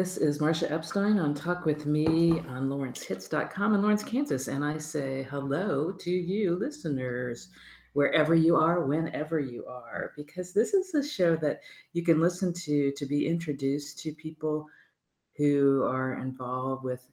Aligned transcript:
This 0.00 0.16
is 0.16 0.40
Marcia 0.40 0.72
Epstein 0.72 1.18
on 1.18 1.34
Talk 1.34 1.66
with 1.66 1.84
Me 1.84 2.40
on 2.48 2.70
lawrencehits.com 2.70 3.74
in 3.74 3.82
Lawrence, 3.82 4.02
Kansas. 4.02 4.48
And 4.48 4.64
I 4.64 4.78
say 4.78 5.26
hello 5.30 5.92
to 5.92 6.10
you, 6.10 6.56
listeners, 6.56 7.50
wherever 7.92 8.34
you 8.34 8.56
are, 8.56 8.80
whenever 8.80 9.40
you 9.40 9.66
are, 9.66 10.14
because 10.16 10.54
this 10.54 10.72
is 10.72 10.94
a 10.94 11.06
show 11.06 11.36
that 11.36 11.60
you 11.92 12.02
can 12.02 12.18
listen 12.18 12.54
to 12.64 12.92
to 12.92 13.04
be 13.04 13.26
introduced 13.26 13.98
to 13.98 14.12
people 14.12 14.66
who 15.36 15.82
are 15.82 16.14
involved 16.14 16.82
with 16.82 17.06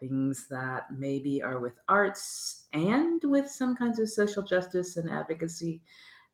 things 0.00 0.48
that 0.50 0.86
maybe 0.90 1.40
are 1.40 1.60
with 1.60 1.78
arts 1.88 2.64
and 2.72 3.22
with 3.22 3.48
some 3.48 3.76
kinds 3.76 4.00
of 4.00 4.10
social 4.10 4.42
justice 4.42 4.96
and 4.96 5.08
advocacy. 5.08 5.80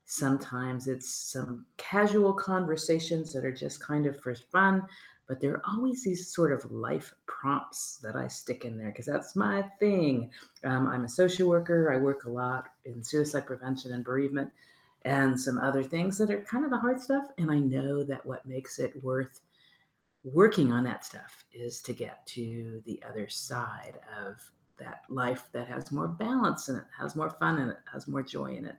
Sometimes 0.06 0.88
it's 0.88 1.12
some 1.12 1.66
casual 1.76 2.32
conversations 2.32 3.34
that 3.34 3.44
are 3.44 3.52
just 3.52 3.82
kind 3.82 4.06
of 4.06 4.18
for 4.18 4.34
fun 4.34 4.82
but 5.26 5.40
there 5.40 5.52
are 5.52 5.62
always 5.66 6.04
these 6.04 6.32
sort 6.32 6.52
of 6.52 6.70
life 6.70 7.14
prompts 7.26 7.98
that 8.02 8.16
I 8.16 8.28
stick 8.28 8.64
in 8.64 8.76
there 8.76 8.90
because 8.90 9.06
that's 9.06 9.36
my 9.36 9.62
thing. 9.78 10.30
Um, 10.64 10.86
I'm 10.86 11.04
a 11.04 11.08
social 11.08 11.48
worker. 11.48 11.92
I 11.92 11.96
work 11.96 12.24
a 12.24 12.30
lot 12.30 12.66
in 12.84 13.02
suicide 13.02 13.46
prevention 13.46 13.92
and 13.92 14.04
bereavement 14.04 14.50
and 15.02 15.38
some 15.38 15.58
other 15.58 15.82
things 15.82 16.16
that 16.18 16.30
are 16.30 16.42
kind 16.42 16.64
of 16.64 16.70
the 16.70 16.78
hard 16.78 17.00
stuff. 17.00 17.26
And 17.38 17.50
I 17.50 17.58
know 17.58 18.02
that 18.04 18.24
what 18.24 18.46
makes 18.46 18.78
it 18.78 19.02
worth 19.02 19.40
working 20.24 20.72
on 20.72 20.84
that 20.84 21.04
stuff 21.04 21.44
is 21.52 21.80
to 21.82 21.92
get 21.92 22.26
to 22.26 22.82
the 22.86 23.00
other 23.08 23.28
side 23.28 23.98
of 24.24 24.36
that 24.78 25.02
life 25.08 25.48
that 25.52 25.68
has 25.68 25.92
more 25.92 26.08
balance 26.08 26.68
in 26.68 26.76
it, 26.76 26.84
has 26.98 27.14
more 27.14 27.30
fun 27.30 27.58
in 27.58 27.68
it, 27.68 27.78
has 27.92 28.08
more 28.08 28.22
joy 28.22 28.56
in 28.56 28.64
it 28.64 28.76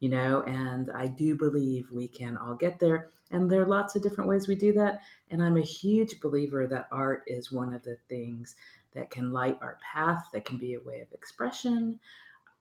you 0.00 0.08
know, 0.08 0.42
and 0.42 0.90
I 0.92 1.08
do 1.08 1.34
believe 1.34 1.90
we 1.90 2.08
can 2.08 2.36
all 2.36 2.54
get 2.54 2.78
there. 2.78 3.10
And 3.30 3.50
there 3.50 3.62
are 3.62 3.66
lots 3.66 3.94
of 3.94 4.02
different 4.02 4.28
ways 4.28 4.48
we 4.48 4.54
do 4.54 4.72
that. 4.74 5.02
And 5.30 5.42
I'm 5.42 5.56
a 5.56 5.62
huge 5.62 6.20
believer 6.20 6.66
that 6.66 6.88
art 6.90 7.24
is 7.26 7.52
one 7.52 7.74
of 7.74 7.82
the 7.82 7.96
things 8.08 8.56
that 8.94 9.10
can 9.10 9.32
light 9.32 9.58
our 9.60 9.78
path, 9.92 10.28
that 10.32 10.44
can 10.44 10.56
be 10.56 10.74
a 10.74 10.80
way 10.80 11.00
of 11.00 11.12
expression. 11.12 12.00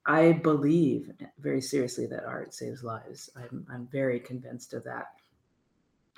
I 0.06 0.34
believe 0.34 1.12
very 1.40 1.62
seriously 1.62 2.06
that 2.08 2.26
art 2.26 2.54
saves 2.54 2.84
lives. 2.84 3.30
I'm, 3.36 3.66
I'm 3.72 3.88
very 3.92 4.20
convinced 4.20 4.74
of 4.74 4.84
that. 4.86 5.14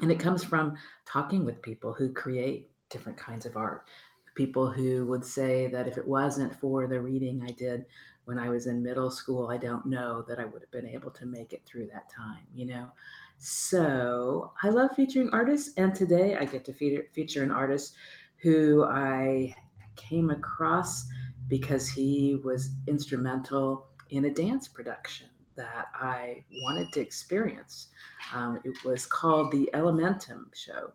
And 0.02 0.12
it 0.12 0.20
comes 0.20 0.44
from 0.44 0.78
talking 1.06 1.44
with 1.44 1.62
people 1.62 1.94
who 1.94 2.14
create 2.14 2.70
different 2.90 3.18
kinds 3.18 3.46
of 3.46 3.58
art. 3.58 3.88
People 4.36 4.72
who 4.72 5.06
would 5.08 5.26
say 5.26 5.68
that 5.68 5.88
if 5.88 5.98
it 5.98 6.08
wasn't 6.08 6.60
for 6.60 6.88
the 6.88 7.02
reading 7.02 7.44
I 7.46 7.52
did 7.52 7.86
when 8.30 8.38
I 8.38 8.48
was 8.48 8.68
in 8.68 8.84
middle 8.84 9.10
school, 9.10 9.48
I 9.48 9.58
don't 9.58 9.88
know 9.88 10.24
that 10.28 10.38
I 10.38 10.46
would 10.46 10.62
have 10.62 10.70
been 10.70 10.86
able 10.86 11.10
to 11.10 11.26
make 11.26 11.52
it 11.52 11.64
through 11.66 11.88
that 11.88 12.12
time, 12.16 12.46
you 12.54 12.68
know? 12.68 12.92
So 13.40 14.52
I 14.62 14.70
love 14.70 14.92
featuring 14.96 15.32
artists. 15.32 15.74
And 15.78 15.96
today 15.96 16.38
I 16.40 16.46
get 16.46 16.64
to 16.66 16.74
feature, 16.74 17.42
an 17.42 17.50
artist 17.50 17.96
who 18.44 18.84
I 18.84 19.56
came 19.96 20.30
across 20.30 21.08
because 21.48 21.90
he 21.90 22.40
was 22.44 22.70
instrumental 22.86 23.88
in 24.12 24.26
a 24.26 24.30
dance 24.32 24.68
production 24.68 25.26
that 25.56 25.88
I 25.96 26.44
wanted 26.66 26.94
to 26.94 27.02
experience. 27.02 27.88
Um, 28.36 28.60
it 28.64 28.76
was 28.86 29.08
called 29.08 29.52
the 29.52 29.72
Elementum 29.74 30.54
Show, 30.54 30.92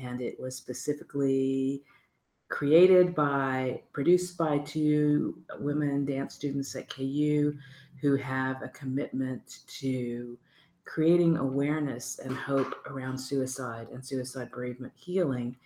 and 0.00 0.20
it 0.20 0.38
was 0.38 0.54
specifically 0.54 1.82
created 2.48 3.14
by, 3.14 3.80
produced 3.92 4.38
by 4.38 4.58
two 4.58 5.36
women 5.58 6.04
dance 6.04 6.34
students 6.34 6.74
at 6.76 6.88
KU 6.88 7.56
who 8.00 8.16
have 8.16 8.62
a 8.62 8.68
commitment 8.68 9.60
to 9.66 10.38
creating 10.84 11.36
awareness 11.36 12.20
and 12.20 12.36
hope 12.36 12.74
around 12.86 13.18
suicide 13.18 13.88
and 13.92 14.04
suicide 14.04 14.50
bereavement 14.50 14.92
healing 14.94 15.56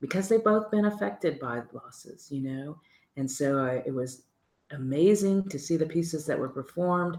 because 0.00 0.28
they've 0.28 0.44
both 0.44 0.70
been 0.70 0.84
affected 0.84 1.40
by 1.40 1.62
losses, 1.72 2.28
you 2.30 2.42
know? 2.42 2.78
And 3.16 3.30
so 3.30 3.58
I, 3.58 3.82
it 3.86 3.94
was 3.94 4.24
amazing 4.72 5.48
to 5.48 5.58
see 5.58 5.76
the 5.78 5.86
pieces 5.86 6.26
that 6.26 6.38
were 6.38 6.50
performed. 6.50 7.16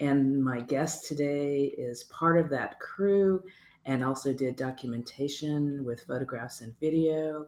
And 0.00 0.42
my 0.42 0.60
guest 0.60 1.06
today 1.06 1.74
is 1.76 2.04
part 2.04 2.38
of 2.38 2.48
that 2.50 2.80
crew 2.80 3.42
and 3.84 4.02
also 4.02 4.32
did 4.32 4.56
documentation 4.56 5.84
with 5.84 6.04
photographs 6.06 6.62
and 6.62 6.78
video 6.80 7.46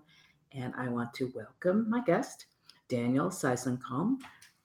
and 0.53 0.73
I 0.77 0.89
want 0.89 1.13
to 1.15 1.33
welcome 1.35 1.89
my 1.89 2.01
guest, 2.01 2.47
Daniel 2.89 3.29
Seisenkam. 3.29 4.19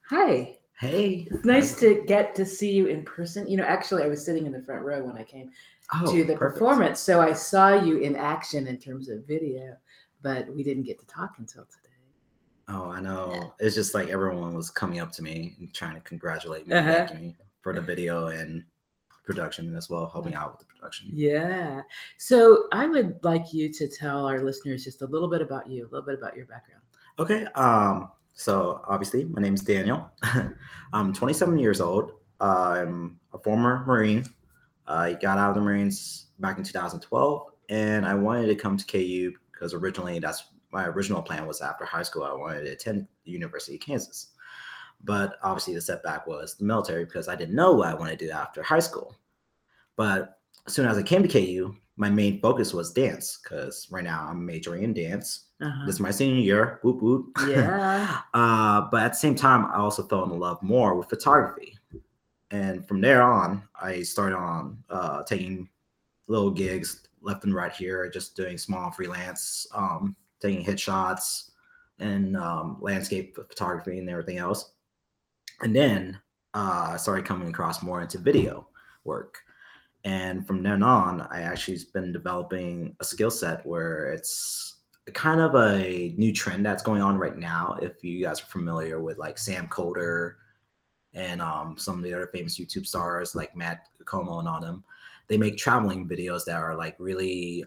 Hi. 0.09 0.57
Hey. 0.79 1.27
It's 1.29 1.45
nice 1.45 1.79
to 1.79 2.03
get 2.07 2.33
to 2.35 2.45
see 2.45 2.71
you 2.71 2.87
in 2.87 3.03
person. 3.03 3.47
You 3.47 3.57
know, 3.57 3.63
actually, 3.63 4.03
I 4.03 4.07
was 4.07 4.25
sitting 4.25 4.45
in 4.45 4.51
the 4.51 4.61
front 4.61 4.83
row 4.83 5.03
when 5.03 5.17
I 5.17 5.23
came 5.23 5.51
oh, 5.93 6.11
to 6.11 6.23
the 6.23 6.35
perfect. 6.35 6.39
performance, 6.39 6.99
so 6.99 7.21
I 7.21 7.33
saw 7.33 7.73
you 7.75 7.97
in 7.97 8.15
action 8.15 8.67
in 8.67 8.77
terms 8.77 9.09
of 9.09 9.27
video, 9.27 9.75
but 10.21 10.53
we 10.53 10.63
didn't 10.63 10.83
get 10.83 10.99
to 10.99 11.05
talk 11.05 11.35
until 11.37 11.65
today. 11.65 11.95
Oh, 12.67 12.89
I 12.89 13.01
know. 13.01 13.31
Yeah. 13.33 13.47
It's 13.59 13.75
just 13.75 13.93
like 13.93 14.09
everyone 14.09 14.53
was 14.53 14.69
coming 14.69 14.99
up 14.99 15.11
to 15.13 15.23
me 15.23 15.55
and 15.59 15.73
trying 15.73 15.95
to 15.95 16.01
congratulate 16.01 16.67
me, 16.67 16.75
uh-huh. 16.75 17.13
me 17.13 17.35
for 17.61 17.73
the 17.73 17.81
video 17.81 18.27
and 18.27 18.63
production 19.23 19.75
as 19.75 19.89
well, 19.89 20.09
helping 20.11 20.33
out 20.33 20.51
with 20.51 20.59
the 20.59 20.65
production. 20.65 21.09
Yeah. 21.13 21.81
So 22.17 22.65
I 22.71 22.87
would 22.87 23.19
like 23.23 23.53
you 23.53 23.71
to 23.73 23.87
tell 23.87 24.25
our 24.25 24.43
listeners 24.43 24.83
just 24.83 25.01
a 25.01 25.05
little 25.05 25.29
bit 25.29 25.41
about 25.41 25.69
you, 25.69 25.83
a 25.83 25.89
little 25.89 26.05
bit 26.05 26.17
about 26.17 26.35
your 26.35 26.45
background. 26.45 26.81
Okay. 27.19 27.45
Um, 27.55 28.09
so 28.33 28.81
obviously 28.87 29.25
my 29.25 29.41
name 29.41 29.53
is 29.53 29.61
Daniel. 29.61 30.09
I'm 30.93 31.13
27 31.13 31.57
years 31.57 31.81
old. 31.81 32.13
I'm 32.39 33.19
a 33.33 33.37
former 33.37 33.83
Marine. 33.85 34.25
I 34.87 35.13
got 35.13 35.37
out 35.37 35.49
of 35.49 35.55
the 35.55 35.61
Marines 35.61 36.27
back 36.39 36.57
in 36.57 36.63
2012 36.63 37.47
and 37.69 38.05
I 38.05 38.15
wanted 38.15 38.47
to 38.47 38.55
come 38.55 38.77
to 38.77 38.85
KU 38.85 39.33
because 39.51 39.73
originally 39.73 40.19
that's 40.19 40.45
my 40.71 40.87
original 40.87 41.21
plan 41.21 41.45
was 41.45 41.61
after 41.61 41.85
high 41.85 42.03
school, 42.03 42.23
I 42.23 42.33
wanted 42.33 42.63
to 42.63 42.71
attend 42.71 43.07
the 43.25 43.31
University 43.31 43.75
of 43.75 43.81
Kansas. 43.81 44.30
But 45.03 45.37
obviously, 45.43 45.73
the 45.73 45.81
setback 45.81 46.27
was 46.27 46.55
the 46.55 46.65
military 46.65 47.05
because 47.05 47.27
I 47.27 47.35
didn't 47.35 47.55
know 47.55 47.73
what 47.73 47.87
I 47.87 47.95
wanted 47.95 48.19
to 48.19 48.25
do 48.27 48.31
after 48.31 48.61
high 48.61 48.79
school. 48.79 49.15
But 49.95 50.39
as 50.67 50.73
soon 50.73 50.87
as 50.87 50.97
I 50.97 51.03
came 51.03 51.23
to 51.23 51.27
KU, 51.27 51.75
my 51.97 52.09
main 52.09 52.39
focus 52.39 52.73
was 52.73 52.91
dance 52.91 53.39
because 53.43 53.87
right 53.91 54.03
now 54.03 54.27
I'm 54.29 54.45
majoring 54.45 54.83
in 54.83 54.93
dance. 54.93 55.45
Uh-huh. 55.61 55.85
This 55.85 55.95
is 55.95 56.01
my 56.01 56.11
senior 56.11 56.41
year. 56.41 56.79
Whoop 56.83 57.01
whoop. 57.01 57.27
Yeah. 57.47 58.21
uh, 58.33 58.87
but 58.91 59.03
at 59.03 59.13
the 59.13 59.19
same 59.19 59.35
time, 59.35 59.65
I 59.65 59.75
also 59.75 60.03
fell 60.03 60.23
in 60.23 60.39
love 60.39 60.61
more 60.61 60.95
with 60.95 61.09
photography. 61.09 61.77
And 62.51 62.85
from 62.87 63.01
there 63.01 63.21
on, 63.21 63.63
I 63.79 64.01
started 64.01 64.35
on 64.35 64.83
uh, 64.89 65.23
taking 65.23 65.69
little 66.27 66.51
gigs 66.51 67.07
left 67.21 67.43
and 67.43 67.53
right 67.53 67.71
here, 67.71 68.09
just 68.09 68.35
doing 68.35 68.57
small 68.57 68.91
freelance, 68.91 69.67
um, 69.73 70.15
taking 70.39 70.65
headshots 70.65 71.51
and 71.99 72.35
um, 72.35 72.77
landscape 72.81 73.35
photography 73.35 73.99
and 73.99 74.09
everything 74.09 74.37
else. 74.37 74.73
And 75.63 75.75
then 75.75 76.19
uh, 76.53 76.91
I 76.93 76.97
started 76.97 77.25
coming 77.25 77.49
across 77.49 77.83
more 77.83 78.01
into 78.01 78.17
video 78.17 78.67
work. 79.03 79.37
And 80.03 80.45
from 80.47 80.63
then 80.63 80.81
on, 80.81 81.21
I 81.31 81.41
actually 81.41 81.77
been 81.93 82.11
developing 82.11 82.95
a 82.99 83.03
skill 83.03 83.31
set 83.31 83.65
where 83.65 84.11
it's 84.11 84.77
kind 85.13 85.41
of 85.41 85.55
a 85.55 86.13
new 86.17 86.33
trend 86.33 86.65
that's 86.65 86.83
going 86.83 87.01
on 87.01 87.17
right 87.17 87.37
now. 87.37 87.77
If 87.81 88.03
you 88.03 88.23
guys 88.23 88.41
are 88.41 88.45
familiar 88.45 89.01
with 89.01 89.17
like 89.17 89.37
Sam 89.37 89.67
Kolder 89.67 90.35
and 91.13 91.41
um, 91.41 91.75
some 91.77 91.97
of 91.97 92.03
the 92.03 92.13
other 92.13 92.29
famous 92.33 92.59
YouTube 92.59 92.87
stars 92.87 93.35
like 93.35 93.55
Matt 93.55 93.87
Komo 94.05 94.39
and 94.39 94.47
all 94.47 94.61
them, 94.61 94.83
they 95.27 95.37
make 95.37 95.57
traveling 95.57 96.07
videos 96.07 96.45
that 96.45 96.55
are 96.55 96.75
like 96.75 96.95
really 96.99 97.65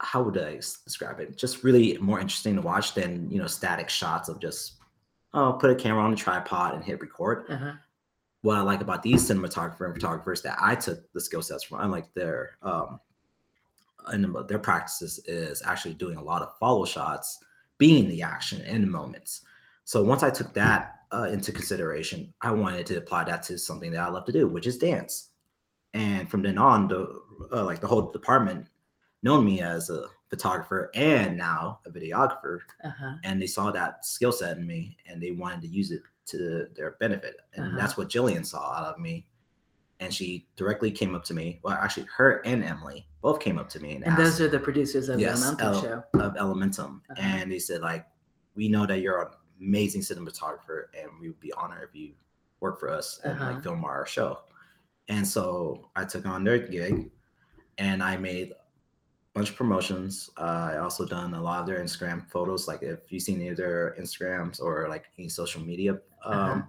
how 0.00 0.22
would 0.22 0.38
I 0.38 0.54
describe 0.54 1.18
it? 1.18 1.36
Just 1.36 1.64
really 1.64 1.98
more 1.98 2.20
interesting 2.20 2.54
to 2.54 2.62
watch 2.62 2.94
than 2.94 3.28
you 3.30 3.38
know 3.38 3.46
static 3.46 3.88
shots 3.88 4.28
of 4.28 4.40
just 4.40 4.74
oh, 5.34 5.52
put 5.54 5.70
a 5.70 5.74
camera 5.74 6.02
on 6.02 6.12
a 6.12 6.16
tripod 6.16 6.74
and 6.74 6.84
hit 6.84 7.00
record. 7.00 7.44
Uh-huh. 7.48 7.72
What 8.42 8.56
I 8.56 8.60
like 8.60 8.80
about 8.80 9.02
these 9.02 9.28
cinematographer 9.28 9.86
and 9.86 9.94
photographers 9.94 10.42
that 10.42 10.56
I 10.60 10.74
took 10.74 11.10
the 11.12 11.20
skill 11.20 11.42
sets 11.42 11.64
from, 11.64 11.80
unlike 11.80 12.12
their 12.14 12.56
um, 12.62 13.00
and 14.06 14.34
their 14.48 14.58
practices 14.58 15.18
is 15.26 15.62
actually 15.66 15.94
doing 15.94 16.16
a 16.16 16.22
lot 16.22 16.42
of 16.42 16.56
follow 16.58 16.84
shots, 16.84 17.44
being 17.78 18.08
the 18.08 18.22
action 18.22 18.60
in 18.62 18.80
the 18.82 18.86
moments. 18.86 19.42
So 19.84 20.02
once 20.02 20.22
I 20.22 20.30
took 20.30 20.54
that 20.54 21.00
uh, 21.12 21.28
into 21.32 21.52
consideration, 21.52 22.32
I 22.40 22.52
wanted 22.52 22.86
to 22.86 22.96
apply 22.96 23.24
that 23.24 23.42
to 23.44 23.58
something 23.58 23.90
that 23.92 24.00
I 24.00 24.08
love 24.08 24.24
to 24.26 24.32
do, 24.32 24.46
which 24.46 24.66
is 24.66 24.78
dance. 24.78 25.30
And 25.94 26.30
from 26.30 26.42
then 26.42 26.58
on, 26.58 26.88
the 26.88 27.20
uh, 27.52 27.64
like 27.64 27.80
the 27.80 27.86
whole 27.86 28.10
department 28.12 28.68
known 29.22 29.44
me 29.44 29.60
as 29.60 29.90
a 29.90 30.06
photographer 30.30 30.90
and 30.94 31.36
now 31.36 31.80
a 31.86 31.90
videographer 31.90 32.58
uh-huh. 32.84 33.14
and 33.24 33.40
they 33.40 33.46
saw 33.46 33.70
that 33.70 34.04
skill 34.04 34.32
set 34.32 34.58
in 34.58 34.66
me 34.66 34.96
and 35.06 35.22
they 35.22 35.30
wanted 35.30 35.62
to 35.62 35.68
use 35.68 35.90
it 35.90 36.02
to 36.26 36.66
their 36.76 36.96
benefit 37.00 37.36
and 37.54 37.68
uh-huh. 37.68 37.76
that's 37.78 37.96
what 37.96 38.08
jillian 38.08 38.44
saw 38.44 38.74
out 38.74 38.94
of 38.94 38.98
me 38.98 39.26
and 40.00 40.12
she 40.12 40.46
directly 40.56 40.90
came 40.90 41.14
up 41.14 41.24
to 41.24 41.32
me 41.32 41.60
well 41.62 41.74
actually 41.74 42.06
her 42.14 42.42
and 42.44 42.62
emily 42.62 43.06
both 43.22 43.40
came 43.40 43.58
up 43.58 43.68
to 43.68 43.80
me 43.80 43.94
and, 43.94 44.04
and 44.04 44.12
asked, 44.12 44.22
those 44.22 44.40
are 44.40 44.48
the 44.48 44.58
producers 44.58 45.08
of 45.08 45.18
yes, 45.18 45.42
elementum 45.42 45.60
El- 45.62 45.82
show 45.82 46.04
of 46.14 46.34
elementum 46.34 47.00
uh-huh. 47.10 47.14
and 47.18 47.50
they 47.50 47.58
said 47.58 47.80
like 47.80 48.06
we 48.54 48.68
know 48.68 48.84
that 48.84 49.00
you're 49.00 49.22
an 49.22 49.28
amazing 49.60 50.02
cinematographer 50.02 50.84
and 50.98 51.08
we 51.20 51.28
would 51.28 51.40
be 51.40 51.52
honored 51.54 51.88
if 51.88 51.94
you 51.94 52.12
work 52.60 52.78
for 52.78 52.90
us 52.90 53.20
and 53.24 53.38
like 53.40 53.50
uh-huh. 53.50 53.60
film 53.60 53.84
our 53.84 54.06
show 54.06 54.40
and 55.08 55.26
so 55.26 55.88
i 55.96 56.04
took 56.04 56.26
on 56.26 56.44
their 56.44 56.58
gig 56.58 57.10
and 57.78 58.02
i 58.02 58.14
made 58.16 58.52
bunch 59.38 59.50
of 59.50 59.56
promotions. 59.56 60.30
Uh, 60.36 60.70
I 60.74 60.78
also 60.78 61.06
done 61.06 61.34
a 61.34 61.40
lot 61.48 61.60
of 61.60 61.66
their 61.66 61.78
Instagram 61.78 62.28
photos. 62.28 62.66
Like 62.66 62.82
if 62.82 63.00
you've 63.10 63.22
seen 63.22 63.36
any 63.40 63.50
of 63.50 63.56
their 63.56 63.94
Instagrams 64.00 64.60
or 64.60 64.88
like 64.88 65.04
any 65.18 65.28
social 65.28 65.62
media 65.62 65.92
um, 66.24 66.34
Uh-huh. 66.34 66.62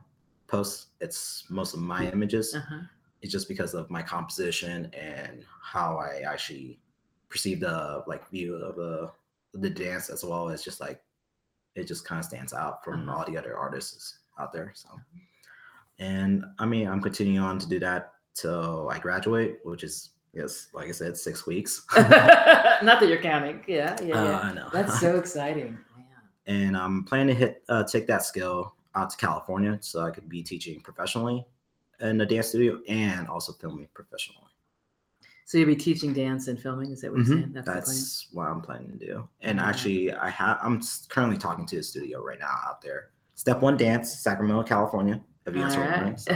posts, 0.48 0.88
it's 1.02 1.46
most 1.50 1.74
of 1.74 1.80
my 1.82 2.02
images. 2.12 2.54
Uh-huh. 2.56 2.82
It's 3.22 3.32
just 3.32 3.48
because 3.48 3.74
of 3.74 3.90
my 3.90 4.04
composition 4.04 4.86
and 4.94 5.44
how 5.74 5.98
I 5.98 6.22
actually 6.34 6.80
perceive 7.28 7.60
the 7.60 8.04
like 8.08 8.24
view 8.30 8.56
of 8.56 8.76
the 8.76 9.12
the 9.54 9.70
dance 9.70 10.10
as 10.16 10.24
well 10.24 10.48
as 10.50 10.64
just 10.64 10.80
like 10.80 11.02
it 11.76 11.86
just 11.88 12.06
kind 12.06 12.20
of 12.20 12.26
stands 12.26 12.54
out 12.54 12.84
from 12.84 13.10
Uh-huh. 13.10 13.18
all 13.20 13.26
the 13.26 13.38
other 13.38 13.58
artists 13.58 14.20
out 14.40 14.54
there. 14.54 14.72
So, 14.76 14.90
and 15.98 16.46
I 16.60 16.66
mean, 16.68 16.88
I'm 16.88 17.02
continuing 17.02 17.40
on 17.50 17.58
to 17.60 17.68
do 17.68 17.80
that 17.80 18.14
till 18.36 18.90
I 18.94 19.00
graduate, 19.00 19.60
which 19.64 19.84
is 19.84 20.12
yes, 20.34 20.68
like 20.74 20.88
I 20.88 20.92
said, 20.92 21.18
six 21.18 21.46
weeks. 21.46 21.86
Not 21.98 23.00
that 23.00 23.08
you're 23.08 23.22
counting. 23.22 23.64
Yeah, 23.68 23.96
yeah, 24.04 24.16
Uh. 24.24 24.40
I 24.40 24.54
know. 24.54 24.70
That's 24.72 25.00
so 25.00 25.18
exciting. 25.24 25.78
Yeah. 25.98 26.54
and 26.56 26.78
I'm 26.78 27.04
planning 27.04 27.28
to 27.28 27.34
hit 27.36 27.64
uh, 27.70 27.84
take 27.84 28.08
that 28.08 28.24
skill 28.24 28.76
out 28.96 29.10
to 29.12 29.18
California 29.18 29.78
so 29.82 30.02
I 30.02 30.12
could 30.12 30.28
be 30.30 30.42
teaching 30.42 30.82
professionally 30.82 31.46
in 32.02 32.20
a 32.22 32.26
dance 32.26 32.48
studio 32.48 32.80
and 32.88 33.28
also 33.28 33.54
filming 33.54 33.88
professionally. 33.94 34.44
So 35.46 35.58
you'll 35.58 35.68
be 35.68 35.76
teaching 35.76 36.14
dance 36.14 36.48
and 36.48 36.60
filming. 36.62 36.92
Is 36.92 37.02
that 37.02 37.12
what 37.12 37.18
you're 37.26 37.26
saying? 37.40 37.52
That's, 37.54 37.66
That's 37.68 38.28
what 38.32 38.48
I'm 38.48 38.62
planning 38.62 38.92
to 39.00 39.06
do. 39.06 39.28
And 39.42 39.58
Yeah. 39.58 39.66
actually, 39.68 40.14
I 40.14 40.30
have 40.30 40.60
I'm 40.62 40.82
currently 41.10 41.38
talking 41.38 41.66
to 41.68 41.76
the 41.78 41.84
studio 41.84 42.24
right 42.24 42.40
now 42.40 42.56
out 42.68 42.82
there. 42.82 43.10
Step 43.36 43.62
One 43.62 43.76
Dance, 43.78 44.20
Sacramento, 44.20 44.64
California. 44.64 45.20
If 45.46 45.54
the 45.54 45.60
you 45.60 45.66
guys 45.66 45.76
All 45.76 45.82
remember. 45.82 46.18
So- 46.18 46.34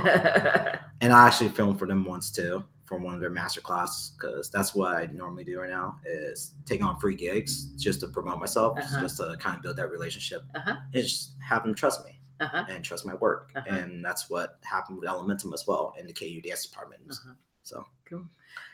and 1.01 1.13
I 1.13 1.27
actually 1.27 1.49
filmed 1.49 1.77
for 1.77 1.85
them 1.85 2.05
once 2.05 2.31
too 2.31 2.63
for 2.85 2.97
one 2.97 3.13
of 3.13 3.21
their 3.21 3.29
master 3.29 3.61
classes 3.61 4.11
because 4.17 4.49
that's 4.49 4.75
what 4.75 4.95
I 4.95 5.05
normally 5.07 5.43
do 5.43 5.59
right 5.59 5.69
now 5.69 5.99
is 6.05 6.53
take 6.65 6.83
on 6.83 6.99
free 6.99 7.15
gigs 7.15 7.65
just 7.77 8.01
to 8.01 8.07
promote 8.07 8.39
myself, 8.39 8.77
Uh-huh. 8.77 9.01
just 9.01 9.17
to 9.17 9.35
kind 9.39 9.55
of 9.55 9.63
build 9.63 9.77
that 9.77 9.89
relationship. 9.89 10.43
Uh-huh. 10.55 10.75
And 10.93 11.03
just 11.03 11.31
have 11.41 11.63
them 11.63 11.73
trust 11.75 12.05
me 12.05 12.19
uh-huh. 12.39 12.65
and 12.69 12.83
trust 12.83 13.05
my 13.05 13.15
work. 13.15 13.51
Uh-huh. 13.55 13.73
And 13.75 14.03
that's 14.03 14.29
what 14.29 14.59
happened 14.63 14.99
with 14.99 15.09
Elementum 15.09 15.53
as 15.53 15.65
well 15.67 15.93
in 15.99 16.05
the 16.07 16.13
KU 16.13 16.41
dance 16.41 16.65
department. 16.65 17.01
Uh-huh. 17.09 17.33
So 17.63 17.85
Cool. 18.09 18.25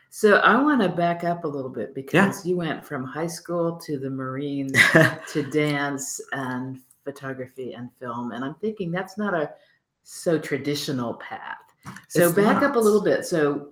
So 0.09 0.37
I 0.37 0.59
want 0.61 0.81
to 0.81 0.89
back 0.89 1.23
up 1.23 1.43
a 1.43 1.47
little 1.47 1.69
bit 1.69 1.93
because 1.93 2.43
you 2.43 2.57
went 2.57 2.83
from 2.83 3.03
high 3.03 3.27
school 3.27 3.77
to 3.77 3.99
the 3.99 4.09
Marines 4.09 4.73
to 5.31 5.43
dance 5.43 6.19
and 6.31 6.79
photography 7.03 7.73
and 7.73 7.89
film, 7.99 8.31
and 8.31 8.43
I'm 8.43 8.55
thinking 8.55 8.91
that's 8.91 9.17
not 9.19 9.35
a 9.35 9.51
so 10.03 10.39
traditional 10.39 11.13
path. 11.15 11.68
So 12.07 12.25
It's 12.27 12.33
back 12.35 12.61
up 12.63 12.75
a 12.75 12.79
little 12.79 13.01
bit. 13.01 13.25
So 13.25 13.69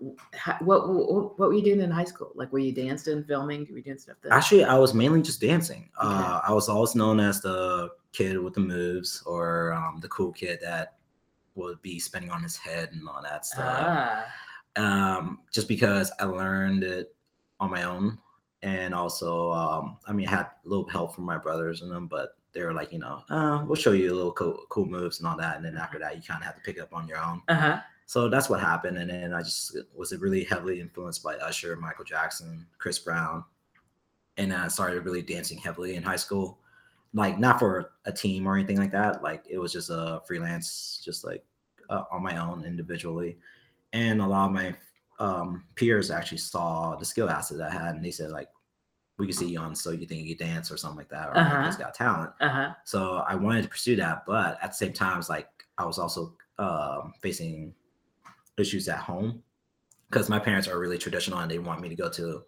what, 0.62 0.88
what 0.88 1.38
what 1.40 1.50
were 1.50 1.54
you 1.54 1.64
doing 1.64 1.82
in 1.82 1.92
high 1.92 2.06
school? 2.06 2.32
Like 2.36 2.52
were 2.54 2.60
you 2.60 2.72
dancing, 2.72 3.14
and 3.14 3.26
filming? 3.28 3.68
Were 3.70 3.78
you 3.78 3.84
doing 3.84 3.98
stuff 3.98 4.18
that? 4.24 4.32
Actually, 4.32 4.64
I 4.64 4.78
was 4.78 4.94
mainly 4.94 5.22
just 5.22 5.42
dancing. 5.42 5.90
Okay. 6.02 6.08
Uh, 6.14 6.42
I 6.48 6.54
was 6.54 6.70
always 6.70 6.96
known 6.96 7.20
as 7.20 7.42
the 7.42 7.90
kid 8.14 8.38
with 8.40 8.54
the 8.54 8.62
moves 8.62 9.22
or 9.26 9.74
um, 9.74 10.00
the 10.02 10.08
cool 10.08 10.32
kid 10.32 10.60
that 10.62 10.96
would 11.56 11.82
be 11.82 12.00
spinning 12.00 12.30
on 12.32 12.42
his 12.44 12.56
head 12.56 12.90
and 12.94 13.08
all 13.10 13.22
that 13.24 13.46
stuff. 13.46 13.66
ah, 13.88 14.26
Um, 14.76 15.40
just 15.52 15.68
because 15.68 16.12
I 16.20 16.26
learned 16.26 16.84
it 16.84 17.16
on 17.60 17.72
my 17.72 17.84
own. 17.84 18.18
And 18.64 18.94
also, 18.96 19.52
um, 19.52 19.98
I 20.08 20.14
mean, 20.14 20.28
I 20.28 20.32
had 20.32 20.46
a 20.46 20.52
little 20.70 20.88
help 20.88 21.14
from 21.14 21.26
my 21.26 21.38
brothers 21.38 21.82
and 21.82 21.92
them, 21.92 22.08
but 22.08 22.38
they 22.54 22.62
were 22.64 22.74
like, 22.74 22.92
you 22.92 23.00
know, 23.00 23.24
uh, 23.30 23.64
we'll 23.66 23.76
show 23.76 23.92
you 23.92 24.12
a 24.12 24.16
little 24.16 24.32
cool, 24.34 24.66
cool 24.70 24.86
moves 24.86 25.20
and 25.20 25.28
all 25.28 25.38
that. 25.38 25.58
And 25.58 25.66
then 25.66 25.78
after 25.78 26.00
that, 26.00 26.16
you 26.16 26.22
kind 26.24 26.42
of 26.42 26.46
have 26.46 26.56
to 26.56 26.62
pick 26.62 26.78
it 26.78 26.82
up 26.82 26.94
on 26.94 27.08
your 27.08 27.20
own. 27.20 27.42
uh 27.50 27.56
huh. 27.56 27.80
So 28.08 28.30
that's 28.30 28.50
what 28.50 28.62
happened. 28.62 28.98
And 28.98 29.10
then 29.10 29.34
I 29.34 29.42
just 29.44 29.78
was 29.94 30.18
really 30.18 30.46
heavily 30.46 30.80
influenced 30.80 31.22
by 31.22 31.36
Usher, 31.36 31.76
Michael 31.76 32.06
Jackson, 32.06 32.66
Chris 32.80 32.98
Brown. 32.98 33.44
And 34.38 34.54
I 34.54 34.70
started 34.70 35.04
really 35.04 35.22
dancing 35.22 35.58
heavily 35.58 35.96
in 35.96 36.04
high 36.04 36.16
school. 36.16 36.60
Like 37.14 37.38
not 37.38 37.60
for 37.60 37.92
a 38.06 38.12
team 38.12 38.48
or 38.48 38.56
anything 38.56 38.78
like 38.78 38.92
that. 38.94 39.22
Like 39.24 39.44
it 39.50 39.58
was 39.58 39.74
just 39.74 39.90
a 39.90 40.22
freelance, 40.26 41.02
just 41.04 41.26
like 41.26 41.44
uh, 41.90 42.04
on 42.10 42.24
my 42.24 42.38
own 42.38 42.64
individually. 42.64 43.38
And 43.92 44.22
a 44.22 44.28
lot 44.28 44.48
of 44.48 44.52
my 44.54 44.74
um, 45.20 45.66
peers 45.76 46.10
actually 46.10 46.38
saw 46.38 46.96
the 46.96 47.06
skill 47.06 47.30
asset 47.30 47.60
I 47.62 47.72
had, 47.72 47.96
and 47.96 48.06
they 48.06 48.12
said 48.12 48.32
like, 48.32 48.50
"We 49.18 49.26
can 49.26 49.36
see 49.36 49.48
you 49.50 49.60
on 49.60 49.74
So 49.76 49.92
You 49.92 50.06
Think 50.06 50.28
You 50.28 50.36
Can 50.36 50.48
Dance 50.48 50.72
or 50.72 50.78
something 50.78 50.98
like 50.98 51.10
that, 51.10 51.30
or 51.30 51.38
Uh-huh. 51.38 51.50
America's 51.50 51.78
Got 51.78 51.94
Talent." 51.96 52.32
Uh 52.40 52.50
huh. 52.50 52.74
So 52.84 53.24
I 53.28 53.36
wanted 53.36 53.64
to 53.64 53.70
pursue 53.70 53.96
that, 53.96 54.26
but 54.28 54.60
at 54.62 54.72
the 54.72 54.78
same 54.78 54.94
time, 54.94 55.18
it's 55.18 55.30
like 55.30 55.50
I 55.78 55.86
was 55.86 55.98
also 55.98 56.36
um, 56.60 57.14
facing 57.22 57.74
issues 58.58 58.88
at 58.88 59.00
home 59.00 59.44
because 60.10 60.30
my 60.30 60.40
parents 60.40 60.68
are 60.68 60.80
really 60.80 60.98
traditional 60.98 61.40
and 61.40 61.52
they 61.52 61.60
want 61.60 61.82
me 61.82 61.90
to 61.90 61.96
go 61.96 62.10
to 62.10 62.44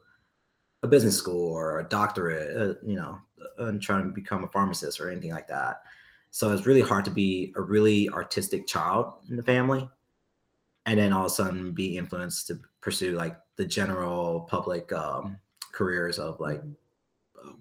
a 0.83 0.87
business 0.87 1.17
school 1.17 1.51
or 1.51 1.79
a 1.79 1.83
doctorate, 1.89 2.55
uh, 2.55 2.73
you 2.85 2.95
know, 2.95 3.19
and 3.57 3.81
trying 3.81 4.03
to 4.03 4.09
become 4.09 4.43
a 4.43 4.47
pharmacist 4.47 4.99
or 4.99 5.09
anything 5.09 5.31
like 5.31 5.47
that. 5.47 5.81
So 6.31 6.53
it's 6.53 6.65
really 6.65 6.81
hard 6.81 7.05
to 7.05 7.11
be 7.11 7.53
a 7.55 7.61
really 7.61 8.09
artistic 8.09 8.67
child 8.67 9.13
in 9.29 9.35
the 9.35 9.43
family 9.43 9.89
and 10.85 10.99
then 10.99 11.13
all 11.13 11.25
of 11.25 11.31
a 11.31 11.35
sudden 11.35 11.71
be 11.71 11.97
influenced 11.97 12.47
to 12.47 12.59
pursue 12.81 13.15
like 13.15 13.37
the 13.57 13.65
general 13.65 14.41
public 14.49 14.91
um, 14.93 15.37
careers 15.71 16.17
of 16.17 16.39
like 16.39 16.61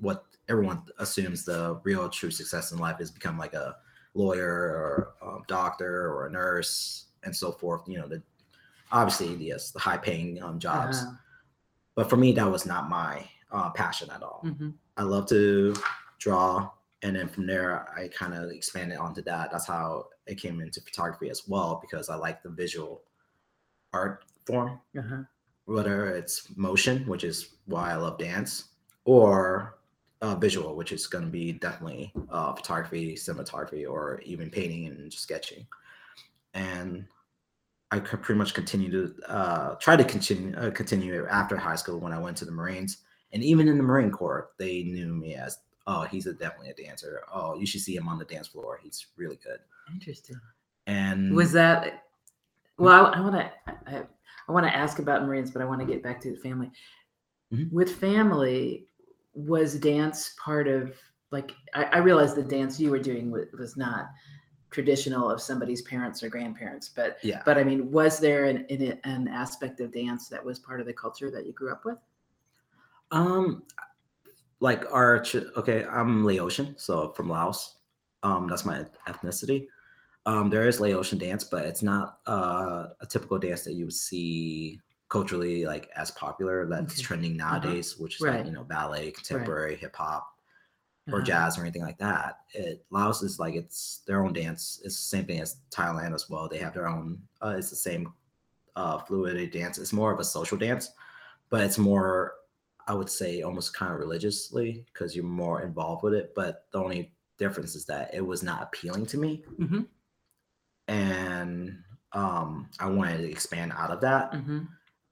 what 0.01 0.25
everyone 0.49 0.83
assumes 0.99 1.45
the 1.45 1.79
real 1.85 2.09
true 2.09 2.31
success 2.31 2.73
in 2.73 2.79
life 2.79 3.01
is 3.01 3.11
become 3.11 3.39
like 3.39 3.55
a 3.55 3.77
lawyer 4.15 4.49
or 4.49 5.15
a 5.23 5.47
doctor 5.47 6.11
or 6.11 6.27
a 6.27 6.31
nurse 6.31 7.07
and 7.25 7.35
so 7.35 7.53
forth 7.53 7.83
you 7.87 7.99
know 7.99 8.09
the 8.09 8.23
obviously 8.93 9.35
yes 9.37 9.71
the 9.71 9.79
high 9.79 9.97
paying 9.99 10.43
um, 10.43 10.59
jobs 10.59 10.99
Uh-huh. 10.99 11.13
but 11.95 12.09
for 12.11 12.17
me 12.17 12.33
that 12.33 12.51
was 12.51 12.67
not 12.67 12.89
my 12.89 13.25
uh, 13.53 13.71
passion 13.71 14.09
at 14.11 14.23
all 14.23 14.43
Mhm. 14.45 14.75
i 14.97 15.03
love 15.03 15.27
to 15.29 15.75
draw 16.19 16.71
and 17.03 17.17
then 17.17 17.29
from 17.29 17.47
there 17.47 17.89
i 17.99 18.09
kind 18.09 18.35
of 18.35 18.51
expanded 18.51 18.99
onto 18.99 19.23
that 19.23 19.51
that's 19.51 19.67
how 19.67 20.07
it 20.27 20.37
came 20.41 20.61
into 20.61 20.81
photography 20.81 21.31
as 21.31 21.47
well 21.49 21.79
because 21.81 22.09
i 22.09 22.15
like 22.17 22.43
the 22.43 22.51
visual 22.51 23.03
art 23.93 24.25
form 24.47 24.81
Uh-huh. 24.97 25.23
whether 25.67 26.15
it's 26.17 26.49
motion, 26.57 27.07
which 27.07 27.25
is 27.25 27.57
why 27.67 27.93
I 27.93 27.97
love 27.97 28.17
dance, 28.19 28.71
or 29.05 29.79
uh, 30.23 30.35
visual, 30.35 30.75
which 30.75 30.93
is 30.93 31.07
going 31.07 31.25
to 31.25 31.31
be 31.31 31.53
definitely 31.53 32.11
uh, 32.31 32.55
photography, 32.55 33.15
cinematography, 33.15 33.87
or 33.89 34.21
even 34.25 34.49
painting 34.51 34.87
and 34.87 35.13
sketching. 35.13 35.67
And 36.55 37.07
I 37.91 38.01
could 38.01 38.23
pretty 38.23 38.39
much 38.39 38.53
continue 38.55 38.91
to 38.91 39.31
uh, 39.31 39.75
try 39.77 39.97
to 39.97 40.05
continue 40.05 40.55
uh, 40.57 40.71
continue 40.71 41.27
after 41.27 41.57
high 41.57 41.77
school 41.77 41.99
when 41.99 42.13
I 42.13 42.19
went 42.19 42.37
to 42.39 42.45
the 42.45 42.53
Marines, 42.53 42.99
and 43.33 43.43
even 43.43 43.67
in 43.69 43.77
the 43.77 43.83
Marine 43.83 44.11
Corps, 44.11 44.51
they 44.59 44.83
knew 44.83 45.15
me 45.15 45.35
as 45.35 45.59
oh 45.87 46.03
he's 46.03 46.27
a, 46.27 46.35
definitely 46.35 46.71
a 46.71 46.75
dancer. 46.75 47.23
Oh, 47.33 47.55
you 47.55 47.67
should 47.67 47.81
see 47.81 47.97
him 47.97 48.09
on 48.09 48.19
the 48.19 48.27
dance 48.27 48.49
floor. 48.49 48.79
He's 48.83 49.07
really 49.17 49.39
good. 49.43 49.59
Interesting. 49.93 50.37
And 50.87 51.35
Was 51.35 51.53
that? 51.53 52.05
Well, 52.79 53.07
I, 53.07 53.11
I 53.11 53.21
want 53.21 53.35
to. 53.37 53.53
I, 53.87 54.03
I 54.49 54.53
want 54.53 54.67
to 54.67 54.75
ask 54.75 54.99
about 54.99 55.25
Marines, 55.25 55.51
but 55.51 55.63
I 55.63 55.65
want 55.65 55.81
to 55.81 55.87
get 55.87 56.03
back 56.03 56.21
to 56.23 56.31
the 56.31 56.39
family. 56.39 56.71
Mhm. 57.53 57.73
With 57.73 57.97
family, 57.97 58.87
was 59.35 59.79
dance 59.79 60.35
part 60.43 60.69
of 60.69 60.95
like? 61.31 61.53
I, 61.75 61.85
I 61.85 61.99
realized 61.99 62.37
the 62.37 62.43
dance 62.43 62.79
you 62.79 62.91
were 62.91 62.99
doing 62.99 63.31
was, 63.31 63.47
was 63.59 63.77
not 63.79 64.11
traditional 64.71 65.31
of 65.31 65.41
somebody's 65.41 65.83
parents 65.83 66.23
or 66.23 66.29
grandparents, 66.29 66.89
but 66.89 67.19
yeah, 67.23 67.43
but 67.45 67.57
I 67.59 67.65
mean, 67.65 67.91
was 67.91 68.19
there 68.19 68.45
an, 68.45 68.67
an 68.71 68.99
an 69.05 69.29
aspect 69.29 69.81
of 69.81 69.93
dance 69.93 70.29
that 70.29 70.45
was 70.45 70.59
part 70.59 70.81
of 70.81 70.87
the 70.87 70.93
culture 70.93 71.31
that 71.31 71.47
you 71.47 71.53
grew 71.53 71.73
up 71.73 71.85
with? 71.85 71.99
Um, 73.11 73.63
like 74.61 74.85
our 74.93 75.21
ch- 75.21 75.37
okay, 75.57 75.85
I'm 75.85 76.25
Laotian, 76.25 76.75
so 76.79 77.13
from 77.13 77.29
Laos. 77.29 77.77
Um, 78.23 78.49
that's 78.49 78.65
my 78.65 78.85
ethnicity. 79.07 79.69
Um, 80.27 80.51
there 80.51 80.67
is 80.67 80.81
Laotian 80.81 81.19
dance, 81.19 81.45
but 81.45 81.65
it's 81.65 81.83
not 81.83 82.19
uh, 82.27 82.89
a 83.01 83.07
typical 83.07 83.39
dance 83.39 83.63
that 83.65 83.75
you 83.75 83.85
would 83.87 83.95
see 83.95 84.79
culturally 85.09 85.65
like 85.65 85.89
as 85.97 86.11
popular 86.11 86.67
that's 86.69 86.95
Okay. 86.95 87.03
trending 87.03 87.37
nowadays, 87.37 87.97
which 87.99 88.17
is 88.17 88.21
Right. 88.21 88.37
like 88.39 88.47
you 88.47 88.53
know 88.53 88.65
ballet, 88.65 89.11
contemporary, 89.13 89.77
hip 89.77 89.97
hop, 89.97 90.27
or 91.13 91.17
Uh-huh. 91.19 91.25
jazz 91.27 91.59
or 91.59 91.63
anything 91.63 91.83
like 91.83 91.99
that. 91.99 92.41
It 92.53 92.85
Laos 92.91 93.23
is 93.23 93.39
like 93.39 93.55
it's 93.55 94.03
their 94.07 94.25
own 94.25 94.33
dance. 94.33 94.81
It's 94.85 94.97
the 94.97 95.03
same 95.17 95.25
thing 95.27 95.41
as 95.41 95.57
Thailand 95.71 96.15
as 96.15 96.29
well. 96.29 96.49
They 96.49 96.59
have 96.59 96.75
their 96.75 96.87
own. 96.89 97.23
Uh, 97.43 97.55
it's 97.59 97.71
the 97.71 97.77
same 97.77 98.13
uh, 98.77 98.99
fluidity 98.99 99.47
dance. 99.47 99.79
It's 99.79 99.93
more 99.93 100.13
of 100.13 100.21
a 100.21 100.25
social 100.25 100.57
dance, 100.59 100.91
but 101.51 101.63
it's 101.63 101.79
more, 101.79 102.35
I 102.87 102.95
would 102.95 103.11
say, 103.11 103.43
almost 103.43 103.75
kind 103.75 103.93
of 103.93 103.99
religiously 103.99 104.85
because 104.93 105.17
you're 105.17 105.25
more 105.25 105.63
involved 105.63 106.03
with 106.05 106.15
it. 106.15 106.33
But 106.35 106.67
the 106.73 106.79
only 106.79 107.13
difference 107.39 107.75
is 107.75 107.85
that 107.87 108.13
it 108.15 108.25
was 108.25 108.43
not 108.43 108.63
appealing 108.63 109.07
to 109.07 109.19
me, 109.19 109.45
Mhm. 109.59 109.87
and 110.89 111.83
um, 112.13 112.71
I 112.81 112.87
wanted 112.89 113.19
to 113.19 113.31
expand 113.31 113.73
out 113.77 113.91
of 113.91 114.01
that 114.01 114.33
Mhm. 114.33 114.67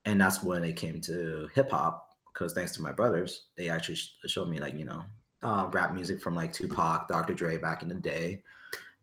and 0.07 0.21
that's 0.21 0.43
when 0.43 0.65
it 0.65 0.77
came 0.77 1.01
to 1.03 1.49
hip 1.55 1.71
hop 1.71 2.09
because 2.33 2.53
thanks 2.55 2.73
to 2.73 2.83
my 2.83 2.91
brothers 2.93 3.49
they 3.57 3.69
actually 3.69 3.97
sh- 3.97 4.15
showed 4.27 4.49
me 4.49 4.59
like 4.61 4.75
you 4.75 4.85
know 4.87 5.05
uh, 5.43 5.69
rap 5.73 5.93
music 5.95 6.21
from 6.21 6.35
like 6.35 6.53
tupac 6.53 7.09
dr 7.09 7.33
dre 7.35 7.57
back 7.59 7.83
in 7.83 7.89
the 7.89 7.95
day 7.95 8.43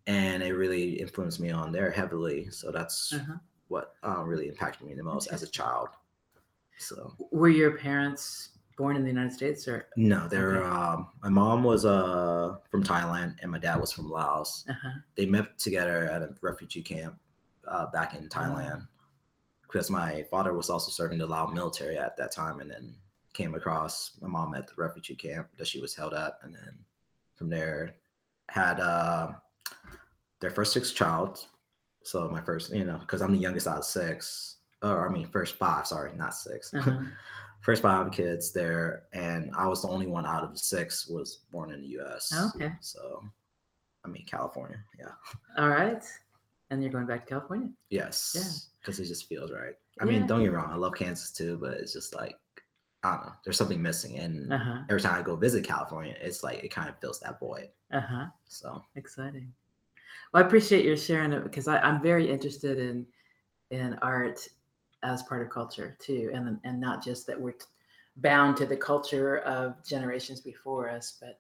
and 0.08 0.44
it 0.44 0.54
really 0.54 0.94
influenced 1.00 1.40
me 1.40 1.50
on 1.52 1.72
there 1.72 1.92
heavily 1.92 2.50
so 2.50 2.72
that's 2.72 3.14
Uh-huh. 3.14 3.36
what 3.68 3.96
uh, 4.04 4.22
really 4.24 4.48
impacted 4.50 4.86
me 4.88 4.94
the 4.94 5.04
most 5.04 5.28
as 5.32 5.44
a 5.44 5.48
child 5.48 5.90
so 6.78 7.14
Were 7.32 7.50
your 7.50 7.78
parents 7.78 8.50
born 8.78 8.96
in 8.96 9.04
the 9.04 9.10
United 9.10 9.32
States 9.32 9.68
or? 9.68 9.86
No, 9.96 10.28
they're. 10.28 10.58
Okay. 10.58 10.68
Um, 10.68 11.08
my 11.22 11.30
mom 11.30 11.64
was 11.64 11.86
uh 11.86 12.56
from 12.72 12.84
Thailand 12.84 13.36
and 13.42 13.52
my 13.52 13.60
dad 13.60 13.80
was 13.80 13.92
from 13.94 14.10
Laos. 14.10 14.66
Uh-huh. 14.68 14.90
They 15.16 15.28
met 15.28 15.58
together 15.60 16.06
at 16.10 16.24
a 16.24 16.34
refugee 16.42 16.82
camp 16.82 17.16
uh, 17.68 17.86
back 17.92 18.16
in 18.16 18.28
Thailand 18.28 18.88
because 19.62 19.92
my 19.92 20.24
father 20.32 20.54
was 20.54 20.72
also 20.72 20.90
serving 20.92 21.20
the 21.20 21.28
Lao 21.28 21.46
military 21.46 21.98
at 21.98 22.18
that 22.18 22.32
time, 22.32 22.60
and 22.60 22.70
then 22.72 22.96
came 23.34 23.56
across 23.56 24.12
my 24.22 24.28
mom 24.28 24.54
at 24.56 24.68
the 24.68 24.74
refugee 24.78 25.16
camp 25.16 25.48
that 25.58 25.68
she 25.68 25.82
was 25.82 25.96
held 25.96 26.14
at, 26.14 26.34
and 26.44 26.54
then 26.54 26.78
from 27.36 27.50
there 27.50 27.96
had 28.50 28.80
uh, 28.80 29.32
their 30.40 30.52
first 30.52 30.74
six 30.74 30.92
child. 30.92 31.46
So 32.04 32.28
my 32.30 32.42
first, 32.42 32.74
you 32.74 32.84
know, 32.84 32.98
because 32.98 33.22
I'm 33.22 33.32
the 33.32 33.40
youngest 33.40 33.68
out 33.68 33.78
of 33.80 33.86
six, 33.86 34.58
or 34.82 35.08
I 35.08 35.12
mean, 35.12 35.28
first 35.28 35.56
five. 35.56 35.88
Sorry, 35.88 36.12
not 36.16 36.36
6 36.36 36.74
Uh-huh. 36.74 37.00
first 37.62 37.82
five 37.82 38.12
kids 38.12 38.52
there, 38.52 39.04
and 39.14 39.50
I 39.58 39.68
was 39.68 39.82
the 39.82 39.88
only 39.88 40.06
one 40.08 40.26
out 40.26 40.44
of 40.44 40.52
the 40.52 40.60
six 40.60 41.08
was 41.08 41.46
born 41.52 41.72
in 41.72 41.82
the 41.82 41.88
U.S. 42.00 42.34
Okay. 42.56 42.74
So, 42.82 43.24
I 44.04 44.10
mean, 44.10 44.26
California. 44.26 44.80
Yeah. 45.00 45.12
All 45.58 45.70
right. 45.70 46.04
And 46.70 46.84
you're 46.84 46.92
going 46.92 47.06
back 47.06 47.26
to 47.26 47.30
California. 47.30 47.70
Yes. 47.90 48.68
Because 48.82 49.00
it 49.00 49.06
just 49.06 49.30
feels 49.30 49.50
right. 49.52 49.76
I 50.02 50.06
Yeah. 50.06 50.12
mean, 50.12 50.28
don't 50.28 50.40
get 50.42 50.50
me 50.52 50.56
wrong. 50.58 50.72
I 50.72 50.76
love 50.76 50.94
Kansas 50.96 51.32
too, 51.32 51.58
but 51.62 51.76
it's 51.76 51.94
just 51.94 52.14
like 52.14 52.36
I 53.04 53.16
don't 53.16 53.26
know. 53.26 53.34
There's 53.44 53.58
something 53.58 53.82
missing, 53.82 54.18
and 54.20 54.52
Uh-huh. 54.54 54.84
every 54.90 55.02
time 55.02 55.16
I 55.20 55.22
go 55.22 55.36
visit 55.36 55.66
California, 55.66 56.16
it's 56.22 56.44
like 56.44 56.64
it 56.64 56.70
kind 56.70 56.90
of 56.90 56.98
fills 57.00 57.20
that 57.20 57.40
void. 57.40 57.70
Uh-huh. 57.92 58.28
So 58.48 58.84
Exciting. 58.96 59.54
Well, 60.34 60.44
I 60.44 60.48
appreciate 60.48 60.86
your 60.86 60.98
sharing 60.98 61.34
it 61.34 61.44
because 61.44 61.68
I, 61.68 61.80
I'm 61.80 62.02
very 62.02 62.30
interested 62.30 62.80
in 62.80 63.06
in 63.72 63.96
art 64.02 64.48
as 65.04 65.24
part 65.24 65.42
of 65.42 65.50
culture 65.50 65.98
too, 66.00 66.32
and 66.34 66.60
and 66.64 66.80
not 66.80 67.04
just 67.04 67.28
that 67.28 67.40
we're 67.40 67.56
bound 68.18 68.56
to 68.58 68.66
the 68.66 68.78
culture 68.78 69.40
of 69.40 69.84
generations 69.84 70.40
before 70.42 70.90
us, 70.90 71.18
but 71.20 71.40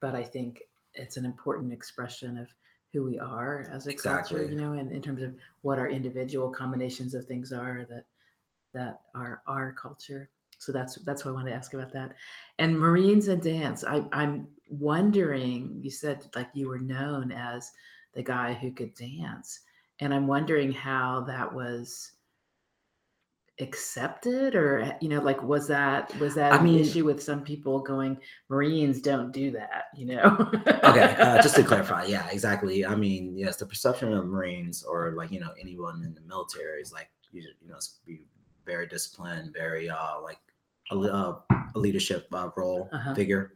but 0.00 0.14
I 0.14 0.24
think 0.24 0.62
it's 0.94 1.16
an 1.16 1.24
important 1.24 1.72
expression 1.72 2.36
of 2.36 2.48
who 2.92 3.04
we 3.04 3.18
are 3.18 3.62
as 3.70 3.86
a 3.86 3.94
culture, 3.94 4.42
Exactly. 4.42 4.48
you 4.50 4.56
know, 4.60 4.74
and 4.74 4.92
in 4.92 5.00
terms 5.00 5.22
of 5.22 5.34
what 5.62 5.78
our 5.78 5.88
individual 5.88 6.50
combinations 6.50 7.14
of 7.14 7.24
things 7.26 7.52
are 7.52 7.86
that 7.88 8.04
that 8.74 9.02
are 9.14 9.42
our 9.46 9.72
culture. 9.72 10.28
So 10.62 10.70
that's 10.70 10.94
that's 11.04 11.24
why 11.24 11.32
I 11.32 11.34
wanted 11.34 11.50
to 11.50 11.56
ask 11.56 11.74
about 11.74 11.92
that. 11.92 12.14
And 12.58 12.78
Marines 12.78 13.26
and 13.28 13.42
dance. 13.42 13.84
I, 13.84 14.04
I'm 14.12 14.46
wondering. 14.68 15.80
You 15.82 15.90
said 15.90 16.24
like 16.36 16.48
you 16.54 16.68
were 16.68 16.78
known 16.78 17.32
as 17.32 17.72
the 18.14 18.22
guy 18.22 18.52
who 18.54 18.70
could 18.70 18.94
dance, 18.94 19.60
and 19.98 20.14
I'm 20.14 20.28
wondering 20.28 20.70
how 20.70 21.24
that 21.26 21.52
was 21.52 22.12
accepted, 23.58 24.54
or 24.54 24.96
you 25.00 25.08
know, 25.08 25.20
like 25.20 25.42
was 25.42 25.66
that 25.66 26.16
was 26.20 26.36
that 26.36 26.52
I 26.52 26.58
an 26.58 26.64
mean- 26.64 26.78
issue 26.78 27.04
with 27.04 27.20
some 27.20 27.42
people 27.42 27.80
going 27.80 28.16
Marines 28.48 29.00
don't 29.00 29.32
do 29.32 29.50
that, 29.50 29.86
you 29.96 30.06
know? 30.06 30.48
okay, 30.84 31.16
uh, 31.18 31.42
just 31.42 31.56
to 31.56 31.64
clarify, 31.70 32.04
yeah, 32.04 32.28
exactly. 32.30 32.86
I 32.86 32.94
mean, 32.94 33.36
yes, 33.36 33.56
the 33.56 33.66
perception 33.66 34.12
of 34.12 34.26
Marines 34.26 34.84
or 34.84 35.12
like 35.16 35.32
you 35.32 35.40
know 35.40 35.52
anyone 35.60 36.04
in 36.04 36.14
the 36.14 36.20
military 36.22 36.80
is 36.80 36.92
like 36.92 37.10
you, 37.32 37.42
you 37.60 37.68
know 37.68 37.76
it's 37.76 37.98
be 38.06 38.22
very 38.64 38.86
disciplined, 38.86 39.52
very 39.52 39.90
uh 39.90 40.20
like 40.22 40.38
a, 40.92 41.00
uh, 41.00 41.40
a 41.74 41.78
leadership 41.78 42.26
uh, 42.32 42.50
role 42.56 42.88
Uh-huh. 42.92 43.14
figure, 43.14 43.52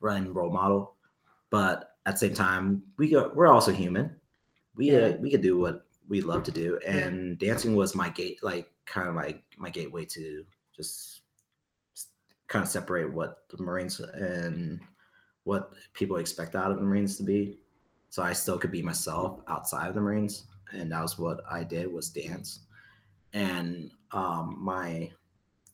running 0.00 0.32
role 0.32 0.50
model. 0.52 0.96
But 1.50 1.96
at 2.06 2.14
the 2.14 2.18
same 2.18 2.34
time, 2.34 2.82
we 2.96 3.10
go, 3.10 3.30
we're 3.34 3.46
also 3.46 3.72
human. 3.72 4.16
We 4.74 4.96
uh, 4.96 5.12
we 5.18 5.30
could 5.30 5.42
do 5.42 5.58
what 5.58 5.86
we 6.08 6.20
love 6.22 6.42
to 6.44 6.50
do, 6.50 6.78
and 6.86 7.38
dancing 7.38 7.76
was 7.76 7.94
my 7.94 8.08
gate, 8.08 8.42
like 8.42 8.70
kind 8.86 9.08
of 9.08 9.14
like 9.14 9.42
my 9.58 9.70
gateway 9.70 10.04
to 10.06 10.44
just 10.74 11.20
kind 12.48 12.62
of 12.64 12.68
separate 12.70 13.12
what 13.12 13.44
the 13.50 13.62
Marines 13.62 14.00
and 14.00 14.80
what 15.44 15.72
people 15.92 16.16
expect 16.16 16.54
out 16.56 16.70
of 16.70 16.78
the 16.78 16.82
Marines 16.84 17.16
to 17.18 17.22
be. 17.22 17.58
So 18.08 18.22
I 18.22 18.32
still 18.32 18.58
could 18.58 18.70
be 18.72 18.82
myself 18.82 19.40
outside 19.46 19.88
of 19.88 19.94
the 19.94 20.00
Marines, 20.00 20.44
and 20.72 20.90
that 20.90 21.02
was 21.02 21.18
what 21.18 21.42
I 21.50 21.62
did 21.64 21.92
was 21.92 22.08
dance. 22.10 22.60
And 23.34 23.90
um, 24.12 24.56
my 24.58 25.11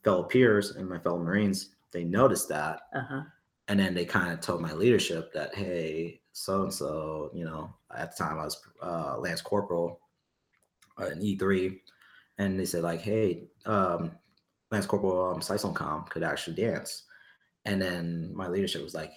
fellow 0.05 0.23
peers 0.25 0.73
and 0.73 0.89
my 0.89 0.99
fellow 0.99 1.19
Marines, 1.19 1.71
they 1.93 2.05
noticed 2.05 2.49
that, 2.49 2.81
uh-huh. 2.95 3.23
and 3.69 3.81
then 3.81 3.95
they 3.95 4.05
kind 4.05 4.33
of 4.33 4.41
told 4.41 4.61
my 4.61 4.73
leadership 4.73 5.33
that, 5.33 5.55
hey, 5.55 6.21
so 6.33 6.63
and 6.63 6.73
so, 6.73 7.31
you 7.35 7.45
know, 7.45 7.73
at 7.97 8.17
the 8.17 8.25
time 8.25 8.39
I 8.39 8.45
was 8.45 8.61
uh, 8.83 9.19
Lance 9.19 9.41
Corporal 9.41 10.01
uh, 11.01 11.07
in 11.07 11.21
E3, 11.21 11.79
and 12.39 12.59
they 12.59 12.65
said 12.65 12.83
like, 12.83 13.01
hey, 13.01 13.45
um, 13.67 14.13
Lance 14.71 14.87
Corporal 14.87 15.35
um, 15.35 15.41
Cyclone 15.41 15.75
Com 15.75 16.05
could 16.05 16.23
actually 16.23 16.57
dance, 16.57 17.05
and 17.65 17.81
then 17.81 18.31
my 18.35 18.49
leadership 18.49 18.83
was 18.83 18.95
like, 18.95 19.13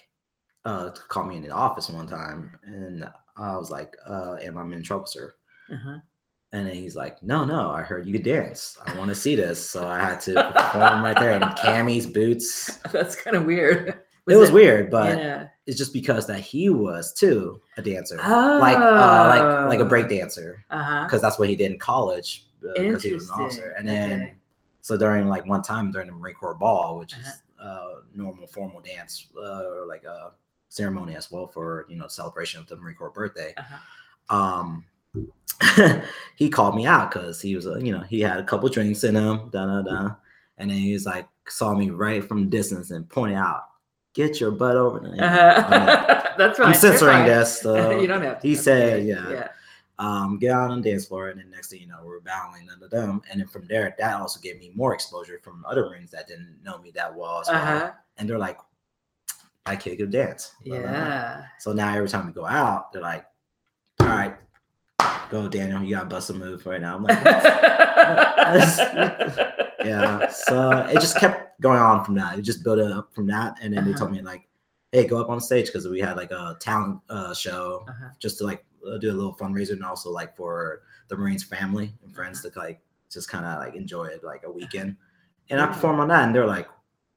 uh, 0.64 0.90
called 1.08 1.28
me 1.28 1.36
in 1.36 1.42
the 1.42 1.50
office 1.50 1.90
one 1.90 2.06
time, 2.06 2.58
and 2.64 3.08
I 3.36 3.56
was 3.56 3.70
like, 3.70 3.96
uh, 4.06 4.36
am 4.40 4.58
I 4.58 4.62
in 4.62 4.82
trouble, 4.82 5.06
sir? 5.06 5.34
Uh-huh. 5.72 5.98
And 6.54 6.66
then 6.66 6.74
he's 6.74 6.94
like, 6.94 7.22
no, 7.22 7.44
no, 7.46 7.70
I 7.70 7.80
heard 7.82 8.06
you 8.06 8.12
could 8.12 8.24
dance. 8.24 8.76
I 8.84 8.94
want 8.98 9.08
to 9.08 9.14
see 9.14 9.34
this. 9.34 9.68
So 9.70 9.88
I 9.88 9.98
had 10.00 10.20
to 10.22 10.34
perform 10.54 11.02
right 11.02 11.18
there 11.18 11.32
in 11.32 11.40
camis, 11.42 12.12
boots. 12.12 12.76
That's 12.92 13.16
kind 13.16 13.36
of 13.36 13.46
weird. 13.46 13.88
it 14.28 14.36
was 14.36 14.50
weird, 14.52 14.90
but 14.90 15.16
yeah. 15.18 15.48
it's 15.66 15.78
just 15.78 15.94
because 15.94 16.26
that 16.26 16.40
he 16.40 16.68
was 16.68 17.14
too 17.14 17.60
a 17.78 17.82
dancer, 17.82 18.16
like 18.18 18.76
uh, 18.76 19.26
like 19.30 19.68
like 19.68 19.80
a 19.80 19.84
break 19.86 20.08
dancer, 20.10 20.62
Uh-huh. 20.70 21.04
because 21.04 21.22
that's 21.22 21.38
what 21.38 21.48
he 21.48 21.56
did 21.56 21.72
in 21.72 21.78
college 21.78 22.46
because 22.60 23.02
he 23.02 23.14
was 23.14 23.30
an 23.30 23.34
officer. 23.40 23.74
And 23.78 23.88
then 23.88 24.22
Okay. 24.22 24.34
so 24.82 24.98
during 24.98 25.28
like 25.28 25.46
one 25.46 25.62
time 25.62 25.90
during 25.90 26.06
the 26.08 26.12
Marine 26.14 26.34
Corps 26.34 26.54
ball, 26.54 26.98
which 26.98 27.14
is 27.14 27.42
uh, 27.58 27.94
normal 28.14 28.46
formal 28.46 28.80
dance 28.82 29.26
uh, 29.38 29.64
or 29.64 29.86
like 29.86 30.04
a 30.04 30.32
ceremony 30.68 31.16
as 31.16 31.30
well 31.30 31.46
for 31.46 31.86
you 31.88 31.96
know 31.96 32.08
celebration 32.08 32.60
of 32.60 32.66
the 32.68 32.76
Marine 32.76 32.94
Corps 32.96 33.10
birthday. 33.10 33.54
Uh-huh. 33.56 34.36
Um, 34.36 34.84
he 36.36 36.48
called 36.48 36.74
me 36.76 36.86
out 36.86 37.10
because 37.12 37.40
he 37.40 37.54
was, 37.54 37.66
you 37.80 37.92
know, 37.92 38.00
he 38.00 38.20
had 38.20 38.38
a 38.38 38.44
couple 38.44 38.68
drinks 38.68 39.04
in 39.04 39.14
him, 39.14 39.48
da 39.50 39.66
da 39.66 39.82
da, 39.82 40.14
and 40.58 40.70
then 40.70 40.78
he 40.78 40.92
was 40.92 41.06
like, 41.06 41.26
saw 41.48 41.74
me 41.74 41.90
right 41.90 42.24
from 42.24 42.48
distance 42.48 42.90
and 42.90 43.08
pointed 43.08 43.36
out, 43.36 43.64
"Get 44.14 44.40
your 44.40 44.50
butt 44.50 44.76
over 44.76 45.00
there." 45.00 45.24
Uh-huh. 45.24 46.22
That's 46.38 46.58
right. 46.58 46.68
I'm 46.68 46.74
censoring 46.74 47.24
this. 47.24 47.60
So 47.62 48.00
you 48.00 48.06
don't 48.06 48.22
have 48.22 48.40
to. 48.40 48.48
he 48.48 48.54
said, 48.54 49.04
yeah. 49.06 49.30
Yeah. 49.30 49.48
um, 49.98 50.38
get 50.38 50.50
out 50.52 50.70
on 50.70 50.80
the 50.82 50.90
dance 50.90 51.06
floor, 51.06 51.28
and 51.28 51.38
then 51.38 51.50
next 51.50 51.68
thing 51.70 51.80
you 51.80 51.86
know, 51.86 52.00
we're 52.04 52.20
battling 52.20 52.68
under 52.72 52.88
them, 52.88 53.22
and 53.30 53.40
then 53.40 53.46
from 53.48 53.66
there, 53.68 53.94
that 53.98 54.20
also 54.20 54.40
gave 54.40 54.58
me 54.58 54.72
more 54.74 54.94
exposure 54.94 55.38
from 55.44 55.64
other 55.68 55.88
rings 55.90 56.10
that 56.10 56.26
didn't 56.26 56.58
know 56.64 56.78
me 56.78 56.90
that 56.92 57.14
well 57.14 57.42
well, 57.46 57.56
Uh-huh. 57.56 57.92
and 58.16 58.28
they're 58.28 58.38
like, 58.38 58.58
"I 59.66 59.76
kid 59.76 59.98
could 59.98 60.10
dance." 60.10 60.54
blah, 60.64 60.78
blah, 60.78 60.88
blah. 60.88 60.98
Yeah. 60.98 61.44
So 61.60 61.72
now 61.72 61.94
every 61.94 62.08
time 62.08 62.26
we 62.26 62.32
go 62.32 62.46
out, 62.46 62.92
they're 62.92 63.02
like, 63.02 63.26
"All 64.00 64.06
right, 64.08 64.34
go 65.32 65.48
Daniel, 65.48 65.82
you 65.82 65.96
got 65.96 66.02
to 66.04 66.08
bust 66.14 66.30
a 66.30 66.34
move 66.34 66.64
right 66.66 66.80
now." 66.80 66.94
I'm 66.96 67.02
like, 67.02 67.18
yeah. 69.84 70.28
So 70.28 70.86
it 70.90 71.00
just 71.00 71.16
kept 71.16 71.60
going 71.60 71.78
on 71.80 72.04
from 72.04 72.14
that. 72.16 72.38
It 72.38 72.42
just 72.42 72.62
built 72.62 72.78
up 72.78 73.12
from 73.14 73.26
that, 73.28 73.56
and 73.62 73.74
then 73.74 73.84
they 73.84 73.90
Uh-huh. 73.90 73.98
told 74.00 74.12
me 74.12 74.22
like, 74.22 74.48
"Hey, 74.92 75.06
go 75.06 75.20
up 75.20 75.28
on 75.30 75.40
stage," 75.40 75.66
because 75.66 75.88
we 75.88 76.00
had 76.00 76.16
like 76.16 76.30
a 76.30 76.56
talent 76.60 77.00
uh, 77.08 77.34
show 77.34 77.84
Uh-huh. 77.88 78.08
just 78.18 78.38
to 78.38 78.44
like 78.44 78.64
uh, 78.86 78.98
do 78.98 79.10
a 79.10 79.16
little 79.18 79.34
fundraiser, 79.34 79.72
and 79.72 79.84
also 79.84 80.10
like 80.10 80.36
for 80.36 80.82
the 81.08 81.16
Marines 81.16 81.44
family 81.44 81.94
and 82.04 82.14
friends 82.14 82.42
to 82.42 82.50
like 82.56 82.80
just 83.10 83.28
kind 83.28 83.44
of 83.44 83.58
like 83.58 83.74
enjoy 83.74 84.04
it 84.04 84.22
like 84.24 84.42
a 84.44 84.50
weekend. 84.50 84.96
And 85.50 85.60
I 85.60 85.66
performed 85.66 86.00
on 86.00 86.08
that, 86.08 86.24
and 86.24 86.34
they're 86.34 86.46
like, 86.46 86.68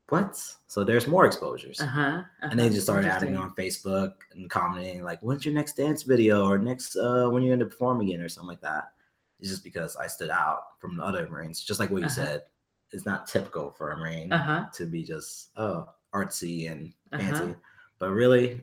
"What?" 0.09 0.35
So 0.67 0.83
there's 0.83 1.07
more 1.07 1.25
exposures. 1.25 1.81
Uh-huh. 1.81 2.23
And 2.41 2.59
they 2.59 2.69
just 2.69 2.83
started 2.83 3.09
adding 3.09 3.31
me 3.31 3.37
on 3.37 3.55
Facebook 3.55 4.13
and 4.33 4.49
commenting 4.49 5.03
like, 5.03 5.19
"When's 5.21 5.45
your 5.45 5.53
next 5.53 5.77
dance 5.77 6.03
video?" 6.03 6.45
or 6.45 6.57
"Next 6.57 6.95
uh, 6.95 7.27
when 7.29 7.43
you're 7.43 7.55
going 7.55 7.67
to 7.67 7.73
perform 7.73 8.01
again?" 8.01 8.21
or 8.21 8.29
something 8.29 8.49
like 8.49 8.61
that. 8.61 8.91
It's 9.39 9.49
just 9.49 9.63
because 9.63 9.95
I 9.97 10.07
stood 10.07 10.29
out 10.29 10.79
from 10.79 10.95
the 10.97 11.03
other 11.03 11.27
Marines, 11.29 11.61
just 11.61 11.79
like 11.79 11.89
what 11.89 11.99
you 12.01 12.05
Uh-huh. 12.07 12.15
said. 12.15 12.43
It's 12.91 13.05
not 13.05 13.27
typical 13.27 13.71
for 13.71 13.91
a 13.91 13.97
Marine 13.97 14.31
Uh-huh. 14.31 14.65
to 14.73 14.85
be 14.85 15.03
just 15.03 15.49
oh 15.57 15.89
artsy 16.13 16.71
and 16.71 16.93
Uh-huh. 17.11 17.21
fancy, 17.21 17.55
but 17.99 18.11
really, 18.11 18.61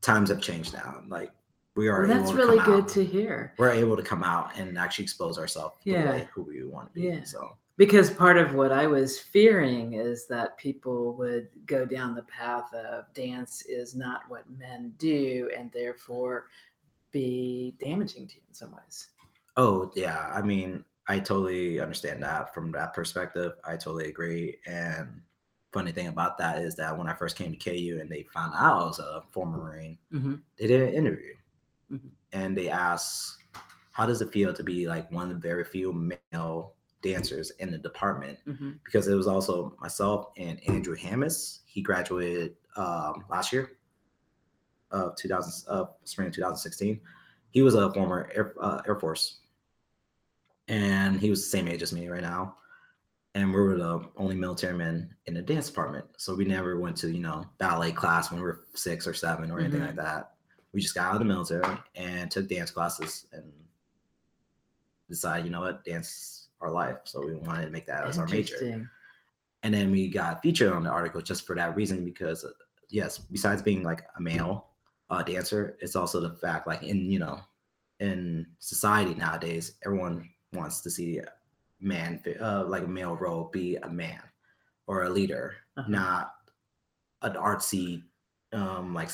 times 0.00 0.30
have 0.30 0.40
changed 0.40 0.72
now. 0.72 1.02
Like 1.08 1.32
we 1.74 1.88
are. 1.88 2.06
Well, 2.06 2.08
that's 2.18 2.32
really 2.32 2.58
good 2.64 2.84
out- 2.84 2.88
to 2.90 3.04
hear. 3.04 3.52
We're 3.58 3.70
able 3.72 3.96
to 3.96 4.02
come 4.02 4.22
out 4.22 4.56
and 4.56 4.78
actually 4.78 5.02
expose 5.04 5.36
ourselves 5.38 5.76
Yeah. 5.84 6.24
who 6.32 6.42
we 6.42 6.64
want 6.64 6.88
to 6.88 6.94
be. 6.94 7.02
Yeah. 7.08 7.24
So 7.24 7.58
Because 7.76 8.10
part 8.10 8.38
of 8.38 8.54
what 8.54 8.72
I 8.72 8.86
was 8.86 9.18
fearing 9.18 9.92
is 9.94 10.26
that 10.28 10.56
people 10.56 11.14
would 11.16 11.48
go 11.66 11.84
down 11.84 12.14
the 12.14 12.22
path 12.22 12.72
of 12.72 13.12
dance 13.12 13.62
is 13.66 13.94
not 13.94 14.22
what 14.28 14.48
men 14.58 14.94
do 14.96 15.50
and 15.56 15.70
therefore 15.72 16.46
be 17.12 17.74
damaging 17.78 18.28
to 18.28 18.34
you 18.36 18.40
in 18.48 18.54
some 18.54 18.72
ways. 18.72 19.08
Oh 19.58 19.92
yeah, 19.94 20.30
I 20.34 20.40
mean, 20.40 20.84
I 21.08 21.18
totally 21.18 21.78
understand 21.80 22.22
that 22.22 22.54
from 22.54 22.72
that 22.72 22.94
perspective. 22.94 23.52
I 23.64 23.72
totally 23.76 24.08
agree. 24.08 24.58
And 24.66 25.20
funny 25.72 25.92
thing 25.92 26.06
about 26.08 26.38
that 26.38 26.62
is 26.62 26.76
that 26.76 26.96
when 26.96 27.08
I 27.08 27.14
first 27.14 27.36
came 27.36 27.54
to 27.54 27.58
KU 27.58 27.98
and 28.00 28.08
they 28.10 28.22
found 28.32 28.54
out 28.54 28.82
I 28.82 28.84
was 28.86 28.98
a 28.98 29.22
former 29.30 29.58
Marine, 29.58 29.98
Mhm. 30.12 30.40
they 30.58 30.66
did 30.66 30.80
an 30.80 30.94
interview, 30.94 31.34
Mhm. 31.92 32.10
and 32.32 32.56
they 32.56 32.70
asked, 32.70 33.38
"How 33.92 34.06
does 34.06 34.22
it 34.22 34.32
feel 34.32 34.54
to 34.54 34.62
be 34.64 34.88
like 34.88 35.10
one 35.12 35.24
of 35.30 35.34
the 35.34 35.48
very 35.48 35.64
few 35.64 35.92
male 35.92 36.75
dancers 37.02 37.50
in 37.58 37.70
the 37.70 37.78
department 37.78 38.38
hmm 38.44 38.72
because 38.84 39.08
it 39.08 39.14
was 39.14 39.26
also 39.26 39.76
myself 39.80 40.28
and 40.36 40.60
Andrew 40.68 40.96
Hammis. 40.96 41.60
He 41.66 41.82
graduated 41.82 42.54
um, 42.76 43.24
last 43.28 43.52
year 43.52 43.72
of 44.90 45.16
2000 45.16 45.68
uh, 45.68 45.86
spring 46.04 46.28
of 46.28 46.34
2016. 46.34 47.00
He 47.50 47.62
was 47.62 47.74
a 47.74 47.92
former 47.92 48.30
Air, 48.34 48.54
uh, 48.60 48.80
Air 48.86 48.98
Force, 49.00 49.38
and 50.68 51.18
he 51.20 51.30
was 51.30 51.42
the 51.42 51.48
same 51.48 51.68
age 51.68 51.82
as 51.82 51.92
me 51.92 52.08
right 52.08 52.22
now. 52.22 52.56
And 53.34 53.52
we 53.52 53.60
were 53.60 53.76
the 53.76 54.08
only 54.16 54.34
military 54.34 54.76
men 54.76 55.14
in 55.26 55.34
the 55.34 55.42
dance 55.42 55.68
department, 55.68 56.06
so 56.16 56.34
we 56.34 56.44
never 56.44 56.78
went 56.80 56.96
to 56.98 57.10
you 57.10 57.20
know 57.20 57.44
ballet 57.58 57.92
class 57.92 58.30
when 58.30 58.40
we 58.40 58.46
were 58.46 58.64
six 58.74 59.06
or 59.06 59.12
seven 59.14 59.50
or 59.50 59.58
anything 59.60 59.80
Mhm. 59.82 59.86
like 59.86 59.96
that. 59.96 60.32
We 60.72 60.80
just 60.80 60.94
got 60.94 61.06
out 61.08 61.14
of 61.14 61.18
the 61.20 61.24
military 61.26 61.78
and 61.94 62.30
took 62.30 62.48
dance 62.48 62.70
classes 62.70 63.26
and 63.32 63.52
decided, 65.08 65.44
you 65.46 65.50
know 65.50 65.60
what, 65.60 65.84
dance 65.84 66.45
our 66.60 66.70
life. 66.70 66.96
So 67.04 67.24
we 67.24 67.34
wanted 67.34 67.66
to 67.66 67.70
make 67.70 67.86
that 67.86 68.04
as 68.06 68.18
our 68.18 68.26
major 68.26 68.56
and 69.62 69.72
then 69.74 69.90
we 69.90 70.08
got 70.08 70.42
featured 70.42 70.72
on 70.72 70.84
the 70.84 70.90
article 70.90 71.20
just 71.20 71.46
for 71.46 71.56
that 71.56 71.74
reason 71.76 72.04
because 72.04 72.44
uh, 72.44 72.50
yes 72.90 73.18
besides 73.18 73.62
being 73.62 73.82
like 73.82 74.02
a 74.16 74.20
male 74.20 74.68
uh, 75.10 75.22
dancer 75.22 75.76
it's 75.80 75.96
also 75.96 76.20
the 76.20 76.34
fact 76.36 76.66
like 76.66 76.82
in 76.82 77.10
you 77.10 77.18
know 77.18 77.40
in 78.00 78.46
society 78.58 79.14
nowadays 79.14 79.74
everyone 79.84 80.28
wants 80.52 80.80
to 80.82 80.90
see 80.90 81.18
a 81.18 81.26
man 81.80 82.22
uh, 82.40 82.64
like 82.66 82.84
a 82.84 82.88
male 82.88 83.16
role 83.16 83.50
be 83.52 83.76
a 83.76 83.88
man 83.88 84.20
or 84.86 85.04
a 85.04 85.10
leader 85.10 85.56
Uh-huh. 85.76 85.88
not 85.90 86.32
an 87.22 87.32
artsy 87.34 88.02
um 88.52 88.94
like 88.94 89.10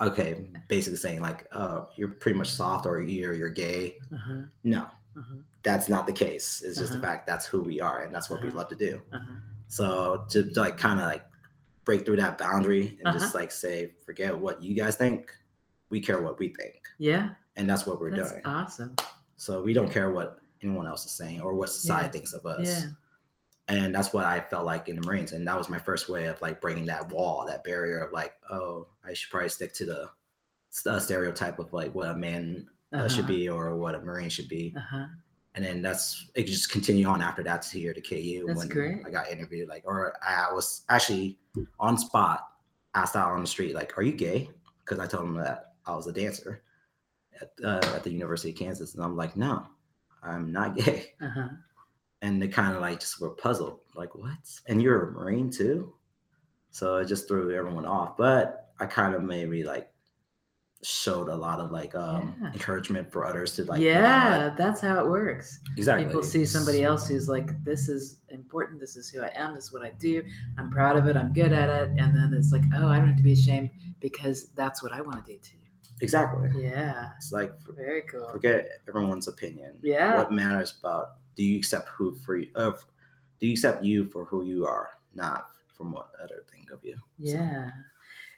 okay 0.00 0.46
basically 0.68 0.96
saying 0.98 1.20
like 1.20 1.46
uh 1.52 1.82
you're 1.96 2.08
pretty 2.08 2.36
much 2.36 2.50
soft 2.50 2.84
or 2.86 3.00
you're 3.00 3.34
you're 3.34 3.48
gay 3.48 3.96
Uh-huh. 4.12 4.42
no 4.64 4.82
Uh-huh. 5.16 5.36
That's 5.64 5.88
not 5.88 6.06
the 6.06 6.12
case 6.12 6.62
it's 6.64 6.78
just 6.78 6.92
Uh-huh. 6.92 7.00
the 7.00 7.06
fact 7.06 7.26
that's 7.26 7.46
who 7.46 7.60
we 7.62 7.80
are 7.80 8.02
and 8.04 8.14
that's 8.14 8.28
what 8.30 8.40
we 8.42 8.48
Uh-huh. 8.48 8.58
love 8.58 8.68
to 8.68 8.74
do 8.76 9.02
Uh-huh. 9.12 9.24
so 9.68 10.24
to, 10.30 10.44
to, 10.52 10.60
like 10.60 10.76
kind 10.78 11.00
of 11.00 11.06
like 11.06 11.24
break 11.84 12.04
through 12.04 12.16
that 12.16 12.38
boundary 12.38 12.96
and 13.00 13.08
Uh-huh. 13.08 13.18
just 13.18 13.34
like 13.34 13.50
say, 13.50 13.92
forget 14.06 14.36
what 14.38 14.62
you 14.62 14.74
guys 14.74 14.96
think. 14.96 15.30
We 15.90 16.00
care 16.00 16.20
what 16.22 16.38
we 16.38 16.48
think. 16.48 16.80
Yeah, 16.98 17.30
And 17.56 17.68
that's 17.68 17.84
what 17.86 18.00
we're 18.00 18.10
that's 18.10 18.30
doing. 18.32 18.42
awesome. 18.46 18.96
So 19.36 19.62
we 19.62 19.72
don't 19.74 19.90
care 19.90 20.10
what 20.10 20.38
anyone 20.62 20.86
else 20.86 21.04
is 21.04 21.12
saying 21.12 21.40
or 21.42 21.52
what 21.54 21.68
society 21.68 22.06
Yeah. 22.06 22.10
thinks 22.12 22.32
of 22.32 22.46
us. 22.46 22.66
Yeah. 22.68 22.86
And 23.68 23.94
that's 23.94 24.12
what 24.14 24.24
I 24.24 24.40
felt 24.40 24.64
like 24.64 24.88
in 24.88 24.96
the 24.96 25.02
Marines. 25.06 25.32
And 25.32 25.46
that 25.46 25.56
was 25.58 25.68
my 25.68 25.78
first 25.78 26.08
way 26.08 26.24
of 26.26 26.40
like 26.40 26.60
breaking 26.60 26.86
that 26.86 27.10
wall, 27.10 27.44
that 27.46 27.64
barrier 27.64 27.98
of 27.98 28.12
like, 28.12 28.34
oh, 28.50 28.86
I 29.04 29.12
should 29.14 29.30
probably 29.30 29.50
stick 29.50 29.72
to 29.74 29.84
the 29.86 30.10
stereotype 31.00 31.58
of 31.58 31.72
like 31.72 31.94
what 31.94 32.08
a 32.08 32.14
man 32.16 32.66
uh, 32.92 33.08
should 33.08 33.24
Uh-huh. 33.24 33.28
be 33.28 33.48
or 33.48 33.76
what 33.76 33.94
a 33.94 34.00
Marine 34.00 34.30
should 34.30 34.48
be. 34.48 34.74
And 35.56 35.64
then 35.64 35.82
that's 35.82 36.26
it 36.34 36.46
just 36.46 36.70
continue 36.72 37.06
on 37.06 37.22
after 37.22 37.42
that 37.44 37.62
to 37.62 37.78
here 37.78 37.94
to 37.94 38.00
KU 38.00 38.44
That's 38.46 38.58
when 38.58 38.68
great. 38.68 39.06
I 39.06 39.10
got 39.10 39.30
interviewed 39.30 39.68
like 39.68 39.82
or 39.86 40.14
I 40.26 40.52
was 40.52 40.82
actually 40.88 41.38
on 41.78 41.96
spot 41.96 42.48
asked 42.94 43.14
out 43.16 43.30
on 43.30 43.40
the 43.40 43.46
street 43.46 43.74
like 43.74 43.96
are 43.96 44.02
you 44.02 44.12
gay 44.12 44.50
because 44.84 44.98
I 44.98 45.06
told 45.06 45.24
them 45.24 45.34
that 45.36 45.74
I 45.86 45.94
was 45.94 46.06
a 46.08 46.12
dancer 46.12 46.62
at, 47.40 47.52
uh, 47.64 47.80
at 47.94 48.02
the 48.02 48.10
University 48.10 48.50
of 48.50 48.56
Kansas 48.56 48.94
and 48.94 49.04
I'm 49.04 49.16
like 49.16 49.36
no 49.36 49.64
I'm 50.24 50.50
not 50.50 50.76
gay 50.84 51.12
Uh-huh. 51.22 51.48
and 52.22 52.42
they 52.42 52.48
kind 52.48 52.74
of 52.74 52.80
like 52.80 52.98
just 53.00 53.20
were 53.20 53.30
puzzled 53.30 53.78
like 53.94 54.14
what 54.16 54.32
and 54.66 54.82
you're 54.82 55.08
a 55.08 55.12
Marine 55.12 55.50
too 55.50 55.92
so 56.70 56.96
it 56.96 57.06
just 57.06 57.28
threw 57.28 57.54
everyone 57.54 57.86
off 57.86 58.16
but 58.16 58.72
I 58.80 58.86
kind 58.86 59.14
of 59.14 59.22
maybe 59.22 59.62
like 59.62 59.88
showed 60.84 61.28
a 61.28 61.34
lot 61.36 61.60
of 61.60 61.70
like 61.72 61.94
um 61.94 62.34
Yeah. 62.40 62.52
encouragement 62.52 63.10
for 63.10 63.24
others 63.24 63.52
to 63.56 63.64
like 63.64 63.80
yeah, 63.80 64.48
like- 64.48 64.56
that's 64.56 64.80
how 64.80 65.02
it 65.02 65.08
works. 65.08 65.60
exactly 65.76 66.04
People 66.06 66.22
see 66.22 66.44
somebody 66.44 66.84
else 66.84 67.08
who's 67.08 67.28
like, 67.28 67.62
this 67.64 67.88
is 67.88 68.18
important. 68.28 68.80
This 68.80 68.94
is 68.96 69.08
who 69.08 69.22
I 69.22 69.30
am. 69.34 69.54
This 69.54 69.64
is 69.64 69.72
what 69.72 69.82
I 69.82 69.90
do. 69.98 70.22
I'm 70.58 70.70
proud 70.70 70.96
of 70.96 71.06
it. 71.06 71.16
I'm 71.16 71.32
good 71.32 71.52
at 71.52 71.68
it. 71.70 71.88
And 71.98 72.14
then 72.16 72.34
it's 72.36 72.52
like, 72.52 72.62
oh, 72.76 72.88
I 72.88 72.98
don't 72.98 73.08
have 73.08 73.16
to 73.16 73.22
be 73.22 73.32
ashamed 73.32 73.70
because 74.00 74.48
that's 74.54 74.82
what 74.82 74.92
I 74.92 75.00
want 75.00 75.24
to 75.24 75.32
do 75.32 75.38
too. 75.38 75.56
Exactly. 76.00 76.50
Yeah. 76.62 77.10
It's 77.16 77.32
like 77.32 77.52
Very 77.74 78.02
cool. 78.02 78.28
forget 78.30 78.68
everyone's 78.88 79.28
opinion. 79.28 79.76
Yeah. 79.82 80.18
What 80.18 80.32
matters 80.32 80.74
about 80.80 81.14
do 81.36 81.42
you 81.44 81.56
accept 81.58 81.88
who 81.88 82.14
for 82.16 82.36
you 82.36 82.48
of 82.56 82.84
do 83.40 83.46
you 83.46 83.52
accept 83.54 83.82
you 83.84 84.04
for 84.06 84.24
who 84.26 84.44
you 84.44 84.66
are, 84.66 84.90
not 85.14 85.46
from 85.72 85.92
what 85.92 86.08
other 86.22 86.44
think 86.50 86.70
of 86.70 86.84
you. 86.84 86.94
So, 87.22 87.32
Yeah. 87.36 87.70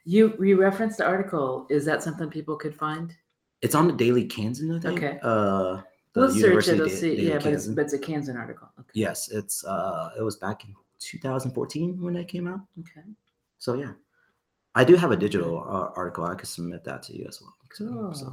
You 0.07 0.35
you 0.43 0.59
referenced 0.59 0.99
the 0.99 1.05
article. 1.05 1.67
Is 1.69 1.85
that 1.85 2.03
something 2.03 2.31
people 2.31 2.57
could 2.57 2.75
find? 2.75 3.15
it's 3.63 3.75
on 3.75 3.87
the 3.87 3.93
Daily 3.93 4.25
Kansan, 4.25 4.71
I 4.77 4.81
think. 4.81 4.99
Okay. 4.99 5.19
Uh 5.23 5.83
the 6.13 6.21
We'll 6.21 6.35
search 6.35 6.69
it. 6.69 6.79
We'll 6.79 6.89
see. 6.89 7.17
Daily 7.17 7.29
Yeah, 7.29 7.39
but 7.39 7.53
it's, 7.53 7.67
but 7.67 7.83
it's 7.83 7.93
a 7.93 7.99
Kansan 7.99 8.37
article. 8.37 8.69
Okay. 8.81 8.91
yes, 8.95 9.29
it's 9.31 9.65
uh 9.65 10.11
it 10.19 10.23
was 10.23 10.37
back 10.37 10.65
in 10.65 10.75
2014 11.01 12.01
when 12.01 12.15
that 12.15 12.29
came 12.29 12.47
out. 12.47 12.61
Okay. 12.81 13.07
So 13.59 13.75
yeah. 13.75 13.93
I 14.75 14.85
do 14.85 14.95
have 14.95 15.11
a 15.11 15.17
digital 15.17 15.61
uh, 15.61 15.89
article. 15.97 16.25
I 16.25 16.35
could 16.35 16.49
submit 16.49 16.85
that 16.85 17.03
to 17.05 17.17
you 17.17 17.25
as 17.27 17.41
well. 17.41 17.55
So, 17.73 18.13
so 18.13 18.31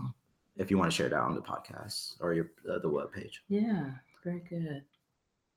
if 0.57 0.69
you 0.69 0.77
want 0.77 0.91
to 0.91 0.95
share 0.95 1.07
that 1.07 1.19
on 1.21 1.35
the 1.35 1.41
podcast 1.41 2.15
or 2.19 2.33
your 2.33 2.51
uh, 2.69 2.79
the 2.79 2.89
web 2.89 3.13
page. 3.13 3.43
Yeah. 3.47 3.91
Very 4.25 4.41
good. 4.49 4.83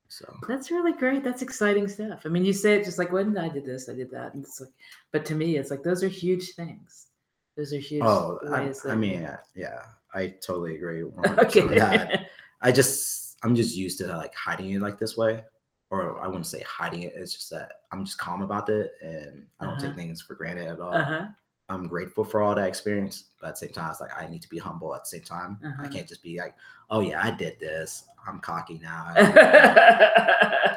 So 0.09 0.33
That's 0.49 0.71
really 0.71 0.93
great. 0.93 1.25
That's 1.25 1.43
exciting 1.43 1.89
stuff. 1.89 2.23
I 2.25 2.29
mean, 2.29 2.45
you 2.45 2.53
say 2.53 2.75
it 2.75 2.85
just 2.85 2.99
like 2.99 3.13
when 3.13 3.37
I 3.37 3.49
did 3.49 3.65
this, 3.67 3.89
I 3.89 3.95
did 3.95 4.11
that, 4.13 4.35
and 4.35 4.45
it's 4.45 4.61
like, 4.61 4.71
but 5.13 5.25
to 5.27 5.35
me, 5.35 5.57
it's 5.57 5.71
like 5.71 5.83
those 5.83 6.03
are 6.05 6.09
huge 6.09 6.53
things. 6.55 7.09
Those 7.57 7.73
are 7.73 7.79
huge 7.79 8.05
Oh, 8.05 8.39
I. 8.53 8.73
I 8.89 8.95
mean, 8.95 9.23
yeah, 9.23 9.37
yeah, 9.55 9.83
I 10.15 10.29
totally 10.47 10.77
agree. 10.77 11.03
100% 11.05 11.39
okay. 11.47 12.27
I 12.63 12.73
just, 12.73 13.37
I'm 13.43 13.55
just 13.55 13.77
used 13.77 13.99
to 13.99 14.07
like 14.17 14.35
hiding 14.35 14.71
it 14.73 14.81
like 14.81 14.99
this 14.99 15.17
way, 15.17 15.45
or 15.91 16.21
I 16.21 16.27
wouldn't 16.27 16.47
say 16.47 16.63
hiding 16.67 17.03
it. 17.03 17.13
It's 17.17 17.33
just 17.33 17.51
that 17.51 17.73
I'm 17.93 18.05
just 18.05 18.19
calm 18.19 18.43
about 18.43 18.69
it, 18.69 18.93
and 19.03 19.47
I 19.61 19.65
don't 19.65 19.75
Uh-huh. 19.75 19.87
take 19.89 19.97
things 19.97 20.23
for 20.23 20.35
granted 20.35 20.69
at 20.69 20.81
all. 20.81 20.95
uh 20.95 21.05
huh. 21.05 21.27
I'm 21.69 21.89
grateful 21.89 22.25
for 22.25 22.43
all 22.43 22.55
that 22.55 22.69
experience, 22.69 23.25
but 23.41 23.49
at 23.49 23.55
the 23.55 23.67
same 23.67 23.73
time, 23.75 23.91
it's 23.91 24.01
like 24.01 24.17
I 24.17 24.29
need 24.29 24.43
to 24.43 24.49
be 24.49 24.59
humble. 24.59 24.95
At 24.95 25.03
the 25.03 25.09
same 25.09 25.23
time, 25.23 25.59
I 25.63 25.67
Uh-huh. 25.67 25.89
can't 25.89 26.09
just 26.09 26.23
be 26.23 26.39
like, 26.39 26.55
"Oh 26.91 27.01
yeah, 27.01 27.21
I 27.25 27.33
did 27.33 27.59
this. 27.59 28.05
I'm 28.27 28.39
cocky 28.41 28.79
now." 28.83 29.13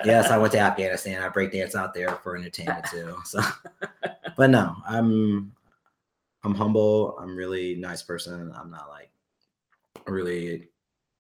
yes, 0.04 0.30
I 0.32 0.38
went 0.38 0.52
to 0.54 0.60
Afghanistan. 0.60 1.22
I 1.22 1.30
break 1.30 1.52
dance 1.52 1.76
out 1.76 1.94
there 1.94 2.16
for 2.24 2.36
entertainment 2.36 2.86
too. 2.86 3.18
So, 3.24 3.40
but 4.36 4.50
no, 4.50 4.76
I'm 4.88 5.52
I'm 6.44 6.56
humble. 6.56 7.18
I'm 7.20 7.36
really 7.36 7.76
nice 7.76 8.02
person. 8.02 8.52
I'm 8.56 8.72
not 8.72 8.90
like 8.90 9.12
really, 10.08 10.70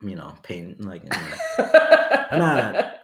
you 0.01 0.15
know, 0.15 0.33
pain 0.43 0.75
like 0.79 1.03
you 1.03 1.09
know, 1.09 1.67
not 2.37 2.95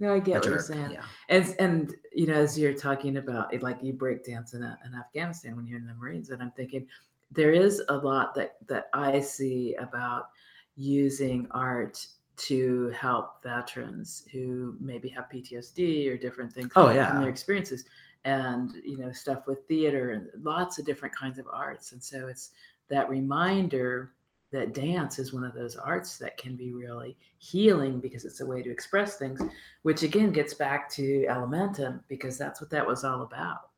no, 0.00 0.14
I 0.14 0.18
get 0.18 0.36
what 0.36 0.44
you're 0.46 0.60
saying. 0.60 0.92
Yeah, 0.92 1.02
And 1.28 1.54
and 1.58 1.94
you 2.16 2.26
know, 2.26 2.32
as 2.32 2.58
you're 2.58 2.72
talking 2.72 3.18
about 3.18 3.52
it, 3.52 3.62
like 3.62 3.76
you 3.82 3.92
break 3.92 4.24
dance 4.24 4.54
in, 4.54 4.62
a, 4.62 4.78
in 4.86 4.94
Afghanistan 4.94 5.54
when 5.54 5.66
you're 5.66 5.78
in 5.78 5.86
the 5.86 5.92
Marines, 5.92 6.30
and 6.30 6.42
I'm 6.42 6.50
thinking 6.52 6.86
there 7.30 7.52
is 7.52 7.82
a 7.90 7.94
lot 7.96 8.34
that 8.36 8.56
that 8.68 8.88
I 8.94 9.20
see 9.20 9.74
about 9.74 10.30
using 10.76 11.46
art 11.50 12.06
to 12.38 12.88
help 12.98 13.42
veterans 13.42 14.24
who 14.32 14.76
maybe 14.80 15.10
have 15.10 15.26
PTSD 15.32 16.10
or 16.10 16.16
different 16.16 16.52
things 16.52 16.72
Oh, 16.74 16.86
from 16.86 16.96
yeah. 16.96 17.20
their 17.20 17.28
experiences, 17.28 17.84
and 18.24 18.72
you 18.82 18.96
know, 18.96 19.12
stuff 19.12 19.46
with 19.46 19.66
theater 19.68 20.12
and 20.12 20.28
lots 20.42 20.78
of 20.78 20.86
different 20.86 21.14
kinds 21.14 21.38
of 21.38 21.46
arts. 21.52 21.92
And 21.92 22.02
so 22.02 22.28
it's 22.28 22.52
that 22.88 23.10
reminder 23.10 24.12
that 24.56 24.74
dance 24.74 25.18
is 25.18 25.32
one 25.32 25.44
of 25.44 25.54
those 25.54 25.76
arts 25.76 26.18
that 26.18 26.36
can 26.36 26.56
be 26.56 26.72
really 26.72 27.16
healing 27.38 28.00
because 28.00 28.24
it's 28.24 28.40
a 28.40 28.46
way 28.46 28.62
to 28.62 28.70
express 28.70 29.16
things 29.16 29.40
which 29.82 30.02
again 30.02 30.32
gets 30.32 30.54
back 30.54 30.90
to 30.90 31.26
elementum 31.28 32.00
because 32.08 32.38
that's 32.38 32.60
what 32.60 32.70
that 32.70 32.86
was 32.86 33.04
all 33.04 33.22
about. 33.22 33.70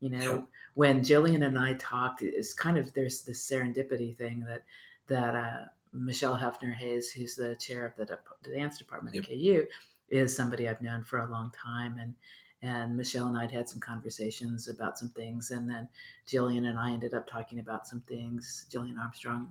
You 0.00 0.10
know 0.10 0.46
when 0.74 1.00
jillian 1.00 1.44
and 1.46 1.58
i 1.58 1.74
talked 1.74 2.22
it's 2.22 2.54
kind 2.54 2.78
of 2.78 2.92
there's 2.94 3.22
this 3.22 3.48
serendipity 3.48 4.16
thing 4.16 4.44
that 4.46 4.62
that 5.08 5.34
uh, 5.34 5.64
michelle 5.92 6.36
heffner 6.36 6.74
hayes 6.74 7.10
who's 7.10 7.34
the 7.34 7.54
chair 7.56 7.84
of 7.86 7.94
the, 7.96 8.04
dep- 8.04 8.26
the 8.42 8.54
dance 8.54 8.78
department 8.78 9.16
at 9.16 9.26
ku 9.26 9.66
is 10.08 10.34
somebody 10.34 10.68
i've 10.68 10.82
known 10.82 11.02
for 11.04 11.20
a 11.20 11.30
long 11.30 11.50
time 11.50 11.96
and 12.00 12.14
and 12.62 12.96
michelle 12.96 13.26
and 13.26 13.36
i'd 13.38 13.50
had 13.50 13.68
some 13.68 13.80
conversations 13.80 14.68
about 14.68 14.98
some 14.98 15.08
things 15.10 15.50
and 15.50 15.68
then 15.68 15.88
jillian 16.26 16.68
and 16.68 16.78
i 16.78 16.90
ended 16.90 17.14
up 17.14 17.28
talking 17.28 17.58
about 17.58 17.86
some 17.86 18.00
things 18.02 18.66
jillian 18.72 18.98
armstrong 18.98 19.50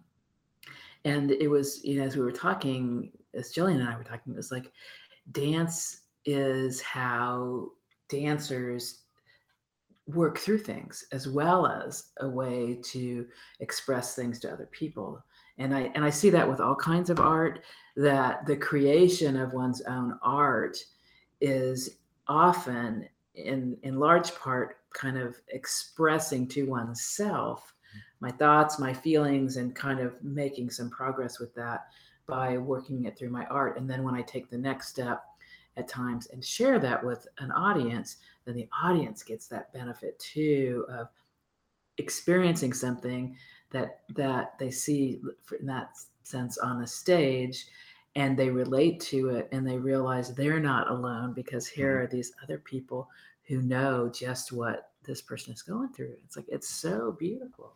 and 1.06 1.32
it 1.32 1.50
was 1.50 1.84
you 1.84 2.00
know 2.00 2.06
as 2.06 2.16
we 2.16 2.22
were 2.22 2.32
talking 2.32 3.12
as 3.34 3.54
jillian 3.54 3.80
and 3.80 3.90
i 3.90 3.98
were 3.98 4.04
talking 4.04 4.34
it 4.34 4.38
was 4.38 4.52
like 4.52 4.72
dance 5.32 6.02
is 6.26 6.82
how 6.82 7.68
dancers 8.10 9.04
work 10.14 10.38
through 10.40 10.58
things 10.58 11.06
as 11.12 11.28
well 11.28 11.68
as 11.68 12.12
a 12.20 12.28
way 12.28 12.80
to 12.84 13.28
express 13.60 14.16
things 14.16 14.40
to 14.40 14.52
other 14.52 14.68
people. 14.72 15.24
And 15.58 15.76
i 15.76 15.92
and 15.94 16.06
i 16.06 16.10
see 16.10 16.30
that 16.30 16.50
with 16.50 16.62
all 16.62 16.76
kinds 16.76 17.10
of 17.10 17.20
art 17.20 17.64
that 17.98 18.46
the 18.46 18.56
creation 18.56 19.36
of 19.36 19.54
one's 19.54 19.82
own 19.82 20.18
art 20.22 20.78
is 21.42 21.98
often 22.28 23.08
in 23.36 23.78
in 23.84 24.00
large 24.00 24.34
part 24.36 24.78
kind 24.94 25.18
of 25.18 25.36
expressing 25.50 26.48
to 26.48 26.64
oneself 26.64 27.74
my 28.19 28.32
thoughts 28.32 28.79
my 28.79 28.93
feelings 28.93 29.58
and 29.58 29.75
kind 29.75 29.99
of 29.99 30.21
making 30.23 30.69
some 30.69 30.89
progress 30.89 31.39
with 31.39 31.53
that 31.55 31.88
by 32.27 32.58
working 32.58 33.05
it 33.05 33.17
through 33.17 33.29
my 33.29 33.45
art 33.45 33.77
and 33.77 33.89
then 33.89 34.03
when 34.03 34.15
i 34.15 34.21
take 34.21 34.49
the 34.49 34.58
next 34.58 34.89
step 34.89 35.23
at 35.79 35.88
times 35.88 36.27
and 36.27 36.43
share 36.43 36.77
that 36.79 37.03
with 37.03 37.27
an 37.39 37.51
audience, 37.51 38.17
then 38.45 38.55
the 38.55 38.67
audience 38.84 39.23
gets 39.23 39.47
that 39.47 39.73
benefit 39.73 40.19
too 40.19 40.86
of 40.89 41.08
experiencing 41.97 42.73
something 42.73 43.36
that 43.71 44.01
that 44.15 44.58
they 44.60 44.71
see 44.71 45.21
in 45.60 45.65
that 45.65 45.91
sense 46.23 46.58
on 46.58 46.79
the 46.79 46.88
stage 46.88 47.67
and 48.15 48.38
they 48.38 48.49
relate 48.49 48.99
to 48.99 49.29
it 49.29 49.47
and 49.51 49.67
they 49.67 49.77
realize 49.77 50.34
they're 50.34 50.60
not 50.60 50.89
alone 50.89 51.34
because 51.34 51.67
here 51.67 51.97
Mhm. 51.97 52.03
are 52.03 52.08
these 52.08 52.34
other 52.43 52.58
people 52.58 53.10
who 53.43 53.62
know 53.62 54.10
just 54.10 54.51
what 54.51 54.93
this 55.03 55.21
person 55.21 55.53
is 55.53 55.62
going 55.62 55.89
through. 55.93 56.15
It's 56.25 56.36
like 56.36 56.47
it's 56.49 56.69
so 56.69 57.12
beautiful. 57.13 57.75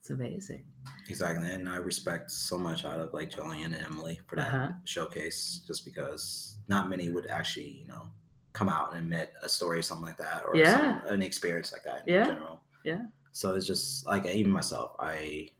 It's 0.00 0.10
amazing. 0.10 0.64
Exactly, 1.08 1.50
and 1.50 1.68
I 1.68 1.76
respect 1.76 2.30
so 2.30 2.56
much 2.58 2.84
out 2.84 3.00
of 3.00 3.12
like 3.12 3.30
Jillian 3.30 3.66
and 3.66 3.76
Emily 3.84 4.20
for 4.26 4.36
that 4.36 4.48
Uh-huh. 4.54 4.68
showcase, 4.84 5.60
just 5.66 5.84
because 5.84 6.56
not 6.68 6.88
many 6.88 7.10
would 7.10 7.26
actually, 7.26 7.68
you 7.68 7.86
know, 7.86 8.08
come 8.52 8.68
out 8.68 8.92
and 8.94 9.02
admit 9.04 9.32
a 9.42 9.48
story 9.48 9.78
or 9.78 9.82
something 9.82 10.06
like 10.06 10.16
that, 10.18 10.44
or 10.46 10.56
Yeah. 10.56 11.00
some, 11.02 11.14
an 11.14 11.22
experience 11.22 11.72
like 11.72 11.84
that 11.84 12.06
in 12.06 12.14
Yeah. 12.14 12.26
general. 12.26 12.60
Yeah. 12.84 13.02
So 13.32 13.54
it's 13.54 13.66
just 13.66 14.06
like 14.06 14.26
even 14.26 14.50
myself, 14.52 14.96
I 14.98 15.50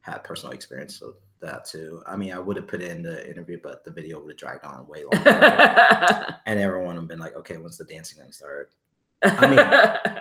had 0.00 0.24
personal 0.24 0.52
experience 0.54 1.02
of 1.02 1.16
that 1.40 1.64
too. 1.64 2.02
I 2.06 2.16
mean, 2.16 2.32
I 2.32 2.38
would 2.38 2.56
have 2.56 2.66
put 2.66 2.80
in 2.82 3.02
the 3.02 3.28
interview, 3.28 3.60
but 3.62 3.84
the 3.84 3.90
video 3.90 4.20
would 4.20 4.30
have 4.30 4.38
dragged 4.38 4.64
on 4.64 4.86
way 4.86 5.04
longer, 5.04 5.18
and 6.46 6.58
everyone 6.58 6.94
would 6.94 7.00
have 7.02 7.08
been 7.08 7.18
like, 7.18 7.36
"Okay, 7.36 7.56
when's 7.58 7.78
the 7.78 7.84
dancing 7.84 8.18
gonna 8.18 8.32
start?" 8.32 8.72
I 9.22 9.46
mean- 9.46 9.58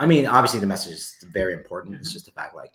I 0.02 0.06
mean, 0.06 0.26
obviously 0.26 0.60
the 0.60 0.68
message 0.68 0.94
is 0.94 1.16
very 1.32 1.54
important. 1.54 1.96
It's 1.96 2.12
just 2.18 2.26
the 2.26 2.32
fact 2.32 2.56
like 2.56 2.74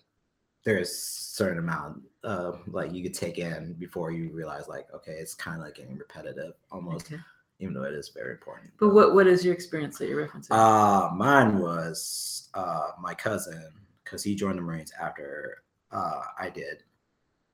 there's 0.65 0.95
certain 0.97 1.59
amount 1.59 2.03
uh 2.25 2.53
like 2.69 2.93
you 2.93 3.03
could 3.03 3.15
take 3.15 3.39
in 3.39 3.73
before 3.75 4.13
you 4.13 4.31
realize 4.31 4.69
like 4.69 4.87
okay, 4.95 5.13
it's 5.13 5.35
kind 5.35 5.59
of 5.59 5.65
like 5.65 5.75
getting 5.77 5.97
repetitive 5.99 6.55
almost, 6.71 7.07
Okay. 7.07 7.21
even 7.59 7.75
though 7.75 7.83
it 7.85 7.95
is 7.95 8.11
very 8.11 8.33
important. 8.33 8.71
But 8.79 8.95
what 8.95 9.15
what 9.15 9.27
is 9.27 9.45
your 9.45 9.55
experience 9.55 9.99
that 9.99 10.09
you're 10.09 10.27
referencing? 10.27 10.49
Uh, 10.53 11.13
mine 11.15 11.59
was 11.59 12.49
uh 12.55 12.89
my 13.01 13.15
cousin 13.15 13.73
because 14.05 14.23
he 14.23 14.35
joined 14.35 14.59
the 14.59 14.63
Marines 14.63 14.93
after 15.01 15.63
uh 15.91 16.23
I 16.39 16.51
did, 16.51 16.85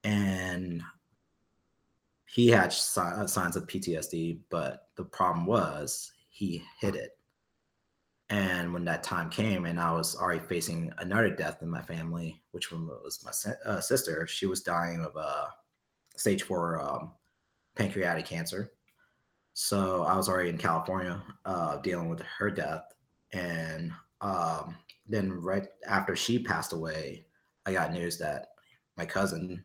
and 0.05 0.83
he 2.27 2.49
had 2.49 2.75
uh, 2.97 3.27
signs 3.27 3.57
of 3.57 3.67
PTSD, 3.67 4.39
but 4.51 4.89
the 4.97 5.05
problem 5.05 5.47
was 5.47 6.13
he 6.29 6.63
hid 6.79 6.95
it. 6.95 7.18
And 8.31 8.75
when 8.75 8.85
that 8.85 9.03
time 9.03 9.31
came, 9.31 9.65
and 9.65 9.81
I 9.81 9.93
was 9.93 10.15
already 10.15 10.41
facing 10.41 10.93
another 10.99 11.31
death 11.31 11.63
in 11.63 11.69
my 11.71 11.81
family, 11.81 12.43
which 12.51 12.71
was 12.71 13.21
my 13.25 13.71
uh, 13.71 13.81
sister, 13.81 14.27
she 14.27 14.45
was 14.47 14.61
dying 14.61 15.03
of 15.03 15.17
uh, 15.17 15.47
stage 16.17 16.43
four 16.43 16.81
um, 16.81 17.13
pancreatic 17.75 18.27
cancer. 18.27 18.73
So 19.55 20.03
I 20.03 20.15
was 20.15 20.29
already 20.29 20.51
in 20.51 20.59
California 20.59 21.23
uh, 21.47 21.79
dealing 21.79 22.09
with 22.09 22.21
her 22.21 22.51
death, 22.51 22.85
and 23.33 23.93
um, 24.21 24.77
then 25.09 25.33
right 25.33 25.67
after 25.87 26.15
she 26.15 26.39
passed 26.39 26.73
away, 26.75 27.25
I 27.65 27.73
got 27.73 27.93
news 27.93 28.19
that 28.19 28.49
my 28.97 29.07
cousin 29.07 29.65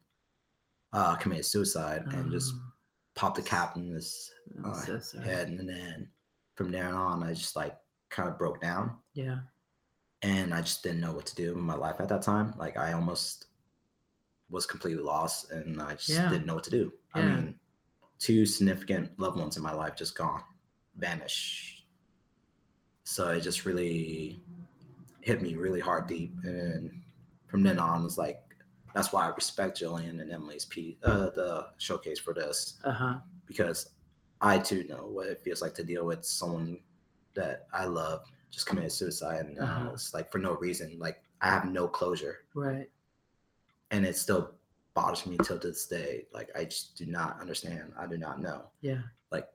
uh, 0.94 1.16
committed 1.16 1.46
suicide 1.46 2.04
and 2.12 2.32
just 2.32 2.54
Oh, 2.56 2.74
popped 3.16 3.36
the 3.36 3.44
cap 3.44 3.78
in 3.78 3.92
his 3.94 4.32
uh, 4.66 5.00
so 5.00 5.20
head, 5.20 5.50
and 5.50 5.70
then 5.70 6.08
from 6.56 6.72
there 6.72 6.96
on, 6.96 7.24
I 7.24 7.34
just 7.34 7.56
like 7.56 7.76
kind 8.14 8.30
of 8.30 8.38
broke 8.38 8.62
down, 8.62 8.98
Yeah. 9.14 9.40
and 10.22 10.54
I 10.54 10.62
just 10.62 10.84
didn't 10.84 11.02
know 11.02 11.12
what 11.14 11.26
to 11.28 11.36
do 11.36 11.52
in 11.54 11.60
my 11.60 11.76
life 11.76 11.98
at 12.00 12.08
that 12.10 12.22
time. 12.22 12.54
Like 12.58 12.78
I 12.78 12.94
almost 12.94 13.48
was 14.50 14.66
completely 14.66 15.04
lost, 15.04 15.52
and 15.52 15.82
I 15.82 15.94
just 15.96 16.10
Yeah. 16.10 16.30
didn't 16.30 16.46
know 16.46 16.56
what 16.56 16.64
to 16.66 16.70
do. 16.70 16.94
I 17.14 17.22
mean, 17.22 17.60
two 18.20 18.46
significant 18.46 19.20
loved 19.20 19.38
ones 19.38 19.58
in 19.58 19.64
my 19.64 19.74
life 19.74 19.96
just 19.96 20.16
gone, 20.16 20.44
vanished. 20.96 21.86
So 23.04 23.30
it 23.32 23.42
just 23.42 23.66
really 23.66 24.42
hit 25.22 25.42
me 25.42 25.56
really 25.56 25.80
hard 25.80 26.08
deep, 26.08 26.34
and 26.44 27.02
from 27.48 27.64
then 27.64 27.80
on, 27.80 28.04
was 28.04 28.18
like 28.18 28.40
that's 28.94 29.12
why 29.12 29.26
I 29.26 29.30
respect 29.34 29.80
Jillian 29.82 30.22
and 30.22 30.32
Emily's 30.32 30.66
piece, 30.66 30.98
uh, 31.04 31.32
the 31.32 31.70
showcase 31.80 32.20
for 32.20 32.32
this 32.34 32.78
Uh 32.84 32.92
huh. 32.92 33.20
because 33.48 33.90
I 34.40 34.60
too 34.60 34.84
know 34.88 35.08
what 35.08 35.28
it 35.28 35.42
feels 35.42 35.64
like 35.64 35.74
to 35.76 35.84
deal 35.84 36.06
with 36.06 36.24
someone 36.24 36.80
that 37.36 37.68
I 37.74 37.86
love 37.86 38.30
just 38.52 38.66
committed 38.68 38.92
suicide, 38.92 39.46
and 39.46 39.60
uh, 39.60 39.64
Uh-huh. 39.64 39.90
it's 39.94 40.14
like 40.14 40.32
for 40.32 40.38
no 40.40 40.56
reason. 40.58 40.98
Like 41.00 41.24
I 41.42 41.50
have 41.50 41.66
no 41.66 41.88
closure, 41.88 42.46
Right. 42.54 42.90
and 43.92 44.06
it 44.06 44.16
still 44.16 44.56
bothers 44.94 45.26
me 45.26 45.38
till 45.44 45.58
this 45.60 45.88
day. 45.88 46.28
Like 46.34 46.50
I 46.56 46.66
just 46.66 46.96
do 46.96 47.06
not 47.06 47.40
understand. 47.42 47.94
I 47.98 48.06
do 48.08 48.18
not 48.18 48.40
know 48.42 48.70
Yeah. 48.82 49.02
Like 49.32 49.48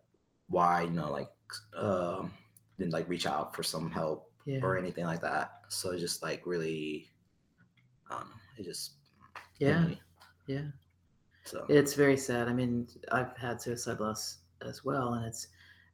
why 0.48 0.82
you 0.82 0.90
know 0.90 1.10
like 1.10 1.30
um 1.76 2.32
didn't 2.78 2.92
like 2.92 3.08
reach 3.08 3.26
out 3.26 3.54
for 3.54 3.62
some 3.62 3.90
help 3.90 4.32
Yeah. 4.46 4.60
or 4.62 4.76
anything 4.76 5.04
like 5.04 5.20
that. 5.22 5.62
So 5.68 5.90
it's 5.92 6.00
just 6.00 6.22
like 6.22 6.42
really, 6.46 7.08
um, 8.10 8.28
it 8.56 8.64
just 8.64 8.92
Yeah. 9.58 9.90
Yeah. 10.46 10.66
So 11.44 11.64
It's 11.68 11.94
very 11.94 12.16
sad. 12.16 12.48
I 12.48 12.52
mean, 12.52 12.88
I've 13.12 13.36
had 13.36 13.60
suicide 13.62 14.00
loss 14.00 14.38
as 14.60 14.84
well, 14.84 15.14
and 15.14 15.24
it's 15.26 15.48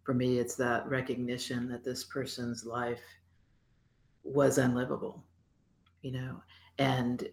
for 0.04 0.14
me, 0.14 0.38
it's 0.38 0.54
that 0.56 0.86
recognition 0.88 1.68
that 1.68 1.82
this 1.82 2.04
person's 2.04 2.64
life 2.64 3.02
was 4.22 4.58
unlivable, 4.58 5.24
you 6.02 6.12
know, 6.12 6.42
and 6.78 7.28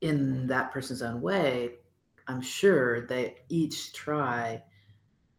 in 0.00 0.46
that 0.46 0.72
person's 0.72 1.02
own 1.02 1.20
way, 1.20 1.72
I'm 2.26 2.40
sure 2.40 3.06
they 3.06 3.36
each 3.48 3.92
try 3.92 4.62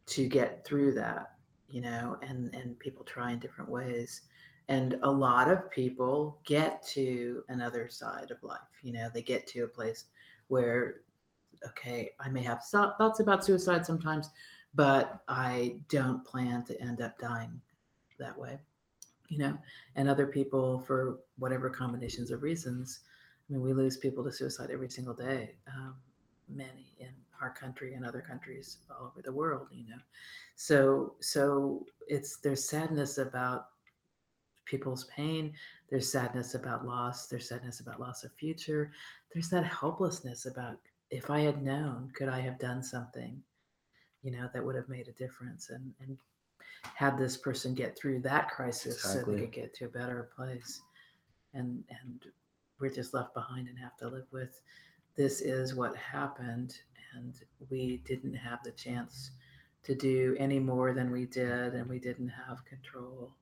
to 0.07 0.27
get 0.27 0.65
through 0.65 0.93
that, 0.93 1.33
you 1.69 1.81
know, 1.81 2.17
and 2.21 2.53
and 2.53 2.77
people 2.79 3.03
try 3.03 3.31
in 3.31 3.39
different 3.39 3.69
ways. 3.69 4.21
And 4.67 4.99
a 5.01 5.09
lot 5.09 5.49
of 5.49 5.71
people 5.71 6.39
get 6.45 6.83
to 6.89 7.43
another 7.49 7.89
side 7.89 8.29
of 8.29 8.43
life, 8.43 8.59
you 8.83 8.93
know, 8.93 9.09
they 9.13 9.21
get 9.21 9.47
to 9.47 9.63
a 9.63 9.67
place 9.67 10.05
where 10.47 11.01
okay, 11.67 12.11
I 12.19 12.29
may 12.29 12.41
have 12.43 12.63
thoughts 12.63 13.19
about 13.19 13.43
suicide 13.43 13.85
sometimes, 13.85 14.29
but 14.75 15.21
I 15.27 15.77
don't 15.89 16.25
plan 16.25 16.63
to 16.65 16.81
end 16.81 17.01
up 17.01 17.17
dying 17.19 17.59
that 18.19 18.37
way, 18.37 18.59
you 19.29 19.37
know. 19.37 19.57
And 19.95 20.09
other 20.09 20.27
people, 20.27 20.83
for 20.85 21.19
whatever 21.37 21.69
combinations 21.69 22.31
of 22.31 22.43
reasons, 22.43 23.01
I 23.49 23.53
mean, 23.53 23.61
we 23.61 23.73
lose 23.73 23.97
people 23.97 24.23
to 24.23 24.31
suicide 24.31 24.69
every 24.71 24.89
single 24.89 25.13
day, 25.13 25.55
um, 25.67 25.95
many 26.47 26.93
in 26.99 27.09
our 27.41 27.49
country 27.49 27.93
and 27.93 28.05
other 28.05 28.21
countries 28.21 28.77
all 28.89 29.07
over 29.07 29.21
the 29.23 29.31
world, 29.31 29.67
you 29.71 29.87
know. 29.87 30.01
So, 30.55 31.15
so 31.19 31.85
it's 32.07 32.37
there's 32.37 32.67
sadness 32.67 33.17
about 33.17 33.67
people's 34.65 35.05
pain. 35.05 35.53
There's 35.89 36.11
sadness 36.11 36.53
about 36.53 36.85
loss. 36.85 37.27
There's 37.27 37.49
sadness 37.49 37.79
about 37.79 37.99
loss 37.99 38.23
of 38.23 38.31
future. 38.33 38.91
There's 39.33 39.49
that 39.49 39.65
helplessness 39.65 40.45
about 40.45 40.77
if 41.09 41.31
I 41.31 41.39
had 41.39 41.63
known, 41.63 42.11
could 42.15 42.29
I 42.29 42.39
have 42.39 42.59
done 42.59 42.83
something, 42.83 43.41
you 44.23 44.31
know, 44.31 44.49
that 44.53 44.63
would 44.63 44.75
have 44.75 44.89
made 44.89 45.07
a 45.07 45.13
difference 45.13 45.69
and 45.69 45.93
and 46.01 46.17
had 46.95 47.17
this 47.17 47.35
person 47.37 47.73
get 47.73 47.97
through 47.97 48.19
that 48.21 48.49
crisis 48.49 49.01
so 49.01 49.21
they 49.23 49.41
could 49.41 49.51
get 49.51 49.73
to 49.75 49.85
a 49.85 49.89
better 49.89 50.29
place. 50.35 50.81
And 51.53 51.83
and 51.89 52.25
we're 52.79 52.89
just 52.89 53.13
left 53.13 53.33
behind 53.33 53.67
and 53.67 53.77
have 53.77 53.97
to 53.97 54.07
live 54.07 54.27
with 54.31 54.61
this 55.15 55.41
is 55.41 55.75
what 55.75 55.95
happened 55.97 56.75
and 57.15 57.33
we 57.69 58.01
didn't 58.05 58.33
have 58.33 58.59
the 58.63 58.71
chance 58.71 59.31
to 59.83 59.95
do 59.95 60.35
any 60.39 60.59
more 60.59 60.93
than 60.93 61.11
we 61.11 61.25
did 61.25 61.73
and 61.73 61.89
we 61.89 61.99
didn't 61.99 62.29
have 62.29 62.63
control 62.65 63.33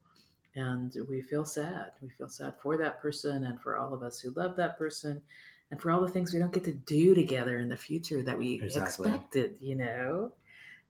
and 0.55 0.95
we 1.09 1.21
feel 1.21 1.45
sad 1.45 1.91
we 2.01 2.09
feel 2.09 2.29
sad 2.29 2.53
for 2.61 2.77
that 2.77 2.99
person 3.01 3.43
and 3.45 3.61
for 3.61 3.77
all 3.77 3.93
of 3.93 4.01
us 4.01 4.19
who 4.19 4.31
love 4.31 4.55
that 4.55 4.77
person 4.77 5.21
and 5.69 5.81
for 5.81 5.91
all 5.91 6.01
the 6.01 6.09
things 6.09 6.33
we 6.33 6.39
don't 6.39 6.53
get 6.53 6.63
to 6.63 6.73
do 6.73 7.13
together 7.13 7.59
in 7.59 7.69
the 7.69 7.77
future 7.77 8.23
that 8.23 8.37
we 8.37 8.53
Exactly. 8.55 9.09
expected 9.09 9.55
you 9.59 9.75
know 9.75 10.31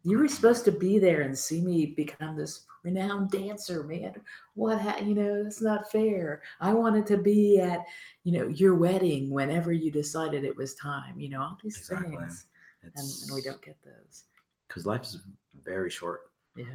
you 0.04 0.18
were 0.18 0.28
supposed 0.28 0.64
to 0.66 0.72
be 0.72 1.00
there 1.00 1.22
and 1.22 1.38
see 1.38 1.62
me 1.62 1.88
become 1.88 2.36
this 2.38 2.66
renowned 2.84 3.30
dancer 3.32 3.84
man 3.84 4.14
what 4.54 4.80
ha- 4.80 4.98
you 5.04 5.14
know 5.16 5.44
that's 5.44 5.62
not 5.62 5.92
fair 5.92 6.42
i 6.62 6.74
wanted 6.74 7.06
to 7.06 7.18
be 7.18 7.60
at 7.60 7.84
you 8.24 8.32
know 8.32 8.48
your 8.48 8.76
wedding 8.76 9.30
whenever 9.30 9.72
you 9.74 9.92
decided 9.92 10.44
it 10.44 10.56
was 10.56 10.74
time 10.76 11.20
you 11.20 11.28
know 11.30 11.42
all 11.42 11.58
these 11.64 11.78
Exactly. 11.78 12.16
things 12.16 12.46
and, 12.84 12.94
and 12.96 13.36
we 13.36 13.42
don't 13.42 13.62
get 13.62 13.76
those 13.84 14.24
because 14.68 14.86
life 14.86 15.02
is 15.04 15.20
very 15.66 15.90
short. 15.90 16.22
yeah 16.56 16.66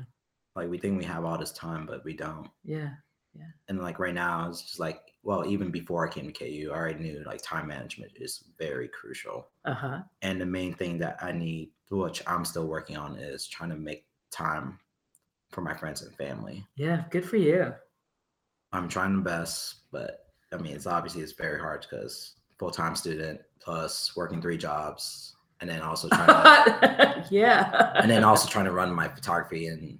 Like 0.56 0.68
we 0.68 0.76
think 0.78 0.98
we 0.98 1.04
have 1.04 1.24
all 1.24 1.38
this 1.38 1.52
time, 1.52 1.86
but 1.86 2.04
we 2.04 2.14
don't. 2.14 2.50
Yeah. 2.64 2.90
Yeah 3.34 3.46
And 3.68 3.80
like 3.80 3.98
right 3.98 4.12
now, 4.14 4.48
it's 4.50 4.62
just 4.62 4.80
like 4.80 5.11
well, 5.22 5.46
even 5.46 5.70
before 5.70 6.06
I 6.06 6.10
came 6.12 6.26
to 6.26 6.32
KU, 6.32 6.70
I 6.72 6.76
already 6.76 6.98
knew 7.00 7.22
like 7.26 7.42
time 7.42 7.68
management 7.68 8.12
is 8.16 8.44
very 8.58 8.88
crucial. 8.88 9.48
uh-huh 9.64 10.00
And 10.22 10.40
the 10.40 10.46
main 10.46 10.74
thing 10.74 10.98
that 10.98 11.18
I 11.22 11.32
need, 11.32 11.70
which 11.90 12.22
I'm 12.26 12.44
still 12.44 12.66
working 12.66 12.96
on, 12.96 13.16
is 13.16 13.46
trying 13.46 13.70
to 13.70 13.76
make 13.76 14.06
time 14.30 14.78
for 15.50 15.60
my 15.60 15.74
friends 15.74 16.02
and 16.02 16.14
family. 16.16 16.66
yeah 16.76 17.04
good 17.10 17.24
for 17.24 17.36
you 17.36 17.74
I'm 18.72 18.88
trying 18.88 19.16
my 19.16 19.22
best, 19.22 19.76
but 19.90 20.26
I 20.52 20.56
mean, 20.56 20.74
it's 20.74 20.86
obviously 20.86 21.22
it's 21.22 21.32
very 21.32 21.60
hard 21.60 21.86
because 21.88 22.36
full 22.58 22.70
time 22.70 22.96
student 22.96 23.40
plus 23.60 24.16
working 24.16 24.40
three 24.40 24.56
jobs, 24.56 25.36
and 25.60 25.68
then 25.68 25.80
also 25.82 26.08
trying 26.08 26.26
to, 26.26 27.26
yeah 27.30 27.92
and 27.96 28.10
then 28.10 28.24
also 28.24 28.48
trying 28.48 28.64
to 28.64 28.72
run 28.72 28.92
my 28.92 29.08
photography 29.08 29.66
and 29.66 29.98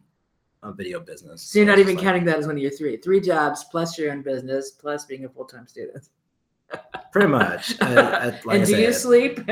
a 0.63 0.73
video 0.73 1.01
business. 1.01 1.43
So 1.43 1.59
you're 1.59 1.67
not 1.67 1.79
even 1.79 1.97
like- 1.97 2.05
counting 2.05 2.25
that 2.27 2.39
as 2.39 2.47
one 2.47 2.57
of 2.57 2.63
your 2.63 2.71
three. 2.71 2.97
Three 2.97 3.21
jobs 3.21 3.65
plus 3.65 3.99
your 3.99 4.13
own 4.13 4.23
business 4.23 4.71
plus 4.71 5.05
being 5.05 5.25
a 5.25 5.29
full 5.29 5.45
time 5.45 5.67
student. 5.67 6.09
Pretty 7.13 7.29
much. 7.29 7.75
Uh, 7.83 7.85
uh, 7.85 8.39
like 8.45 8.55
and 8.61 8.63
I 8.63 8.65
do 8.67 8.77
you 8.81 8.93
sleep? 8.93 9.41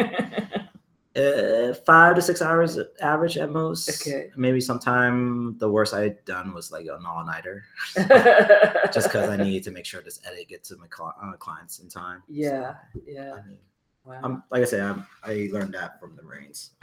Uh, 1.17 1.75
five 1.75 2.15
to 2.15 2.23
six 2.23 2.41
hours 2.41 2.79
average 3.03 3.37
at 3.37 3.51
most. 3.51 4.01
Okay. 4.07 4.31
Maybe 4.37 4.61
sometime 4.61 5.59
the 5.59 5.69
worst 5.69 5.93
I 5.93 6.03
had 6.03 6.25
done 6.25 6.55
was 6.55 6.71
like 6.71 6.87
an 6.87 7.05
all 7.05 7.27
nighter, 7.27 7.65
just 8.95 9.09
because 9.09 9.29
I 9.29 9.37
needed 9.37 9.65
to 9.65 9.73
make 9.73 9.85
sure 9.85 10.01
this 10.03 10.21
edit 10.25 10.47
gets 10.49 10.69
to 10.69 10.77
my 10.77 10.87
cli- 10.87 11.11
uh, 11.21 11.33
clients 11.33 11.81
in 11.81 11.89
time. 11.89 12.21
So, 12.29 12.33
Yeah, 12.33 12.75
yeah. 13.05 13.33
I 13.33 13.45
mean, 13.49 13.59
Wow. 14.05 14.21
I'm 14.23 14.43
like 14.51 14.63
I 14.63 14.65
said, 14.65 14.81
I'm, 14.81 15.07
I 15.23 15.49
learned 15.53 15.75
that 15.75 16.01
from 16.01 16.17
the 16.17 16.23
Marines. 16.23 16.71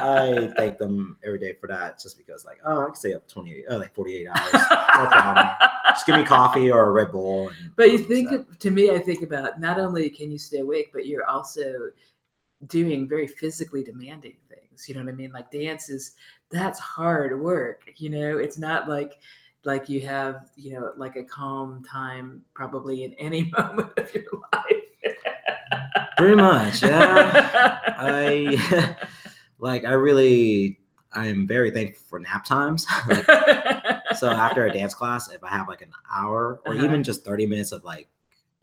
I 0.00 0.52
thank 0.56 0.78
them 0.78 1.16
every 1.24 1.38
day 1.38 1.54
for 1.60 1.66
that, 1.68 2.00
just 2.00 2.16
because 2.18 2.44
like 2.44 2.58
oh 2.64 2.82
I 2.82 2.86
can 2.86 2.94
stay 2.94 3.14
up 3.14 3.28
twenty 3.28 3.66
uh, 3.66 3.78
like 3.78 3.94
forty 3.94 4.16
eight 4.16 4.28
hours, 4.28 4.52
no. 4.52 5.68
Just 5.90 6.06
give 6.06 6.16
me 6.16 6.24
coffee 6.24 6.70
or 6.70 6.88
a 6.88 6.90
Red 6.90 7.12
Bull. 7.12 7.48
And 7.48 7.74
But 7.76 7.90
you 7.90 7.98
think, 7.98 8.58
to 8.58 8.70
me, 8.70 8.90
I 8.90 8.98
think 8.98 9.22
about 9.22 9.60
not 9.60 9.80
only 9.80 10.08
can 10.10 10.30
you 10.30 10.38
stay 10.38 10.58
awake, 10.58 10.90
but 10.92 11.06
you're 11.06 11.26
also 11.26 11.90
doing 12.66 13.08
very 13.08 13.26
physically 13.26 13.82
demanding 13.82 14.36
things. 14.48 14.88
You 14.88 14.94
know 14.94 15.04
what 15.04 15.12
I 15.12 15.16
mean? 15.16 15.32
Like 15.32 15.50
dance 15.50 15.88
is 15.88 16.12
that's 16.50 16.78
hard 16.78 17.40
work. 17.40 17.90
You 17.96 18.10
know, 18.10 18.38
it's 18.38 18.58
not 18.58 18.88
like 18.88 19.18
like 19.64 19.88
you 19.88 20.00
have 20.02 20.50
you 20.56 20.74
know 20.74 20.92
like 20.96 21.16
a 21.16 21.24
calm 21.24 21.84
time 21.84 22.42
probably 22.54 23.04
in 23.04 23.14
any 23.14 23.44
moment 23.58 23.90
of 23.96 24.14
your 24.14 24.24
life. 24.52 24.82
Pretty 26.16 26.34
much, 26.36 26.82
yeah. 26.82 27.78
I 27.98 28.96
like 29.58 29.84
I 29.84 29.92
really 29.92 30.78
I'm 31.12 31.46
very 31.46 31.70
thankful 31.70 32.02
for 32.08 32.18
nap 32.18 32.44
times. 32.44 32.86
like, 33.08 33.24
so 34.16 34.28
after 34.30 34.66
a 34.66 34.72
dance 34.72 34.94
class, 34.94 35.30
if 35.30 35.42
I 35.42 35.48
have 35.48 35.68
like 35.68 35.80
an 35.82 35.92
hour 36.14 36.60
or 36.66 36.74
Uh-huh. 36.74 36.84
even 36.84 37.02
just 37.02 37.24
30 37.24 37.46
minutes 37.46 37.72
of 37.72 37.82
like 37.84 38.08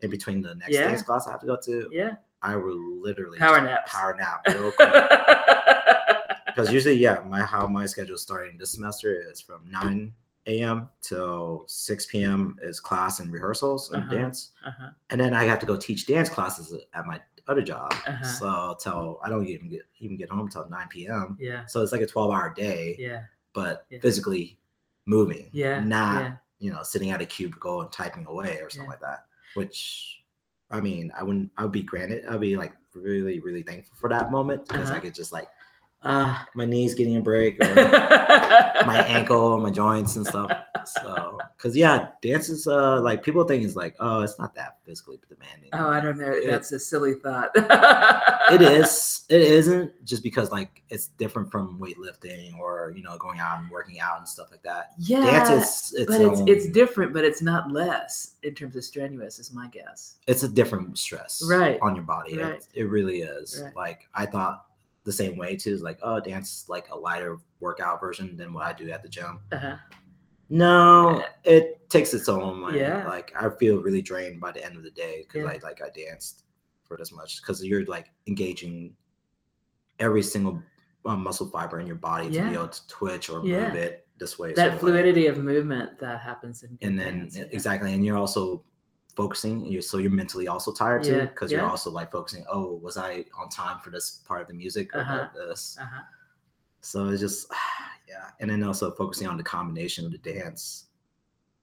in 0.00 0.10
between 0.10 0.42
the 0.42 0.54
next 0.54 0.74
Yeah. 0.74 0.88
dance 0.88 1.02
class 1.02 1.26
I 1.26 1.32
have 1.32 1.40
to 1.40 1.46
go 1.46 1.56
to, 1.64 1.88
yeah, 1.90 2.16
I 2.42 2.56
will 2.56 2.78
literally 3.00 3.38
Power 3.38 3.60
nap. 3.60 3.86
Power 3.86 4.14
nap 4.14 4.42
real 4.48 4.70
quick. 4.72 4.92
Because 6.46 6.72
usually, 6.72 6.94
yeah, 6.94 7.18
my 7.26 7.42
how 7.42 7.66
my 7.66 7.84
schedule 7.86 8.14
is 8.14 8.22
starting 8.22 8.56
this 8.58 8.70
semester 8.72 9.14
is 9.30 9.40
from 9.40 9.60
9 9.70 10.12
a.m. 10.46 10.88
till 11.02 11.64
6 11.66 12.06
p.m. 12.06 12.56
is 12.62 12.80
class 12.80 13.20
and 13.20 13.32
rehearsals 13.32 13.90
and 13.90 14.02
Uh-huh. 14.04 14.14
dance. 14.14 14.52
uh-huh. 14.64 14.90
And 15.10 15.20
then 15.20 15.34
I 15.34 15.44
have 15.44 15.58
to 15.60 15.66
go 15.66 15.76
teach 15.76 16.06
dance 16.06 16.28
classes 16.28 16.74
at 16.94 17.06
my 17.06 17.20
other 17.48 17.62
job. 17.62 17.92
Uh-huh. 18.06 18.24
So 18.24 18.76
till 18.80 19.20
I 19.22 19.28
don't 19.28 19.46
even 19.46 19.68
get 19.68 19.82
even 19.98 20.16
get 20.16 20.30
home 20.30 20.48
till 20.48 20.68
9 20.68 20.88
p.m. 20.88 21.36
yeah, 21.40 21.64
So 21.66 21.82
it's 21.82 21.92
like 21.92 22.00
a 22.00 22.06
12 22.06 22.30
hour 22.32 22.52
day, 22.54 22.96
yeah, 22.98 23.22
but 23.52 23.86
Yeah. 23.90 24.00
physically 24.00 24.58
moving, 25.06 25.48
yeah, 25.52 25.80
not 25.80 26.22
yeah. 26.22 26.36
you 26.58 26.72
know 26.72 26.82
sitting 26.82 27.10
at 27.10 27.20
a 27.22 27.26
cubicle 27.26 27.82
and 27.82 27.92
typing 27.92 28.26
away 28.26 28.58
or 28.60 28.68
something 28.70 28.86
Yeah. 28.86 28.90
like 28.90 29.00
that. 29.00 29.26
Which 29.54 30.22
I 30.70 30.80
mean, 30.80 31.12
I 31.16 31.22
wouldn't. 31.22 31.52
I 31.56 31.62
would 31.62 31.70
be 31.72 31.82
granted. 31.84 32.26
I'd 32.26 32.40
be 32.40 32.56
like 32.56 32.74
really, 32.92 33.38
really 33.40 33.62
thankful 33.62 33.96
for 33.96 34.08
that 34.10 34.32
moment 34.32 34.66
because 34.66 34.88
Uh-huh. 34.90 34.96
I 34.96 35.00
could 35.00 35.14
just 35.14 35.32
like, 35.32 35.48
ah, 36.06 36.46
my 36.54 36.64
knees 36.64 36.94
getting 36.94 37.16
a 37.16 37.20
break, 37.20 37.62
or 37.64 37.74
my 38.86 39.04
ankle, 39.08 39.58
my 39.58 39.70
joints 39.70 40.16
and 40.16 40.26
stuff. 40.26 40.50
So, 41.02 41.38
because 41.56 41.76
yeah, 41.76 42.08
dance 42.22 42.48
is 42.48 42.66
uh 42.68 43.00
like 43.00 43.22
people 43.24 43.42
think 43.44 43.64
it's 43.64 43.74
like 43.74 43.96
oh 43.98 44.20
it's 44.20 44.38
not 44.38 44.54
that 44.54 44.78
physically 44.84 45.18
demanding. 45.28 45.70
Oh, 45.72 45.88
I 45.88 46.00
don't 46.00 46.16
know. 46.18 46.30
It- 46.30 46.46
That's 46.48 46.70
a 46.72 46.78
silly 46.78 47.14
thought. 47.14 47.50
it 47.56 48.62
is. 48.62 49.24
It 49.28 49.40
isn't 49.40 49.90
just 50.04 50.22
because 50.22 50.52
like 50.52 50.82
it's 50.88 51.08
different 51.18 51.50
from 51.50 51.80
weightlifting 51.80 52.56
or 52.58 52.92
you 52.96 53.02
know 53.02 53.18
going 53.18 53.40
out 53.40 53.58
and 53.60 53.68
working 53.70 53.98
out 53.98 54.18
and 54.18 54.28
stuff 54.28 54.48
like 54.52 54.62
that. 54.62 54.92
Yeah, 54.98 55.24
Dance 55.24 55.50
is 55.50 55.94
it's 55.98 56.06
but 56.12 56.20
it's 56.20 56.40
it's 56.46 56.68
different, 56.72 57.12
but 57.12 57.24
it's 57.24 57.42
not 57.42 57.72
less 57.72 58.34
in 58.44 58.54
terms 58.54 58.76
of 58.76 58.84
strenuous, 58.84 59.40
is 59.40 59.52
my 59.52 59.66
guess. 59.68 60.14
it's 60.28 60.44
a 60.44 60.48
different 60.48 60.96
stress 60.98 61.42
Right. 61.48 61.78
on 61.82 61.96
your 61.96 62.04
body. 62.04 62.38
Right. 62.38 62.54
It, 62.54 62.66
it 62.74 62.84
really 62.84 63.22
is. 63.22 63.60
Right. 63.60 63.74
Like 63.74 64.08
I 64.14 64.26
thought 64.26 64.66
the 65.06 65.12
same 65.12 65.38
way 65.38 65.56
too. 65.56 65.72
Is 65.72 65.80
like 65.82 65.98
oh 66.02 66.20
dance 66.20 66.48
is 66.62 66.68
like 66.68 66.88
a 66.90 66.96
lighter 66.96 67.38
workout 67.60 68.00
version 68.00 68.36
than 68.36 68.52
what 68.52 68.66
I 68.66 68.72
do 68.74 68.90
at 68.90 69.02
the 69.02 69.08
gym. 69.08 69.38
Uh-huh. 69.52 69.76
No, 70.48 71.24
it 71.44 71.88
takes 71.90 72.12
its 72.14 72.28
own. 72.28 72.60
Like, 72.60 72.74
Yeah. 72.74 73.06
like 73.08 73.32
I 73.40 73.48
feel 73.58 73.78
really 73.82 74.02
drained 74.02 74.40
by 74.40 74.52
the 74.52 74.64
end 74.64 74.76
of 74.76 74.82
the 74.82 74.90
day 74.90 75.22
because 75.26 75.42
Yeah. 75.44 75.52
I 75.52 75.58
like 75.66 75.80
I 75.82 75.88
danced 75.90 76.44
for 76.84 76.96
this 76.96 77.12
much 77.12 77.40
because 77.42 77.64
you're 77.64 77.84
like 77.86 78.10
engaging 78.28 78.94
every 79.98 80.22
single 80.22 80.62
um, 81.04 81.22
muscle 81.22 81.48
fiber 81.48 81.80
in 81.80 81.86
your 81.86 81.96
body 81.96 82.30
to 82.30 82.42
be 82.48 82.54
able 82.54 82.68
to 82.68 82.86
twitch 82.88 83.30
or 83.30 83.44
Yeah. 83.46 83.68
move 83.68 83.76
it 83.76 84.06
this 84.18 84.38
way. 84.38 84.52
That 84.54 84.72
like- 84.72 84.80
fluidity 84.80 85.26
of 85.26 85.38
movement 85.38 85.98
that 86.00 86.20
happens 86.20 86.62
in 86.62 86.78
and 86.82 86.98
then 86.98 87.18
dance, 87.20 87.36
yeah. 87.36 87.44
exactly, 87.50 87.92
and 87.94 88.04
you're 88.04 88.16
also 88.16 88.64
focusing. 89.16 89.62
and 89.62 89.72
You're 89.72 89.82
so 89.82 89.98
you're 89.98 90.10
mentally 90.10 90.46
also 90.48 90.72
tired 90.72 91.02
too 91.02 91.16
Yeah, 91.16 91.24
because 91.26 91.50
you're 91.50 91.66
also 91.66 91.90
like 91.90 92.12
focusing. 92.12 92.44
Oh, 92.52 92.76
was 92.82 92.96
I 92.96 93.24
on 93.38 93.48
time 93.48 93.80
for 93.80 93.90
this 93.90 94.22
part 94.26 94.42
of 94.42 94.48
the 94.48 94.54
music 94.54 94.94
or 94.94 95.00
Uh-huh. 95.00 95.28
this? 95.34 95.76
Uh-huh. 95.80 96.02
So 96.82 97.08
it's 97.08 97.20
just 97.20 97.50
yeah, 98.08 98.28
and 98.40 98.48
then 98.50 98.62
also 98.62 98.90
focusing 98.92 99.26
on 99.26 99.36
the 99.36 99.42
combination 99.42 100.04
of 100.06 100.12
the 100.12 100.18
dance. 100.18 100.84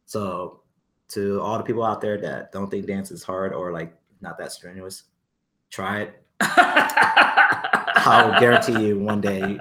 So 0.05 0.61
to 1.09 1.39
all 1.41 1.57
the 1.57 1.63
people 1.63 1.83
out 1.83 2.01
there 2.01 2.17
that 2.19 2.51
don't 2.51 2.69
think 2.69 2.87
dance 2.87 3.11
is 3.11 3.23
hard 3.23 3.53
or 3.53 3.71
like 3.71 3.95
not 4.21 4.37
that 4.39 4.51
strenuous, 4.51 5.03
try 5.69 6.01
it. 6.01 6.23
I'll 8.05 8.37
guarantee 8.39 8.85
you 8.85 8.99
one 8.99 9.21
day 9.21 9.57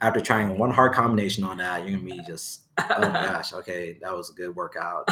after 0.00 0.20
trying 0.20 0.56
one 0.58 0.70
hard 0.70 0.92
combination 0.92 1.42
on 1.42 1.56
that, 1.58 1.82
you're 1.88 1.98
gonna 1.98 2.08
be 2.14 2.20
just 2.26 2.62
oh 2.78 3.00
my 3.00 3.08
gosh, 3.32 3.52
okay, 3.52 3.98
that 4.02 4.14
was 4.14 4.30
a 4.30 4.34
good 4.34 4.54
workout. 4.54 5.04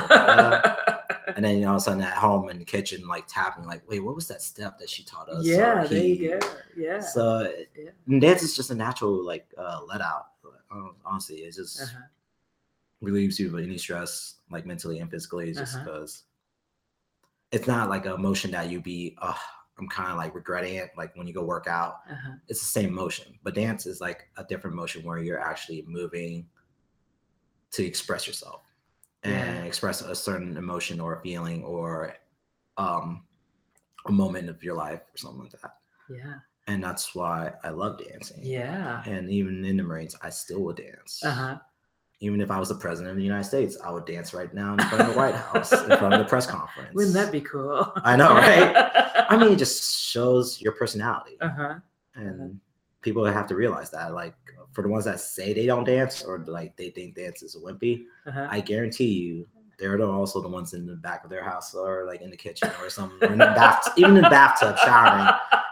And 1.37 1.44
then 1.44 1.56
you 1.56 1.60
know, 1.62 1.68
all 1.70 1.76
of 1.76 1.80
a 1.80 1.84
sudden 1.84 2.02
at 2.02 2.14
home 2.16 2.48
in 2.50 2.58
the 2.58 2.64
kitchen, 2.64 3.06
like 3.06 3.24
tapping, 3.26 3.64
like, 3.64 3.82
wait, 3.88 4.00
what 4.00 4.14
was 4.14 4.28
that 4.28 4.42
step 4.42 4.78
that 4.78 4.90
she 4.90 5.04
taught 5.04 5.28
us? 5.28 5.46
yeah, 5.46 5.87
there 5.87 6.04
you 6.04 6.38
go. 6.38 6.56
Yeah. 6.76 7.00
So 7.00 7.52
Yeah. 7.76 7.90
and 8.06 8.20
dance 8.20 8.42
is 8.42 8.54
just 8.56 8.70
a 8.70 8.74
natural 8.74 9.24
like 9.24 9.46
uh, 9.56 9.80
let 9.87 10.00
out. 10.00 10.26
Honestly, 11.04 11.37
it 11.37 11.54
just 11.54 11.80
Uh-huh. 11.80 12.02
relieves 13.00 13.38
you 13.38 13.48
of 13.48 13.62
any 13.62 13.78
stress, 13.78 14.37
like 14.50 14.66
mentally 14.66 14.98
and 14.98 15.10
physically, 15.10 15.52
just 15.52 15.76
Uh-huh. 15.76 15.84
because 15.84 16.24
it's 17.52 17.66
not 17.68 17.88
like 17.88 18.04
an 18.06 18.12
emotion 18.12 18.50
that 18.50 18.68
you 18.70 18.80
be. 18.80 19.16
Oh, 19.22 19.38
I'm 19.78 19.88
kind 19.88 20.10
of 20.10 20.16
like 20.18 20.34
regretting 20.34 20.74
it. 20.76 20.90
Like 20.96 21.14
when 21.16 21.26
you 21.26 21.34
go 21.34 21.44
work 21.44 21.66
out, 21.66 22.00
Uh-huh. 22.10 22.32
it's 22.48 22.60
the 22.60 22.66
same 22.66 22.92
motion, 22.92 23.38
but 23.42 23.54
dance 23.54 23.87
is 23.87 24.00
like 24.00 24.28
a 24.37 24.44
different 24.44 24.74
motion 24.76 25.02
where 25.04 25.18
you're 25.18 25.40
actually 25.40 25.82
moving 25.87 26.48
to 27.70 27.84
express 27.84 28.26
yourself 28.26 28.63
and 29.24 29.66
express 29.66 30.02
a 30.02 30.14
certain 30.14 30.56
emotion 30.56 31.00
or 31.00 31.20
feeling 31.22 31.64
or 31.64 32.14
um, 32.76 33.24
a 34.06 34.12
moment 34.12 34.48
of 34.48 34.62
your 34.62 34.74
life 34.74 35.00
or 35.00 35.16
something 35.16 35.40
like 35.42 35.52
that. 35.62 35.74
Yeah. 36.10 36.34
And 36.66 36.82
that's 36.82 37.14
why 37.14 37.52
I 37.62 37.70
love 37.70 37.98
dancing. 37.98 38.40
Yeah. 38.42 39.02
And 39.06 39.30
even 39.30 39.64
in 39.64 39.76
the 39.76 39.82
Marines, 39.82 40.16
I 40.22 40.30
still 40.30 40.62
would 40.64 40.76
dance. 40.76 41.22
Uh-huh. 41.24 41.58
Even 42.20 42.40
if 42.40 42.50
I 42.50 42.58
was 42.58 42.70
the 42.70 42.76
president 42.76 43.10
of 43.10 43.16
the 43.18 43.22
United 43.22 43.44
States, 43.44 43.76
I 43.84 43.90
would 43.90 44.06
dance 44.06 44.32
right 44.32 44.52
now 44.54 44.72
in 44.72 44.78
front 44.78 45.00
of 45.02 45.08
the 45.08 45.18
White 45.18 45.34
House, 45.34 45.72
in 45.72 45.98
front 45.98 46.14
of 46.14 46.20
the 46.20 46.24
press 46.24 46.46
conference. 46.46 46.94
Wouldn't 46.94 47.12
that 47.14 47.30
be 47.32 47.40
cool? 47.42 47.92
I 47.96 48.16
know, 48.16 48.34
right? 48.34 49.02
I 49.28 49.37
mean, 49.37 49.52
it 49.52 49.58
just 49.58 50.06
shows 50.06 50.60
your 50.60 50.72
personality. 50.72 51.37
uh-huh. 51.40 51.74
and 52.14 52.60
people 53.04 53.24
have 53.24 53.46
to 53.46 53.54
realize 53.54 53.90
that 53.90 54.14
like 54.14 54.34
for 54.72 54.82
the 54.82 54.88
ones 54.88 55.04
that 55.04 55.20
say 55.20 55.52
they 55.52 55.66
don't 55.66 55.84
dance 55.84 56.22
or 56.22 56.38
like 56.48 56.76
they 56.76 56.90
think 56.90 57.14
dance 57.14 57.42
is 57.42 57.54
wimpy 57.56 58.04
Uh-huh. 58.26 58.48
i 58.50 58.58
guarantee 58.60 59.12
you 59.12 59.46
they're 59.78 60.00
also 60.02 60.40
the 60.40 60.48
ones 60.48 60.72
in 60.72 60.86
the 60.86 60.96
back 60.96 61.24
of 61.24 61.30
their 61.30 61.44
house 61.44 61.74
or 61.74 62.04
like 62.06 62.22
in 62.22 62.30
the 62.30 62.36
kitchen 62.36 62.70
or 62.80 62.88
something 62.88 63.18
or 63.28 63.32
in 63.32 63.38
the 63.38 63.52
bath 63.60 63.92
even 63.96 64.16
in 64.16 64.22
the 64.22 64.30
bathtub 64.30 64.76
showering 64.78 65.28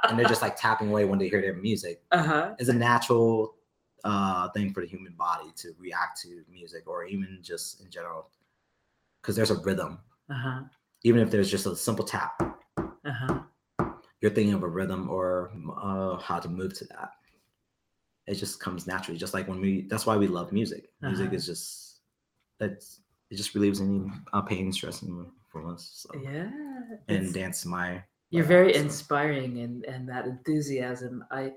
and 0.09 0.19
they're 0.19 0.27
just 0.35 0.43
like 0.43 0.57
tapping 0.57 0.89
away 0.91 1.05
when 1.05 1.19
they 1.19 1.29
hear 1.29 1.41
their 1.41 1.55
music 1.55 2.03
Uh-huh. 2.13 2.55
it's 2.59 2.69
a 2.69 2.73
natural 2.75 3.55
uh 4.05 4.49
thing 4.51 4.73
for 4.75 4.81
the 4.83 4.87
human 4.95 5.15
body 5.15 5.51
to 5.57 5.69
react 5.79 6.21
to 6.23 6.43
music 6.51 6.83
or 6.89 7.05
even 7.05 7.39
just 7.43 7.81
in 7.81 7.89
general 7.91 8.29
because 9.21 9.35
there's 9.37 9.51
a 9.53 9.61
rhythm 9.63 9.99
Uh-huh. 10.29 10.61
even 11.05 11.21
if 11.23 11.31
there's 11.31 11.51
just 11.51 11.67
a 11.67 11.75
simple 11.77 12.05
tap 12.05 12.33
Uh-huh. 13.13 13.41
you're 14.21 14.31
thinking 14.37 14.55
of 14.55 14.63
a 14.65 14.69
rhythm 14.69 15.09
or 15.09 15.51
uh, 15.81 16.17
how 16.19 16.39
to 16.41 16.49
move 16.49 16.73
to 16.79 16.85
that. 16.87 17.11
It 18.27 18.35
just 18.35 18.61
comes 18.61 18.87
naturally, 18.87 19.19
just 19.19 19.35
like 19.35 19.49
when 19.49 19.61
we. 19.61 19.83
That's 19.89 20.07
why 20.07 20.17
we 20.17 20.27
love 20.29 20.53
music. 20.53 20.91
Music 21.03 21.27
Uh-huh. 21.27 21.37
is 21.37 21.47
just 21.47 22.01
that's 22.59 23.01
it 23.31 23.37
just 23.37 23.55
relieves 23.55 23.81
any 23.81 24.11
uh, 24.33 24.43
pain, 24.43 24.67
and 24.67 24.75
stress 24.75 25.01
from 25.49 25.69
us. 25.69 25.91
So. 26.07 26.21
Yeah. 26.23 26.51
And 27.09 27.33
dance 27.35 27.65
my. 27.67 28.03
You're 28.31 28.45
very 28.45 28.75
so. 28.75 28.81
inspiring 28.81 29.59
and 29.59 29.85
and 29.85 30.09
that 30.09 30.27
enthusiasm 30.27 31.25
I 31.31 31.53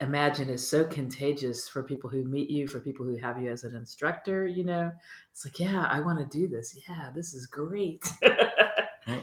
imagine 0.00 0.48
is 0.48 0.66
so 0.66 0.84
contagious 0.84 1.68
for 1.68 1.82
people 1.82 2.08
who 2.08 2.22
meet 2.24 2.48
you, 2.48 2.68
for 2.68 2.78
people 2.80 3.04
who 3.04 3.16
have 3.16 3.42
you 3.42 3.50
as 3.50 3.64
an 3.64 3.74
instructor, 3.74 4.46
you 4.46 4.64
know. 4.64 4.92
It's 5.32 5.44
like, 5.44 5.58
yeah, 5.58 5.86
I 5.90 6.00
want 6.00 6.18
to 6.20 6.38
do 6.38 6.46
this. 6.46 6.76
Yeah, 6.88 7.10
this 7.14 7.34
is 7.34 7.46
great. 7.46 8.06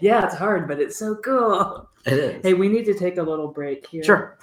yeah, 0.01 0.25
it's 0.25 0.35
hard, 0.35 0.67
but 0.67 0.79
it's 0.79 0.97
so 0.97 1.15
cool. 1.23 1.89
It 2.05 2.13
is. 2.13 2.43
Hey, 2.43 2.53
we 2.53 2.67
need 2.67 2.85
to 2.85 2.93
take 2.93 3.17
a 3.17 3.23
little 3.23 3.47
break 3.47 3.87
here. 3.87 4.03
sure. 4.03 4.37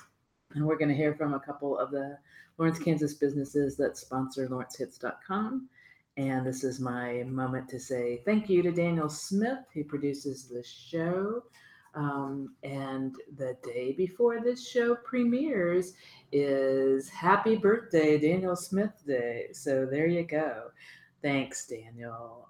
And 0.55 0.67
we're 0.67 0.79
going 0.79 0.89
to 0.89 0.95
hear 0.95 1.15
from 1.15 1.35
a 1.35 1.41
couple 1.41 1.79
of 1.79 1.91
the 1.91 2.19
Lawrence, 2.59 2.79
Kansas 2.79 3.15
businesses 3.15 3.77
that 3.77 3.97
sponsor 3.97 4.49
lawrencehits.com. 4.49 5.69
And 6.17 6.47
this 6.47 6.63
is 6.63 6.79
my 6.79 7.23
moment 7.23 7.69
to 7.71 7.81
say 7.81 8.21
thank 8.27 8.51
you 8.51 8.63
to 8.63 8.71
Daniel 8.71 9.09
Smith, 9.09 9.61
who 9.73 9.83
produces 9.85 10.45
the 10.45 10.63
show. 10.63 11.43
Um, 11.95 12.55
and 12.63 13.15
the 13.37 13.57
day 13.63 13.93
before 13.93 14.41
this 14.41 14.67
show 14.67 14.95
premieres 14.95 15.95
is 16.31 17.09
Happy 17.09 17.57
Birthday, 17.57 18.19
Daniel 18.19 18.57
Smith 18.57 19.03
Day. 19.07 19.49
So 19.53 19.87
there 19.87 20.07
you 20.07 20.25
go. 20.25 20.71
Thanks, 21.23 21.67
Daniel. 21.67 22.49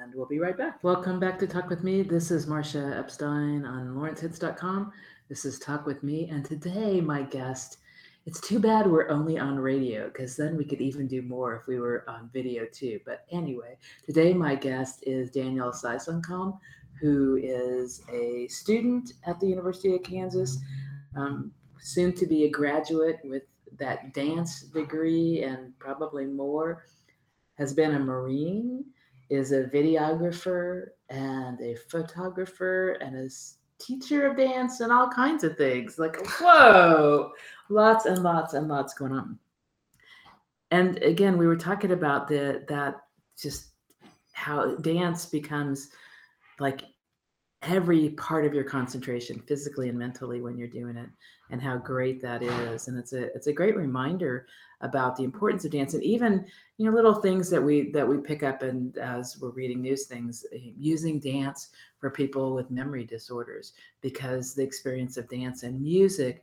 And 0.00 0.14
we'll 0.14 0.26
be 0.26 0.38
right 0.38 0.56
back. 0.56 0.82
Welcome 0.82 1.20
back 1.20 1.38
to 1.40 1.46
Talk 1.46 1.68
with 1.68 1.84
Me. 1.84 2.02
This 2.02 2.30
is 2.30 2.46
Marcia 2.46 2.94
Epstein 2.96 3.64
on 3.64 3.94
lawrencehits.com. 3.94 4.92
This 5.30 5.44
is 5.44 5.60
Talk 5.60 5.86
with 5.86 6.02
Me. 6.02 6.28
And 6.28 6.44
today, 6.44 7.00
my 7.00 7.22
guest, 7.22 7.78
it's 8.26 8.40
too 8.40 8.58
bad 8.58 8.90
we're 8.90 9.08
only 9.10 9.38
on 9.38 9.60
radio 9.60 10.08
because 10.08 10.36
then 10.36 10.56
we 10.56 10.64
could 10.64 10.80
even 10.80 11.06
do 11.06 11.22
more 11.22 11.54
if 11.54 11.68
we 11.68 11.78
were 11.78 12.04
on 12.08 12.28
video 12.32 12.66
too. 12.66 12.98
But 13.06 13.26
anyway, 13.30 13.76
today, 14.04 14.34
my 14.34 14.56
guest 14.56 15.04
is 15.06 15.30
Daniel 15.30 15.70
Xaysongkham, 15.70 16.58
who 17.00 17.38
is 17.40 18.02
a 18.12 18.48
student 18.48 19.12
at 19.24 19.38
the 19.38 19.46
University 19.46 19.94
of 19.94 20.02
Kansas, 20.02 20.58
um, 21.14 21.52
soon 21.78 22.12
to 22.14 22.26
be 22.26 22.46
a 22.46 22.50
graduate 22.50 23.20
with 23.22 23.44
that 23.78 24.12
dance 24.12 24.62
degree 24.62 25.44
and 25.44 25.78
probably 25.78 26.26
more, 26.26 26.86
has 27.56 27.72
been 27.72 27.94
a 27.94 28.00
Marine, 28.00 28.84
is 29.28 29.52
a 29.52 29.62
videographer 29.62 30.86
and 31.08 31.60
a 31.60 31.76
photographer 31.88 32.98
and 33.00 33.14
a 33.14 33.30
teacher 33.80 34.26
of 34.26 34.36
dance 34.36 34.80
and 34.80 34.92
all 34.92 35.08
kinds 35.08 35.44
of 35.44 35.56
things. 35.56 35.98
Like, 35.98 36.16
whoa, 36.38 37.32
lots 37.68 38.06
and 38.06 38.22
lots 38.22 38.54
and 38.54 38.68
lots 38.68 38.94
going 38.94 39.12
on. 39.12 39.38
And 40.70 40.98
again, 40.98 41.36
we 41.36 41.46
were 41.46 41.56
talking 41.56 41.92
about 41.92 42.28
the 42.28 42.64
that 42.68 43.02
just 43.36 43.70
how 44.32 44.76
dance 44.76 45.26
becomes 45.26 45.90
like 46.58 46.82
every 47.62 48.10
part 48.10 48.46
of 48.46 48.54
your 48.54 48.64
concentration 48.64 49.38
physically 49.40 49.88
and 49.88 49.98
mentally 49.98 50.40
when 50.40 50.56
you're 50.56 50.68
doing 50.68 50.96
it 50.96 51.08
and 51.50 51.60
how 51.60 51.76
great 51.76 52.22
that 52.22 52.42
is 52.42 52.88
and 52.88 52.98
it's 52.98 53.12
a 53.12 53.24
it's 53.34 53.48
a 53.48 53.52
great 53.52 53.76
reminder 53.76 54.46
about 54.82 55.16
the 55.16 55.24
importance 55.24 55.64
of 55.64 55.70
dance 55.70 55.94
and 55.94 56.02
even 56.02 56.44
you 56.78 56.86
know 56.86 56.94
little 56.94 57.14
things 57.14 57.50
that 57.50 57.62
we 57.62 57.90
that 57.90 58.06
we 58.06 58.16
pick 58.16 58.42
up 58.42 58.62
and 58.62 58.96
as 58.98 59.38
we're 59.40 59.50
reading 59.50 59.82
news 59.82 60.06
things 60.06 60.44
eh, 60.54 60.70
using 60.78 61.20
dance 61.20 61.68
for 61.98 62.10
people 62.10 62.54
with 62.54 62.70
memory 62.70 63.04
disorders 63.04 63.74
because 64.00 64.54
the 64.54 64.62
experience 64.62 65.16
of 65.16 65.28
dance 65.28 65.62
and 65.62 65.80
music 65.80 66.42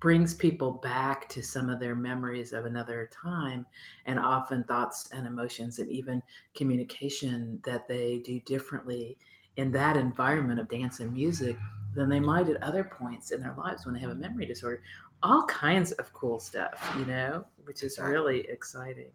brings 0.00 0.34
people 0.34 0.72
back 0.72 1.28
to 1.28 1.42
some 1.42 1.68
of 1.68 1.78
their 1.78 1.94
memories 1.94 2.52
of 2.52 2.64
another 2.64 3.10
time 3.12 3.66
and 4.06 4.18
often 4.18 4.64
thoughts 4.64 5.08
and 5.12 5.26
emotions 5.26 5.78
and 5.78 5.90
even 5.90 6.22
communication 6.54 7.60
that 7.64 7.86
they 7.86 8.18
do 8.24 8.40
differently 8.40 9.18
in 9.56 9.70
that 9.70 9.96
environment 9.96 10.58
of 10.58 10.68
dance 10.68 11.00
and 11.00 11.12
music 11.12 11.56
than 11.94 12.08
they 12.08 12.20
might 12.20 12.48
at 12.48 12.62
other 12.62 12.84
points 12.84 13.30
in 13.30 13.40
their 13.40 13.54
lives 13.56 13.84
when 13.84 13.94
they 13.94 14.00
have 14.00 14.10
a 14.10 14.14
memory 14.14 14.46
disorder. 14.46 14.82
All 15.24 15.44
kinds 15.46 15.90
of 15.92 16.12
cool 16.12 16.38
stuff, 16.38 16.94
you 16.98 17.04
know, 17.06 17.44
which 17.64 17.82
is 17.82 17.94
exactly. 17.94 18.12
really 18.12 18.40
exciting. 18.42 19.10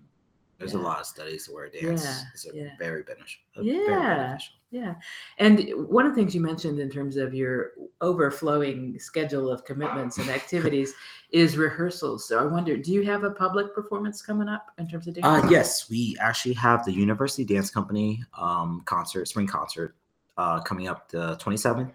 There's 0.58 0.74
yeah. 0.74 0.80
a 0.80 0.82
lot 0.82 1.00
of 1.00 1.06
studies 1.06 1.50
where 1.50 1.70
dance 1.70 2.04
yeah, 2.04 2.22
is 2.34 2.48
yeah. 2.54 2.70
very 2.78 3.04
beneficial. 3.04 3.42
Yeah. 3.62 3.86
Very 3.86 4.16
beneficial. 4.16 4.56
Yeah. 4.72 4.96
And 5.38 5.72
one 5.88 6.06
of 6.06 6.14
the 6.14 6.22
things 6.22 6.36
you 6.36 6.42
mentioned 6.42 6.80
in 6.80 6.90
terms 6.90 7.16
of 7.16 7.34
your 7.34 7.72
overflowing 8.02 9.00
schedule 9.00 9.50
of 9.50 9.64
commitments 9.64 10.18
and 10.18 10.30
activities 10.30 10.94
is 11.32 11.58
rehearsals. 11.58 12.28
So 12.28 12.40
I 12.40 12.46
wonder, 12.46 12.76
do 12.78 12.92
you 12.92 13.04
have 13.04 13.24
a 13.24 13.32
public 13.32 13.74
performance 13.74 14.22
coming 14.22 14.50
up 14.50 14.72
in 14.78 14.88
terms 14.88 15.08
of 15.08 15.16
dance? 15.16 15.26
Uh, 15.26 15.48
yes, 15.50 15.90
we 15.90 16.18
actually 16.20 16.54
have 16.56 16.86
the 16.86 16.92
University 16.92 17.46
Dance 17.46 17.72
Company 17.72 18.22
um, 18.38 18.82
concert, 18.86 19.28
spring 19.28 19.48
concert, 19.48 19.96
uh, 20.38 20.60
coming 20.62 20.88
up 20.88 21.10
the 21.10 21.36
27th, 21.38 21.92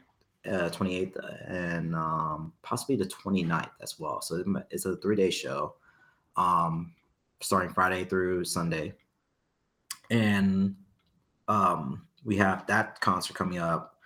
uh, 0.46 0.68
28th, 0.70 1.16
and 1.48 1.94
um, 1.94 2.52
possibly 2.62 2.96
the 2.96 3.06
29th 3.06 3.70
as 3.82 3.98
well. 3.98 4.20
So 4.20 4.44
it's 4.70 4.84
a 4.84 4.96
three 4.96 5.16
day 5.16 5.30
show. 5.30 5.74
Um, 6.36 6.92
starting 7.44 7.72
Friday 7.72 8.04
through 8.04 8.44
Sunday. 8.44 8.94
And 10.10 10.74
um, 11.48 12.06
we 12.24 12.36
have 12.36 12.66
that 12.66 13.00
concert 13.00 13.34
coming 13.34 13.58
up. 13.58 13.98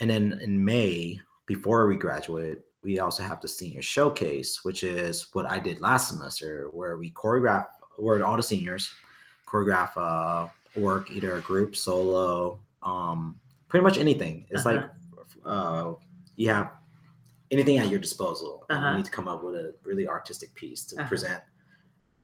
And 0.00 0.10
then 0.10 0.38
in 0.42 0.62
May, 0.62 1.20
before 1.46 1.86
we 1.86 1.96
graduate, 1.96 2.60
we 2.82 2.98
also 2.98 3.22
have 3.22 3.40
the 3.40 3.48
senior 3.48 3.82
showcase, 3.82 4.64
which 4.64 4.82
is 4.82 5.28
what 5.32 5.46
I 5.46 5.60
did 5.60 5.80
last 5.80 6.08
semester, 6.08 6.68
where 6.72 6.96
we 6.96 7.12
choreograph, 7.12 7.66
where 7.96 8.24
all 8.26 8.36
the 8.36 8.42
seniors 8.42 8.92
choreograph 9.46 9.90
uh, 9.96 10.48
work, 10.74 11.10
either 11.10 11.36
a 11.36 11.40
group, 11.40 11.76
solo, 11.76 12.58
um, 12.82 13.38
pretty 13.68 13.84
much 13.84 13.98
anything. 13.98 14.46
It's 14.50 14.66
uh-huh. 14.66 14.76
like 14.76 14.90
uh, 15.44 15.92
you 16.36 16.48
have 16.48 16.72
anything 17.50 17.78
at 17.78 17.88
your 17.88 18.00
disposal. 18.00 18.64
Uh-huh. 18.70 18.90
You 18.90 18.96
need 18.98 19.04
to 19.04 19.10
come 19.10 19.28
up 19.28 19.44
with 19.44 19.54
a 19.54 19.74
really 19.84 20.08
artistic 20.08 20.54
piece 20.54 20.84
to 20.86 20.96
uh-huh. 20.96 21.08
present 21.08 21.42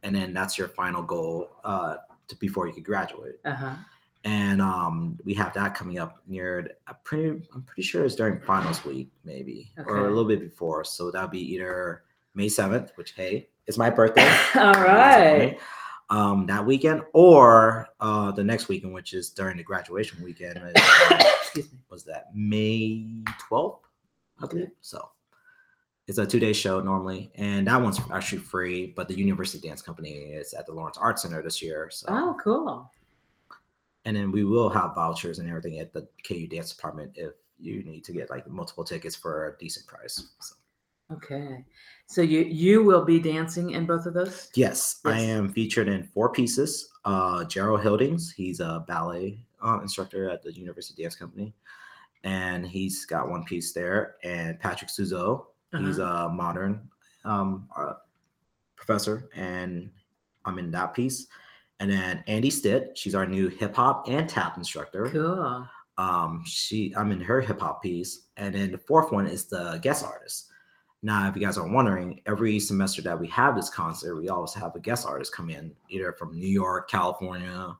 and 0.03 0.15
then 0.15 0.33
that's 0.33 0.57
your 0.59 0.69
final 0.69 1.03
goal 1.03 1.51
uh, 1.65 1.97
to, 2.29 2.37
before 2.37 2.67
you 2.67 2.73
could 2.73 2.85
graduate. 2.85 3.41
Uh-huh. 3.45 3.75
And 4.25 4.61
um, 4.61 5.19
we 5.25 5.33
have 5.35 5.55
that 5.55 5.75
coming 5.75 5.99
up 5.99 6.23
near. 6.27 6.71
A 6.89 6.95
pretty, 6.95 7.43
I'm 7.55 7.63
pretty 7.63 7.83
sure 7.83 8.05
it's 8.05 8.15
during 8.15 8.41
finals 8.41 8.85
week, 8.85 9.11
maybe, 9.25 9.73
okay. 9.79 9.89
or 9.89 10.07
a 10.07 10.09
little 10.09 10.25
bit 10.25 10.41
before. 10.41 10.85
So 10.85 11.11
that'll 11.11 11.29
be 11.29 11.55
either 11.55 12.03
May 12.35 12.47
7th, 12.47 12.91
which 12.97 13.13
hey, 13.13 13.49
it's 13.67 13.79
my 13.79 13.91
birthday. 13.91 14.29
All 14.57 14.73
right. 14.75 15.59
Um, 16.11 16.47
that 16.47 16.65
weekend, 16.65 17.03
or 17.13 17.89
uh, 18.01 18.31
the 18.33 18.43
next 18.43 18.69
weekend, 18.69 18.95
which 18.95 19.13
is 19.13 19.31
during 19.31 19.59
the 19.59 19.63
graduation 19.63 20.23
weekend. 20.25 20.57
Is, 20.57 20.73
uh, 21.11 21.25
was 21.91 22.05
that 22.05 22.35
May 22.35 23.23
12th? 23.51 23.81
I 24.43 24.47
believe 24.47 24.71
so. 24.81 25.11
It's 26.07 26.17
a 26.17 26.27
two 26.27 26.41
day 26.41 26.55
show 26.55 26.81
normally, 26.81 27.31
and 27.35 27.67
that 27.67 27.81
one's 27.81 28.01
actually 28.11 28.39
free. 28.39 28.95
But 28.97 29.09
the 29.09 29.19
University 29.19 29.69
Dance 29.69 29.83
Company 29.83 30.13
is 30.13 30.55
at 30.55 30.65
the 30.65 30.73
Lawrence 30.73 30.97
Arts 30.97 31.23
Center 31.23 31.43
this 31.43 31.61
year. 31.61 31.91
So. 31.93 32.07
Oh, 32.09 32.37
cool. 32.43 32.91
And 34.07 34.17
then 34.17 34.33
we 34.33 34.45
will 34.45 34.71
have 34.71 34.95
vouchers 34.95 35.39
and 35.39 35.49
everything 35.49 35.79
at 35.81 35.93
the 35.93 36.09
KU 36.27 36.47
Dance 36.47 36.73
Department 36.75 37.13
if 37.15 37.33
you 37.59 37.83
need 37.83 38.05
to 38.05 38.13
get 38.13 38.31
like 38.31 38.49
multiple 38.49 38.85
tickets 38.85 39.15
for 39.15 39.49
a 39.49 39.59
decent 39.59 39.87
price. 39.87 40.31
So. 40.41 40.55
Okay. 41.13 41.65
So 42.07 42.23
you 42.23 42.41
you 42.41 42.85
will 42.85 43.05
be 43.05 43.19
dancing 43.19 43.71
in 43.71 43.87
both 43.87 44.07
of 44.07 44.15
those? 44.15 44.51
Yes, 44.55 45.01
yes. 45.05 45.15
I 45.15 45.21
am 45.21 45.49
featured 45.49 45.89
in 45.89 46.05
four 46.05 46.31
pieces. 46.31 46.91
Uh 47.05 47.45
Gerald 47.45 47.83
Hildings, 47.83 48.33
he's 48.33 48.61
a 48.61 48.85
ballet 48.87 49.39
uh, 49.65 49.81
instructor 49.81 50.29
at 50.31 50.43
the 50.43 50.53
University 50.53 51.03
Dance 51.03 51.17
Company. 51.17 51.55
And 52.25 52.67
he's 52.67 53.07
got 53.07 53.29
one 53.29 53.45
piece 53.45 53.73
there. 53.73 54.17
And 54.25 54.59
Patrick 54.61 54.91
Suzeau, 54.91 55.47
uh-huh. 55.73 55.87
He's 55.87 55.99
a 55.99 56.29
modern 56.31 56.89
um, 57.25 57.69
uh, 57.77 57.95
professor, 58.77 59.29
and 59.35 59.91
I'm 60.45 60.59
in 60.59 60.71
that 60.71 60.95
piece. 60.95 61.27
And 61.81 61.91
then 61.91 62.25
Andy 62.27 62.51
Stitt, 62.51 62.97
she's 62.97 63.15
our 63.15 63.27
new 63.27 63.49
hip 63.49 63.77
hop 63.77 64.09
and 64.09 64.29
tap 64.29 64.57
instructor. 64.57 65.09
Cool. 65.11 65.67
Um, 65.99 66.43
she, 66.47 66.95
I'm 66.97 67.13
in 67.13 67.21
her 67.21 67.41
hip 67.41 67.61
hop 67.61 67.83
piece, 67.83 68.29
and 68.37 68.55
then 68.55 68.73
the 68.73 68.79
fourth 68.79 69.13
one 69.13 69.27
is 69.27 69.45
the 69.45 69.79
guest 69.83 70.05
artist. 70.05 70.47
Now, 71.03 71.29
if 71.29 71.37
you 71.37 71.43
guys 71.43 71.57
are 71.59 71.69
wondering, 71.69 72.21
every 72.27 72.59
semester 72.59 73.03
that 73.03 73.19
we 73.19 73.29
have 73.29 73.55
this 73.55 73.71
concert, 73.71 74.17
we 74.17 74.29
always 74.29 74.53
have 74.55 74.75
a 74.75 74.81
guest 74.81 75.07
artist 75.07 75.33
come 75.33 75.49
in, 75.49 75.73
either 75.89 76.13
from 76.13 76.39
New 76.39 76.49
York, 76.49 76.91
California, 76.91 77.77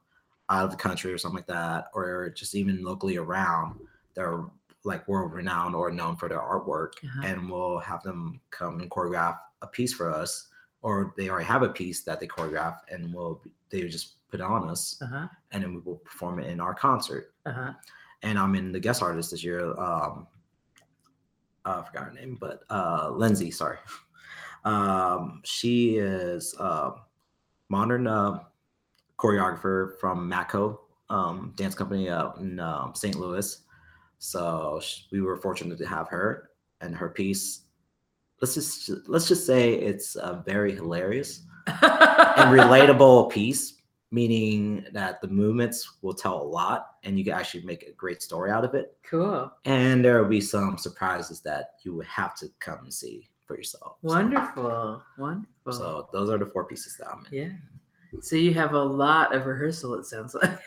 out 0.51 0.65
of 0.65 0.71
the 0.71 0.77
country, 0.77 1.13
or 1.13 1.19
something 1.19 1.37
like 1.37 1.47
that, 1.49 1.89
or 1.95 2.31
just 2.31 2.55
even 2.55 2.85
locally 2.85 3.17
around. 3.17 3.81
They're 4.15 4.45
like 4.85 5.07
world 5.09 5.33
renowned 5.33 5.75
or 5.75 5.91
known 5.91 6.17
for 6.17 6.29
their 6.29 6.39
artwork, 6.39 6.93
uh-huh. 7.05 7.23
and 7.25 7.51
we'll 7.51 7.79
have 7.81 8.03
them 8.05 8.41
come 8.51 8.81
and 8.81 8.91
choreograph 8.91 9.39
a 9.63 9.67
piece 9.67 9.93
for 9.93 10.13
us, 10.13 10.49
or 10.83 11.13
they 11.17 11.29
already 11.29 11.45
have 11.45 11.63
a 11.63 11.69
piece 11.69 12.03
that 12.03 12.21
they 12.21 12.27
choreograph, 12.29 12.79
and 12.91 13.13
we'll 13.13 13.43
they 13.71 13.83
just 13.89 14.29
put 14.31 14.41
it 14.41 14.45
on 14.45 14.69
us, 14.69 14.97
uh-huh. 15.03 15.27
and 15.51 15.65
then 15.65 15.75
we 15.75 15.81
will 15.81 15.97
perform 15.97 16.39
it 16.39 16.49
in 16.49 16.61
our 16.61 16.75
concert. 16.75 17.33
Uh-huh. 17.47 17.73
And 18.23 18.39
I'm 18.39 18.55
in 18.55 18.73
the 18.73 18.81
guest 18.81 19.03
artist 19.03 19.33
this 19.33 19.45
year. 19.45 19.79
Um, 19.79 20.27
I 21.71 21.85
forgot 21.85 22.05
her 22.05 22.13
name, 22.13 22.37
but 22.41 22.63
uh, 22.71 23.11
Lindsay, 23.13 23.51
sorry. 23.51 23.79
Um, 24.65 25.41
she 25.45 25.97
is 25.99 26.53
a 26.59 26.91
modern 27.69 28.07
uh, 28.09 28.41
choreographer 29.17 29.99
from 29.99 30.29
MADCO 30.29 30.79
um, 31.11 31.53
dance 31.57 31.75
company 31.75 32.11
out 32.11 32.39
in 32.39 32.61
um, 32.61 32.93
St. 32.95 33.17
Louis. 33.17 33.63
So 34.19 34.81
we 35.13 35.21
were 35.21 35.37
fortunate 35.37 35.79
to 35.79 35.87
have 35.87 36.09
her 36.09 36.51
and 36.81 36.95
her 36.95 37.09
piece. 37.09 37.63
Let's 38.41 38.55
just 38.55 38.91
let's 39.07 39.27
just 39.27 39.47
say 39.47 39.75
it's 39.75 40.17
a 40.17 40.43
very 40.47 40.75
hilarious 40.75 41.43
and 41.67 42.57
relatable 42.57 43.31
piece, 43.31 43.75
meaning 44.11 44.85
that 44.93 45.21
the 45.21 45.29
movements 45.29 45.97
will 46.03 46.15
tell 46.15 46.41
a 46.41 46.43
lot 46.43 46.93
and 47.05 47.19
you 47.19 47.25
can 47.25 47.35
actually 47.35 47.65
make 47.65 47.83
a 47.85 47.93
great 47.93 48.23
story 48.23 48.51
out 48.51 48.65
of 48.65 48.75
it. 48.75 48.97
Cool. 49.09 49.53
And 49.65 50.05
there 50.05 50.23
will 50.23 50.29
be 50.31 50.41
some 50.41 50.79
surprises 50.79 51.41
that 51.43 51.73
you 51.83 51.95
would 51.95 52.07
have 52.07 52.35
to 52.37 52.47
come 52.59 52.79
and 52.85 52.93
see 52.93 53.29
for 53.47 53.57
yourself. 53.57 53.97
So- 54.03 54.09
Wonderful. 54.09 55.03
Wonderful. 55.19 55.73
So, 55.73 56.09
those 56.13 56.31
are 56.31 56.39
the 56.39 56.47
four 56.47 56.65
pieces 56.65 56.97
that 56.99 57.09
I'm 57.09 57.27
in. 57.31 57.39
yeah. 57.39 57.49
So 58.23 58.37
you 58.37 58.55
have 58.55 58.73
a 58.73 58.83
lot 58.83 59.35
of 59.35 59.45
rehearsal, 59.45 59.93
it 59.95 60.07
sounds 60.07 60.35
like. 60.35 60.59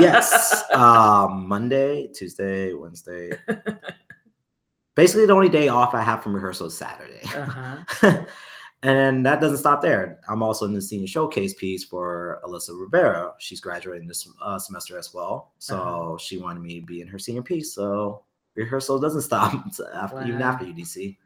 yes. 0.00 0.64
Um, 0.72 1.46
Monday, 1.48 2.08
Tuesday, 2.08 2.72
Wednesday. 2.72 3.30
Basically, 4.96 5.26
the 5.26 5.32
only 5.32 5.48
day 5.48 5.68
off 5.68 5.94
I 5.94 6.02
have 6.02 6.22
from 6.24 6.34
rehearsal 6.34 6.66
is 6.66 6.76
Saturday. 6.76 7.20
uh-huh. 7.36 8.24
and 8.82 9.24
that 9.26 9.40
doesn't 9.40 9.58
stop 9.58 9.80
there. 9.82 10.20
I'm 10.28 10.42
also 10.42 10.64
in 10.66 10.74
the 10.74 10.80
senior 10.82 11.06
showcase 11.06 11.54
piece 11.54 11.84
for 11.84 12.40
Alyssa 12.44 12.78
Rivera. 12.78 13.32
She's 13.38 13.60
graduating 13.60 14.06
this 14.06 14.28
uh, 14.42 14.58
semester 14.58 14.98
as 14.98 15.12
well. 15.14 15.52
So 15.58 15.76
Uh-huh. 15.76 16.18
she 16.18 16.38
wanted 16.38 16.60
me 16.62 16.80
to 16.80 16.86
be 16.86 17.00
in 17.00 17.08
her 17.08 17.18
senior 17.18 17.42
piece. 17.42 17.72
So 17.74 18.22
rehearsal 18.54 18.98
doesn't 18.98 19.22
stop 19.30 19.54
after, 19.94 20.22
even 20.22 20.40
Wow. 20.40 20.50
after 20.50 20.64
UDC. 20.66 21.16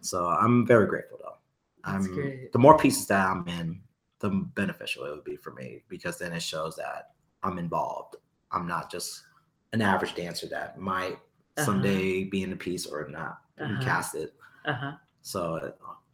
So 0.00 0.26
I'm 0.26 0.66
very 0.66 0.86
grateful 0.86 1.18
though. 1.22 1.36
That's 1.84 2.06
I'm 2.06 2.14
great. 2.14 2.52
the 2.52 2.58
more 2.58 2.78
pieces 2.78 3.06
that 3.08 3.26
I'm 3.28 3.46
in, 3.48 3.80
the 4.20 4.30
beneficial 4.30 5.04
it 5.04 5.10
would 5.10 5.24
be 5.24 5.36
for 5.36 5.52
me 5.52 5.82
because 5.88 6.18
then 6.18 6.32
it 6.32 6.42
shows 6.42 6.76
that 6.76 7.10
I'm 7.42 7.58
involved. 7.58 8.16
I'm 8.52 8.66
not 8.68 8.90
just 8.90 9.22
an 9.72 9.82
average 9.82 10.14
dancer 10.14 10.46
that 10.48 10.78
might 10.78 11.18
Uh-huh. 11.56 11.64
someday 11.64 12.24
be 12.24 12.42
in 12.44 12.52
a 12.52 12.56
piece 12.56 12.86
or 12.86 13.08
not 13.08 13.40
be 13.56 13.64
Uh-huh. 13.64 13.82
casted. 13.82 14.30
Uh-huh. 14.64 14.92
So 15.22 15.54
uh, 15.56 15.70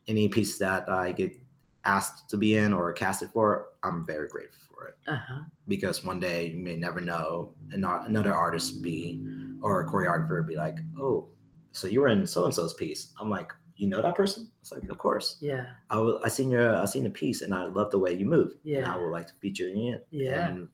any 0.09 0.29
piece 0.29 0.59
that 0.59 0.89
I 0.89 1.13
get 1.13 1.37
asked 1.85 2.29
to 2.31 2.37
be 2.37 2.57
in 2.57 2.73
or 2.73 2.93
casted 2.93 3.31
for, 3.31 3.69
I'm 3.83 4.05
very 4.07 4.29
grateful 4.29 4.59
for 4.75 4.89
it 4.89 4.97
Uh-huh. 5.07 5.41
because 5.69 6.05
one 6.05 6.19
day 6.21 6.49
you 6.49 6.59
may 6.59 6.77
never 6.77 7.01
know 7.01 7.55
and 7.73 7.81
not 7.83 8.09
another 8.09 8.35
artist 8.35 8.83
be 8.83 9.23
or 9.63 9.81
a 9.81 9.87
choreographer 9.87 10.47
be 10.47 10.57
like, 10.57 10.79
oh, 11.01 11.29
so 11.73 11.87
you 11.87 12.01
were 12.01 12.09
in 12.09 12.27
so 12.27 12.45
and 12.45 12.55
so's 12.55 12.75
piece. 12.75 13.13
I'm 13.21 13.31
like, 13.31 13.53
you 13.77 13.87
know 13.89 14.03
that 14.03 14.17
person? 14.17 14.51
It's 14.61 14.73
like, 14.73 14.89
of 14.89 14.99
course. 14.99 15.37
Yeah. 15.41 15.67
I 15.91 15.99
will, 15.99 16.21
I 16.25 16.29
seen 16.29 16.51
your 16.51 16.75
I 16.75 16.85
seen 16.87 17.05
the 17.05 17.11
piece 17.11 17.43
and 17.43 17.55
I 17.55 17.65
love 17.67 17.91
the 17.93 17.99
way 17.99 18.13
you 18.13 18.27
move. 18.27 18.55
Yeah. 18.65 18.79
And 18.79 18.87
Yeah. 18.87 18.95
I 18.95 18.97
would 18.99 19.11
like 19.11 19.27
to 19.29 19.35
feature 19.35 19.69
you 19.69 19.93
in. 19.93 20.01
Yeah. 20.11 20.49
And 20.49 20.69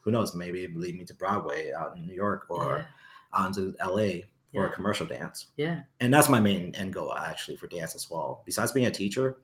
who 0.00 0.10
knows? 0.10 0.34
Maybe 0.34 0.64
it 0.64 0.74
lead 0.74 0.96
me 0.98 1.04
to 1.04 1.14
Broadway 1.14 1.72
out 1.72 1.96
in 1.96 2.06
New 2.06 2.14
York 2.14 2.46
or 2.48 2.86
out 3.34 3.48
into 3.48 3.74
LA 3.84 4.22
for 4.52 4.64
Yeah. 4.64 4.70
a 4.70 4.74
commercial 4.74 5.06
dance 5.06 5.46
Yeah. 5.56 5.82
and 6.00 6.12
that's 6.12 6.28
my 6.28 6.40
main 6.40 6.74
end 6.74 6.92
goal 6.94 7.12
actually 7.14 7.56
for 7.56 7.66
dance 7.66 7.94
as 7.94 8.08
well 8.10 8.42
besides 8.46 8.72
being 8.72 8.86
a 8.86 8.90
teacher 8.90 9.36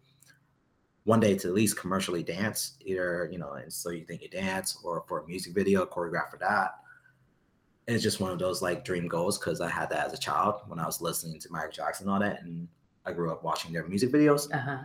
one 1.05 1.21
day 1.21 1.37
to 1.37 1.49
at 1.49 1.55
least 1.55 1.77
commercially 1.79 2.23
dance 2.23 2.79
either 2.81 3.29
you 3.31 3.39
know 3.39 3.53
and 3.53 3.71
so 3.73 3.91
you 3.91 4.05
think 4.07 4.23
you 4.23 4.29
dance 4.29 4.79
or 4.83 5.05
for 5.07 5.21
a 5.21 5.27
music 5.27 5.53
video 5.55 5.85
choreograph 5.85 6.31
for 6.31 6.39
that 6.39 6.77
it's 7.87 8.03
just 8.03 8.19
one 8.21 8.33
of 8.33 8.39
those 8.39 8.63
like 8.63 8.83
dream 8.85 9.07
goals 9.07 9.39
because 9.39 9.61
i 9.61 9.69
had 9.69 9.91
that 9.91 10.07
as 10.07 10.13
a 10.15 10.19
child 10.19 10.61
when 10.69 10.79
i 10.79 10.87
was 10.87 11.01
listening 11.03 11.39
to 11.39 11.51
michael 11.53 11.71
jackson 11.71 12.07
and 12.09 12.15
all 12.15 12.21
that 12.21 12.43
and 12.43 12.67
i 13.05 13.13
grew 13.13 13.31
up 13.31 13.45
watching 13.45 13.73
their 13.73 13.87
music 13.87 14.11
videos 14.11 14.51
Uh-huh. 14.55 14.79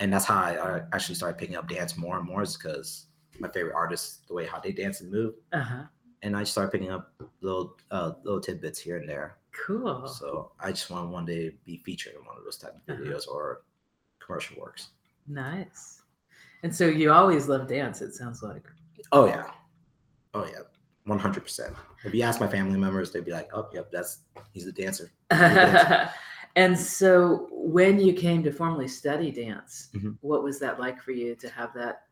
and 0.00 0.12
that's 0.12 0.24
how 0.24 0.40
i, 0.40 0.78
I 0.78 0.82
actually 0.92 1.14
started 1.14 1.38
picking 1.38 1.54
up 1.56 1.68
dance 1.68 1.96
more 1.96 2.18
and 2.18 2.26
more 2.26 2.42
is 2.42 2.56
because 2.56 3.06
my 3.38 3.48
favorite 3.48 3.74
artists 3.74 4.22
the 4.26 4.34
way 4.34 4.46
how 4.46 4.58
they 4.58 4.72
dance 4.72 5.00
and 5.00 5.12
move 5.12 5.34
Uh-huh. 5.52 5.84
and 6.22 6.36
i 6.36 6.42
started 6.42 6.72
picking 6.72 6.90
up 6.90 7.12
little 7.40 7.76
uh, 7.92 8.12
little 8.24 8.40
tidbits 8.40 8.80
here 8.80 8.96
and 8.96 9.08
there 9.08 9.36
Cool. 9.66 10.06
so 10.08 10.52
I 10.60 10.70
just 10.70 10.90
want 10.90 11.10
one 11.10 11.24
day 11.24 11.50
to 11.50 11.56
be 11.64 11.78
featured 11.84 12.14
in 12.14 12.24
one 12.26 12.36
of 12.36 12.44
those 12.44 12.58
type 12.58 12.74
of 12.74 12.80
Uh-huh. 12.94 13.02
videos 13.02 13.26
or 13.28 13.62
commercial 14.24 14.60
works. 14.60 14.88
Nice. 15.26 16.02
And 16.62 16.74
so 16.74 16.86
you 16.86 17.12
always 17.12 17.48
love 17.48 17.68
dance, 17.68 18.00
it 18.02 18.14
sounds 18.14 18.42
like. 18.42 18.64
Oh 19.12 19.26
yeah, 19.26 19.50
oh 20.34 20.46
yeah, 20.46 20.60
one 21.04 21.18
hundred 21.18 21.42
percent. 21.42 21.74
If 22.04 22.14
you 22.14 22.22
ask 22.22 22.40
my 22.40 22.48
family 22.48 22.78
members, 22.78 23.12
they'd 23.12 23.24
be 23.24 23.32
like, 23.32 23.50
"Oh, 23.54 23.68
yep, 23.72 23.90
that's 23.90 24.20
he's 24.52 24.66
a 24.66 24.72
dancer." 24.72 25.10
and 26.56 26.78
so 26.78 27.48
when 27.52 27.98
you 28.00 28.12
came 28.14 28.42
to 28.44 28.52
formally 28.52 28.88
study 28.88 29.30
dance, 29.30 29.88
Mhm. 29.94 30.16
what 30.20 30.42
was 30.42 30.58
that 30.60 30.80
like 30.80 31.00
for 31.02 31.12
you 31.12 31.34
to 31.36 31.48
have 31.50 31.72
that 31.74 32.04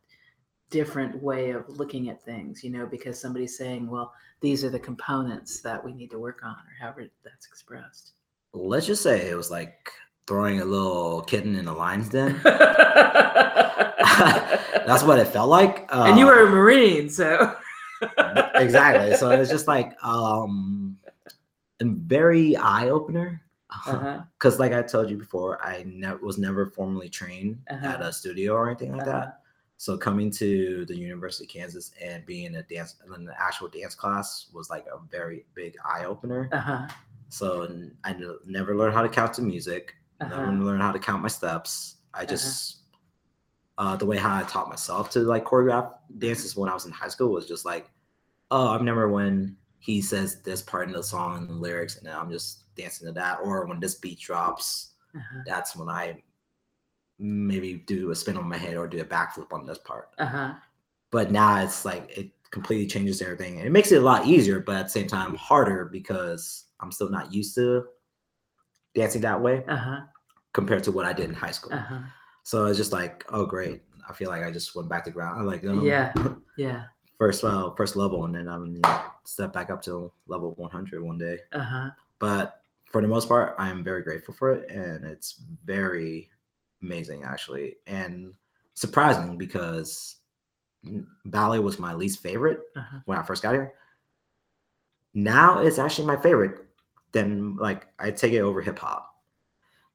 different 0.73 1.23
way 1.23 1.51
of 1.51 1.69
looking 1.69 2.09
at 2.09 2.23
things, 2.25 2.65
you 2.65 2.71
know, 2.71 2.87
because 2.87 3.21
somebody's 3.21 3.57
saying, 3.57 3.89
well, 3.89 4.13
these 4.41 4.65
are 4.65 4.71
the 4.71 4.79
components 4.81 5.61
that 5.61 5.83
we 5.85 5.93
need 5.93 6.11
to 6.11 6.19
work 6.19 6.41
on, 6.45 6.53
or 6.55 6.73
however 6.81 7.05
that's 7.23 7.47
expressed. 7.47 8.13
Let's 8.55 8.87
just 8.87 9.03
say 9.03 9.31
it 9.31 9.37
was 9.37 9.51
like 9.51 9.91
throwing 10.27 10.61
a 10.61 10.65
little 10.65 11.23
kitten 11.23 11.55
in 11.57 11.69
a 11.69 11.75
lion's 11.75 12.09
den. 12.09 12.41
That's 14.87 15.03
what 15.05 15.19
it 15.19 15.29
felt 15.29 15.49
like. 15.49 15.87
and 15.93 16.19
you 16.19 16.25
Uh, 16.27 16.29
were 16.29 16.47
a 16.47 16.51
Marine, 16.51 17.09
so 17.09 17.55
exactly. 18.55 19.17
So 19.17 19.31
it's 19.31 19.51
just 19.51 19.69
like 19.69 19.93
um, 20.05 20.99
a 21.81 21.85
very 21.85 22.57
eye 22.57 22.89
opener. 22.89 23.43
Uh-huh. 23.71 24.21
Because, 24.39 24.59
like 24.59 24.73
I 24.73 24.83
told 24.83 25.09
you 25.09 25.17
before, 25.17 25.65
I 25.65 25.85
ne- 25.87 26.17
was 26.21 26.37
never 26.37 26.67
formally 26.67 27.09
trained 27.09 27.59
Uh-huh. 27.71 27.87
at 27.87 28.01
a 28.03 28.13
studio 28.13 28.53
or 28.55 28.69
anything 28.69 28.93
like 28.93 29.07
Uh-huh. 29.09 29.21
that. 29.21 29.41
So 29.83 29.99
coming 29.99 30.31
to 30.35 30.85
the 30.87 30.97
University 30.97 31.43
of 31.45 31.51
Kansas 31.51 31.91
and 32.01 32.25
being 32.25 32.45
in 32.45 32.55
a 32.55 32.63
dance 32.63 32.95
in 33.17 33.25
the 33.25 33.35
actual 33.37 33.67
dance 33.67 33.97
class 33.97 34.47
was 34.53 34.71
like 34.71 34.87
a 34.87 35.01
very 35.11 35.45
big 35.57 35.75
eye 35.85 36.05
opener. 36.05 36.49
Uh-huh. 36.53 36.87
So 37.31 37.69
I 38.05 38.15
never 38.47 38.77
learned 38.77 38.95
how 38.95 39.03
to 39.03 39.09
count 39.09 39.35
to 39.35 39.43
music. 39.43 39.97
Never 40.21 40.35
Uh-huh. 40.37 40.53
learned 40.53 40.83
how 40.83 40.93
to 40.93 41.01
count 41.01 41.21
my 41.21 41.27
steps. 41.27 41.97
I 42.15 42.25
just 42.25 42.77
uh, 43.77 43.97
the 43.97 44.07
way 44.07 44.19
how 44.19 44.37
I 44.37 44.45
taught 44.45 44.69
myself 44.69 45.11
to 45.15 45.19
like 45.19 45.45
choreograph 45.45 45.95
dances 46.19 46.55
when 46.55 46.71
I 46.71 46.75
was 46.75 46.87
in 46.87 46.93
high 46.93 47.09
school 47.09 47.33
was 47.33 47.49
just 47.49 47.65
like, 47.65 47.91
oh, 48.53 48.69
I 48.69 48.77
remember 48.77 49.09
when 49.09 49.57
he 49.81 50.01
says 50.01 50.43
this 50.43 50.63
part 50.63 50.87
in 50.87 50.95
the 50.95 51.03
song 51.03 51.39
and 51.39 51.49
the 51.49 51.55
lyrics, 51.55 51.97
and 51.97 52.07
then 52.07 52.15
I'm 52.15 52.31
just 52.31 52.73
dancing 52.77 53.09
to 53.09 53.13
that. 53.15 53.41
Or 53.43 53.67
when 53.67 53.81
this 53.81 53.97
beat 53.97 54.21
drops, 54.21 54.93
Uh-huh. 55.17 55.41
that's 55.45 55.75
when 55.75 55.89
I 55.89 56.23
maybe 57.19 57.75
do 57.87 58.11
a 58.11 58.15
spin 58.15 58.37
on 58.37 58.49
my 58.49 58.57
head 58.57 58.77
or 58.77 58.87
do 58.87 59.01
a 59.01 59.05
backflip 59.05 59.53
on 59.53 59.67
this 59.67 59.79
part. 59.79 60.11
Uh-huh. 60.19 60.55
But 61.11 61.31
now 61.31 61.63
it's 61.63 61.85
like 61.85 62.11
it 62.17 62.31
completely 62.51 62.87
changes 62.87 63.23
everything. 63.23 63.59
And 63.59 63.67
it 63.67 63.71
makes 63.71 63.93
it 63.93 63.97
a 63.99 64.05
lot 64.05 64.27
easier, 64.27 64.61
but 64.61 64.77
at 64.77 64.83
the 64.85 64.91
same 64.91 65.07
time 65.07 65.35
harder 65.35 65.87
because 65.87 66.65
I'm 66.81 66.93
still 66.93 67.11
not 67.11 67.33
used 67.33 67.55
to 67.57 67.85
dancing 68.95 69.23
that 69.23 69.41
way 69.41 69.65
Uh-huh. 69.69 70.01
compared 70.53 70.85
to 70.85 70.93
what 70.93 71.07
I 71.07 71.13
did 71.13 71.29
in 71.29 71.35
high 71.35 71.51
school. 71.51 71.73
Uh-huh. 71.75 72.01
So 72.45 72.67
it's 72.67 72.79
just 72.79 72.93
like, 72.93 73.25
oh 73.29 73.47
great. 73.47 73.83
I 74.09 74.13
feel 74.13 74.31
like 74.31 74.43
I 74.43 74.51
just 74.51 74.75
went 74.75 74.89
back 74.89 75.05
to 75.05 75.11
ground. 75.11 75.41
I'm 75.41 75.47
like, 75.47 75.65
um, 75.65 75.85
Yeah. 75.85 76.13
Yeah. 76.57 76.85
first 77.19 77.45
uh, 77.45 77.71
first 77.77 77.97
level, 77.97 78.25
and 78.25 78.35
then 78.35 78.49
I'm 78.49 78.75
you 78.75 78.81
know, 78.81 79.01
step 79.25 79.53
back 79.53 79.71
up 79.71 79.81
to 79.83 80.13
level 80.27 80.53
100 80.57 81.03
one 81.03 81.19
day. 81.19 81.39
Uh-huh. 81.53 81.91
But 82.19 82.61
for 82.87 83.01
the 83.01 83.09
most 83.09 83.29
part, 83.29 83.55
I 83.59 83.71
am 83.71 83.83
very 83.83 84.03
grateful 84.03 84.35
for 84.35 84.53
it, 84.53 84.71
and 84.71 85.05
it's 85.05 85.41
very 85.65 86.29
amazing 86.83 87.25
actually, 87.25 87.77
and 87.87 88.35
surprising 88.75 89.37
because 89.39 90.17
ballet 91.27 91.61
was 91.61 91.79
my 91.79 91.95
least 91.95 92.21
favorite 92.21 92.61
Uh-huh. 92.77 92.99
when 93.05 93.19
I 93.19 93.23
first 93.23 93.43
got 93.43 93.55
here. 93.55 93.73
Now 95.15 95.61
it's 95.61 95.79
actually 95.79 96.07
my 96.07 96.17
favorite. 96.17 96.67
Then 97.13 97.57
like 97.57 97.87
I 97.99 98.11
take 98.11 98.33
it 98.33 98.41
over 98.41 98.61
hip 98.63 98.79
hop 98.79 99.15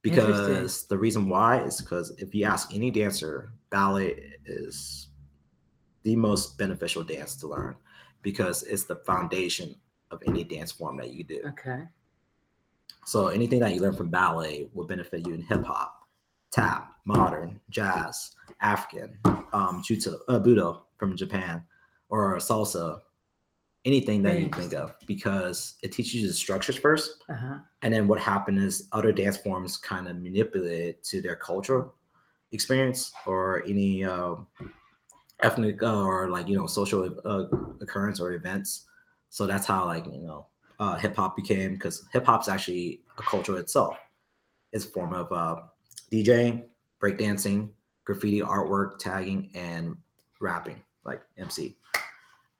because 0.01 0.85
the 0.85 0.97
reason 0.97 1.27
why 1.27 1.61
is 1.63 1.81
because 1.81 2.11
if 2.19 2.33
you 2.35 2.45
ask 2.45 2.73
any 2.73 2.91
dancer, 2.91 3.51
ballet 3.71 4.35
is 4.45 5.07
the 6.03 6.15
most 6.15 6.57
beneficial 6.57 7.03
dance 7.03 7.35
to 7.37 7.47
learn 7.47 7.75
because 8.21 8.63
it's 8.63 8.85
the 8.85 8.95
foundation 8.97 9.75
of 10.11 10.21
any 10.27 10.43
dance 10.43 10.71
form 10.71 10.95
that 10.97 11.11
you 11.11 11.23
do. 11.23 11.41
Okay. 11.47 11.83
So 13.05 13.27
anything 13.27 13.59
that 13.59 13.73
you 13.73 13.81
learn 13.81 13.95
from 13.95 14.09
ballet 14.09 14.69
will 14.73 14.85
benefit 14.85 15.25
you 15.27 15.33
in 15.33 15.41
hip 15.41 15.63
hop, 15.65 15.96
tap, 16.51 16.93
modern, 17.05 17.59
jazz, 17.69 18.35
African, 18.61 19.17
um, 19.53 19.81
judo, 19.83 20.19
uh, 20.27 20.39
butoh 20.39 20.81
from 20.97 21.15
Japan, 21.15 21.63
or 22.09 22.37
salsa, 22.37 22.99
anything 23.85 24.23
that 24.23 24.39
you 24.39 24.49
think 24.49 24.73
of, 24.73 24.95
because 25.05 25.75
it 25.83 25.91
teaches 25.91 26.15
you 26.15 26.27
the 26.27 26.33
structures 26.33 26.77
first, 26.77 27.23
Uh-huh. 27.29 27.59
and 27.81 27.93
then 27.93 28.07
what 28.07 28.19
happened 28.19 28.59
is 28.59 28.87
other 28.91 29.11
dance 29.11 29.37
forms 29.37 29.77
kind 29.77 30.07
of 30.07 30.17
manipulate 30.17 31.03
to 31.03 31.21
their 31.21 31.35
cultural 31.35 31.93
experience 32.51 33.11
or 33.25 33.63
any 33.67 34.03
uh, 34.03 34.35
ethnic 35.43 35.83
uh, 35.83 36.03
or 36.03 36.29
like 36.29 36.47
you 36.47 36.57
know 36.57 36.65
social 36.65 37.03
uh, 37.25 37.45
occurrence 37.81 38.19
or 38.19 38.33
events. 38.33 38.85
So 39.29 39.45
that's 39.45 39.65
how 39.67 39.85
like 39.85 40.05
you 40.05 40.21
know 40.23 40.47
uh, 40.79 40.95
hip 40.95 41.15
hop 41.15 41.35
became 41.35 41.73
because 41.73 42.05
hip 42.11 42.25
hop's 42.25 42.47
actually 42.47 43.01
a 43.17 43.21
culture 43.21 43.57
itself. 43.57 43.97
It's 44.73 44.85
a 44.85 44.89
form 44.89 45.13
of 45.13 45.31
DJing, 46.11 46.65
breakdancing, 47.01 47.69
graffiti 48.05 48.41
artwork, 48.41 48.97
tagging, 48.99 49.49
and 49.55 49.97
rapping 50.39 50.81
like 51.03 51.21
MC. 51.37 51.77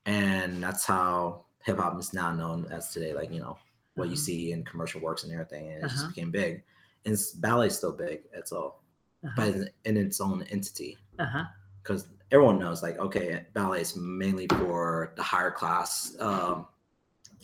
And 0.05 0.63
that's 0.63 0.85
how 0.85 1.45
hip 1.63 1.77
hop 1.77 1.99
is 1.99 2.13
now 2.13 2.31
known 2.33 2.65
as 2.71 2.89
today. 2.91 3.13
Like 3.13 3.31
you 3.31 3.39
know 3.39 3.57
what 3.95 4.05
you 4.05 4.13
Uh-huh. 4.13 4.21
see 4.21 4.51
in 4.51 4.63
commercial 4.63 5.01
works 5.01 5.23
and 5.23 5.33
everything, 5.33 5.67
and 5.69 5.77
it 5.77 5.85
Uh-huh. 5.85 5.93
just 5.93 6.07
became 6.09 6.31
big. 6.31 6.63
And 7.05 7.17
ballet's 7.39 7.77
still 7.77 7.93
big. 7.93 8.23
It's 8.33 8.51
all, 8.51 8.83
Uh-huh. 9.23 9.33
but 9.35 9.47
in- 9.55 9.69
in 9.85 9.97
its 9.97 10.19
own 10.21 10.43
entity 10.43 10.97
Uh-huh. 11.19 11.45
because 11.81 12.07
everyone 12.31 12.59
knows 12.59 12.83
like 12.83 12.97
okay 12.99 13.45
ballet 13.53 13.79
is 13.81 13.95
mainly 13.95 14.47
for 14.47 15.13
the 15.15 15.23
higher 15.23 15.49
class 15.51 16.15
um, 16.19 16.67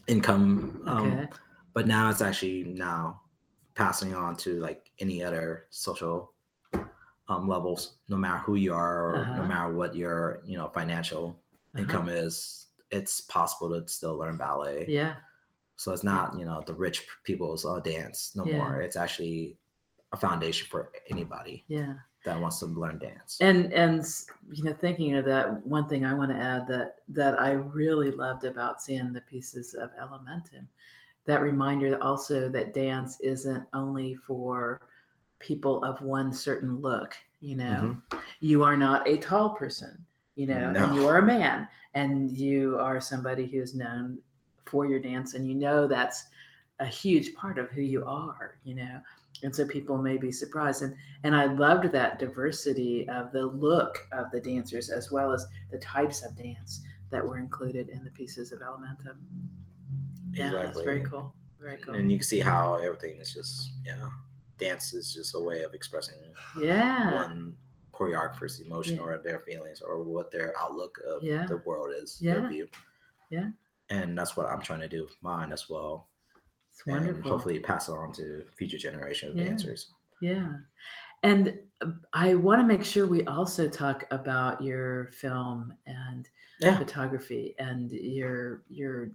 income 0.08 0.84
um, 0.86 1.14
Okay. 1.14 1.30
but 1.74 1.88
now 1.88 2.10
it's 2.10 2.22
actually 2.22 2.64
now 2.66 3.22
passing 3.76 4.14
on 4.14 4.36
to 4.36 4.60
like 4.60 4.83
any 5.00 5.24
other 5.24 5.68
social 5.70 6.34
um, 7.30 7.48
levels, 7.48 7.98
no 8.10 8.18
matter 8.18 8.40
who 8.40 8.56
you 8.56 8.74
are 8.74 9.06
or 9.10 9.16
Uh-huh. 9.18 9.36
no 9.42 9.44
matter 9.48 9.74
what 9.74 9.96
your 9.96 10.42
you 10.46 10.58
know 10.58 10.70
financial 10.70 11.40
Uh-huh. 11.74 11.82
income 11.84 12.10
is. 12.10 12.68
It's 12.92 13.22
possible 13.22 13.70
to 13.74 13.88
still 13.88 14.16
learn 14.18 14.38
ballet. 14.38 14.86
Yeah. 14.88 15.16
So 15.78 15.92
it's 15.94 16.04
not 16.04 16.38
you 16.38 16.46
know 16.46 16.62
the 16.66 16.74
rich 16.76 17.08
people's 17.24 17.66
uh, 17.66 17.80
dance 17.80 18.36
no 18.36 18.46
Yeah. 18.46 18.58
more. 18.58 18.82
It's 18.82 18.96
actually 18.96 19.58
a 20.12 20.18
foundation 20.18 20.68
for 20.70 20.92
anybody 21.10 21.66
Yeah. 21.68 21.96
that 22.26 22.40
wants 22.40 22.60
to 22.60 22.68
learn 22.68 23.00
dance. 23.00 23.38
And 23.42 23.74
and 23.74 24.06
you 24.52 24.64
know, 24.64 24.74
thinking 24.74 25.16
of 25.16 25.26
that, 25.26 25.66
one 25.66 25.88
thing 25.90 26.06
I 26.06 26.14
want 26.14 26.30
to 26.32 26.38
add 26.38 26.68
that 26.68 26.98
that 27.10 27.40
I 27.42 27.52
really 27.54 28.12
loved 28.12 28.44
about 28.44 28.82
seeing 28.82 29.12
the 29.14 29.22
pieces 29.22 29.74
of 29.74 29.90
Elementum, 30.00 30.68
that 31.26 31.42
reminder 31.42 32.02
also 32.02 32.50
that 32.50 32.74
dance 32.74 33.20
isn't 33.22 33.66
only 33.74 34.16
for 34.16 34.82
people 35.40 35.84
of 35.84 36.02
one 36.02 36.34
certain 36.34 36.82
look. 36.82 37.16
You 37.40 37.58
know, 37.58 37.98
mm-hmm. 38.14 38.18
you 38.40 38.64
are 38.64 38.78
not 38.78 39.08
a 39.08 39.18
tall 39.18 39.52
person. 39.52 40.06
You 40.36 40.48
know, 40.48 40.74
and 40.76 40.96
you 40.96 41.08
are 41.08 41.20
a 41.20 41.26
man, 41.26 41.68
and 41.94 42.32
you 42.32 42.80
are 42.80 43.00
somebody 43.00 43.46
who 43.46 43.62
is 43.62 43.76
known 43.76 44.18
for 44.66 44.88
your 44.88 45.00
dance, 45.00 45.36
and 45.36 45.48
you 45.48 45.54
know 45.54 45.86
that's 45.86 46.24
a 46.80 46.88
huge 46.88 47.36
part 47.36 47.60
of 47.60 47.70
who 47.70 47.82
you 47.82 48.04
are. 48.06 48.58
You 48.64 48.76
know, 48.76 49.00
and 49.44 49.56
so 49.56 49.66
people 49.68 49.98
may 49.98 50.18
be 50.18 50.32
surprised 50.32 50.82
and 50.82 50.96
and 51.24 51.36
i 51.36 51.46
loved 51.46 51.92
that 51.92 52.20
diversity 52.20 53.08
of 53.10 53.32
the 53.32 53.46
look 53.46 54.08
of 54.12 54.32
the 54.32 54.40
dancers 54.40 54.90
as 54.90 55.12
well 55.12 55.32
as 55.32 55.46
the 55.72 55.78
types 55.80 56.24
of 56.24 56.36
dance 56.36 56.82
that 57.12 57.26
were 57.26 57.38
included 57.38 57.90
in 57.90 58.04
the 58.04 58.12
pieces 58.12 58.52
of 58.52 58.60
elementum 58.60 59.18
yeah 60.34 60.52
that's 60.52 60.82
very 60.82 61.02
cool 61.02 61.34
very 61.60 61.78
cool 61.78 61.94
And 61.96 62.12
you 62.12 62.18
can 62.18 62.28
see 62.28 62.40
how 62.40 62.76
everything 62.76 63.16
is 63.22 63.34
just 63.34 63.72
yeah, 63.86 64.08
dance 64.58 64.94
is 64.94 65.14
just 65.14 65.36
a 65.36 65.40
way 65.40 65.64
of 65.64 65.74
expressing 65.74 66.16
yeah 66.60 67.14
one 67.14 67.56
choreographer's 67.94 68.60
emotion 68.60 68.96
Yeah. 68.96 69.04
or 69.04 69.18
their 69.24 69.40
feelings 69.42 69.82
or 69.82 70.04
what 70.04 70.32
their 70.32 70.54
outlook 70.60 71.00
of 71.08 71.24
Yeah. 71.24 71.46
the 71.46 71.58
world 71.66 71.92
is. 72.02 72.18
Yeah. 72.20 72.34
Their 72.40 72.50
view. 72.50 72.68
Yeah. 73.30 73.50
And 73.90 74.18
that's 74.18 74.36
what 74.36 74.48
I'm 74.48 74.62
trying 74.62 74.80
to 74.82 74.88
do 74.88 75.04
with 75.04 75.16
mine 75.22 75.52
as 75.54 75.70
well. 75.70 76.10
it's 76.72 76.82
And 76.88 76.96
wonderful 76.96 77.32
hopefully 77.32 77.60
pass 77.60 77.88
it 77.90 77.92
on 77.92 78.12
to 78.14 78.46
future 78.58 78.80
generation 78.80 79.30
of 79.30 79.36
Yeah. 79.38 79.44
dancers. 79.46 79.82
yeah 80.22 80.54
and 81.30 81.44
uh, 81.82 81.92
i 82.14 82.34
want 82.36 82.60
to 82.62 82.68
make 82.74 82.84
sure 82.84 83.06
we 83.08 83.24
also 83.38 83.64
talk 83.70 83.98
about 84.20 84.62
your 84.70 85.08
film 85.24 85.74
and 85.86 86.28
Yeah. 86.60 86.78
photography 86.80 87.46
and 87.60 87.92
your 87.92 88.64
your 88.80 89.12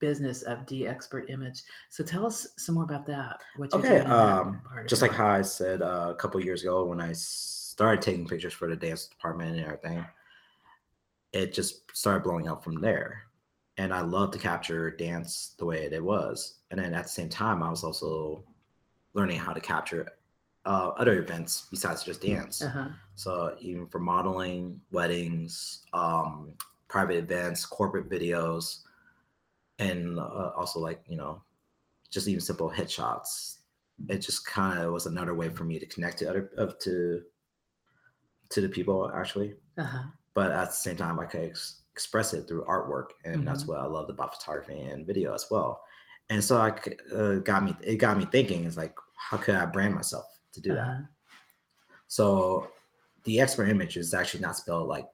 business 0.00 0.42
of 0.42 0.66
d 0.66 0.86
expert 0.86 1.28
image 1.30 1.62
so 1.88 2.02
tell 2.02 2.26
us 2.26 2.46
some 2.56 2.74
more 2.74 2.84
about 2.84 3.06
that 3.06 3.40
Okay, 3.72 3.98
in 3.98 4.04
that 4.04 4.10
um, 4.10 4.60
Just 4.86 5.02
like 5.02 5.12
how 5.12 5.28
I 5.28 5.42
said 5.42 5.82
uh, 5.82 6.08
a 6.10 6.14
couple 6.14 6.42
years 6.42 6.62
ago 6.62 6.84
when 6.84 7.00
I 7.00 7.12
started 7.12 8.02
taking 8.02 8.26
pictures 8.26 8.52
for 8.52 8.68
the 8.68 8.76
dance 8.76 9.06
department 9.06 9.56
and 9.56 9.64
everything, 9.64 10.04
it 11.32 11.52
just 11.52 11.96
started 11.96 12.22
blowing 12.22 12.48
up 12.48 12.64
from 12.64 12.80
there. 12.80 13.22
And 13.78 13.94
I 13.94 14.00
love 14.00 14.32
to 14.32 14.38
capture 14.38 14.90
dance 14.90 15.54
the 15.58 15.64
way 15.64 15.88
it 15.90 16.04
was. 16.04 16.56
And 16.70 16.78
then 16.80 16.92
at 16.92 17.04
the 17.04 17.08
same 17.08 17.28
time, 17.28 17.62
I 17.62 17.70
was 17.70 17.84
also 17.84 18.44
learning 19.14 19.38
how 19.38 19.52
to 19.52 19.60
capture 19.60 20.06
uh, 20.66 20.90
other 20.98 21.18
events 21.18 21.68
besides 21.70 22.04
just 22.04 22.20
dance. 22.20 22.60
uh-huh 22.62 22.88
So 23.14 23.56
even 23.60 23.86
for 23.86 23.98
modeling, 23.98 24.80
weddings, 24.90 25.86
um, 25.92 26.54
private 26.88 27.16
events, 27.16 27.64
corporate 27.64 28.10
videos, 28.10 28.80
and 29.80 30.18
uh, 30.18 30.52
also 30.56 30.78
like 30.78 31.02
you 31.08 31.16
know, 31.16 31.42
just 32.10 32.28
even 32.28 32.40
simple 32.40 32.70
headshots. 32.70 33.56
It 34.08 34.18
just 34.18 34.46
kind 34.46 34.78
of 34.78 34.92
was 34.92 35.06
another 35.06 35.34
way 35.34 35.48
for 35.50 35.64
me 35.64 35.78
to 35.78 35.86
connect 35.86 36.18
to 36.18 36.30
other 36.30 36.50
of 36.56 36.78
to 36.80 37.22
to 38.50 38.60
the 38.60 38.68
people 38.68 39.10
actually. 39.14 39.54
uh-huh 39.78 40.04
But 40.34 40.52
at 40.52 40.66
the 40.68 40.74
same 40.74 40.96
time, 40.96 41.18
I 41.20 41.26
could 41.26 41.42
ex- 41.50 41.82
express 41.92 42.32
it 42.34 42.46
through 42.46 42.64
artwork, 42.64 43.10
and 43.24 43.46
that's 43.46 43.64
Mm-hmm. 43.64 43.68
what 43.68 43.80
I 43.80 43.86
loved 43.86 44.10
about 44.10 44.34
photography 44.36 44.80
and 44.80 45.06
video 45.06 45.34
as 45.34 45.46
well. 45.50 45.82
And 46.30 46.42
so 46.44 46.58
i 46.58 46.70
uh, 47.14 47.36
got 47.36 47.64
me 47.64 47.74
it 47.82 47.96
got 47.96 48.16
me 48.18 48.26
thinking. 48.26 48.64
It's 48.64 48.76
like 48.76 48.94
how 49.16 49.36
could 49.38 49.56
I 49.56 49.66
brand 49.66 49.94
myself 49.94 50.26
to 50.52 50.60
do 50.60 50.74
that? 50.74 50.84
uh-huh. 50.84 51.02
So 52.08 52.68
the 53.24 53.40
expert 53.40 53.68
image 53.68 53.96
is 53.96 54.14
actually 54.14 54.40
not 54.40 54.56
spelled 54.56 54.88
like 54.88 55.06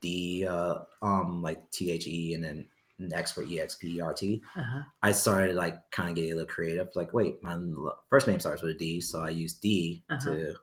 the 0.00 0.46
uh 0.48 0.74
um 1.02 1.42
like 1.42 1.70
T 1.70 1.90
H 1.90 2.06
E 2.06 2.34
and 2.34 2.42
then 2.44 2.66
X 3.58 3.76
P 3.76 3.96
E 3.96 4.00
R 4.00 4.12
T. 4.12 4.42
Uh-huh. 4.56 4.82
I 5.02 5.12
started 5.12 5.56
like 5.56 5.78
kind 5.90 6.10
of 6.10 6.14
getting 6.16 6.32
a 6.32 6.36
little 6.36 6.48
creative. 6.48 6.88
Like, 6.94 7.12
wait, 7.14 7.42
my 7.42 7.56
first 8.10 8.26
name 8.28 8.38
starts 8.40 8.60
with 8.62 8.76
a 8.76 8.78
D, 8.78 9.00
so 9.00 9.22
I 9.22 9.30
used 9.30 9.60
D 9.62 10.04
Uh-huh. 10.10 10.20
to 10.30 10.54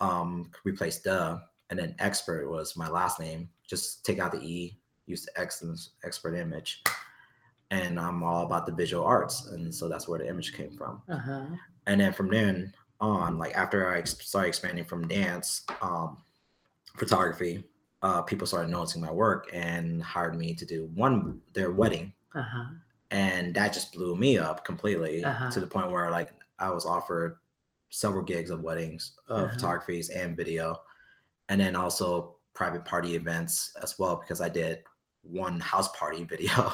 um 0.00 0.50
replace 0.64 0.98
the, 1.00 1.40
and 1.68 1.78
then 1.78 1.94
expert 1.98 2.48
was 2.50 2.76
my 2.76 2.88
last 2.88 3.20
name. 3.20 3.50
Just 3.68 4.04
take 4.04 4.18
out 4.18 4.32
the 4.32 4.40
E, 4.40 4.78
use 5.06 5.26
the 5.26 5.38
X 5.40 5.60
and 5.62 5.78
expert 6.04 6.34
image, 6.34 6.82
and 7.70 8.00
I'm 8.00 8.22
all 8.22 8.46
about 8.46 8.66
the 8.66 8.72
visual 8.72 9.04
arts, 9.04 9.46
and 9.48 9.72
so 9.74 9.88
that's 9.88 10.08
where 10.08 10.18
the 10.18 10.28
image 10.28 10.54
came 10.54 10.72
from 10.72 11.02
Uh-huh. 11.08 11.44
and 11.86 12.00
then 12.00 12.12
from 12.12 12.28
then 12.30 12.72
on 13.00 13.38
like 13.38 13.54
after 13.56 13.88
i 13.90 14.02
started 14.04 14.48
expanding 14.48 14.84
from 14.84 15.08
dance 15.08 15.64
um 15.80 16.18
photography 16.98 17.64
uh 18.02 18.22
people 18.22 18.46
started 18.46 18.70
noticing 18.70 19.00
my 19.02 19.10
work 19.12 19.48
and 19.52 20.02
hired 20.02 20.36
me 20.36 20.54
to 20.54 20.64
do 20.64 20.86
one 20.94 21.40
their 21.52 21.70
wedding 21.72 22.12
Uh-huh. 22.34 22.66
and 23.10 23.54
that 23.54 23.72
just 23.72 23.92
blew 23.92 24.16
me 24.16 24.38
up 24.38 24.64
completely 24.64 25.24
Uh-huh. 25.24 25.50
to 25.50 25.60
the 25.60 25.66
point 25.66 25.90
where 25.90 26.10
like 26.10 26.30
i 26.58 26.70
was 26.70 26.86
offered 26.86 27.36
several 27.90 28.22
gigs 28.24 28.50
of 28.50 28.62
weddings 28.62 29.12
of 29.28 29.44
Uh-huh. 29.44 29.52
photographies 29.54 30.10
and 30.10 30.36
video 30.36 30.80
and 31.48 31.60
then 31.60 31.74
also 31.76 32.36
private 32.54 32.84
party 32.84 33.14
events 33.16 33.74
as 33.82 33.98
well 33.98 34.16
because 34.16 34.40
i 34.40 34.48
did 34.48 34.82
one 35.22 35.60
house 35.60 35.88
party 35.96 36.24
video 36.34 36.72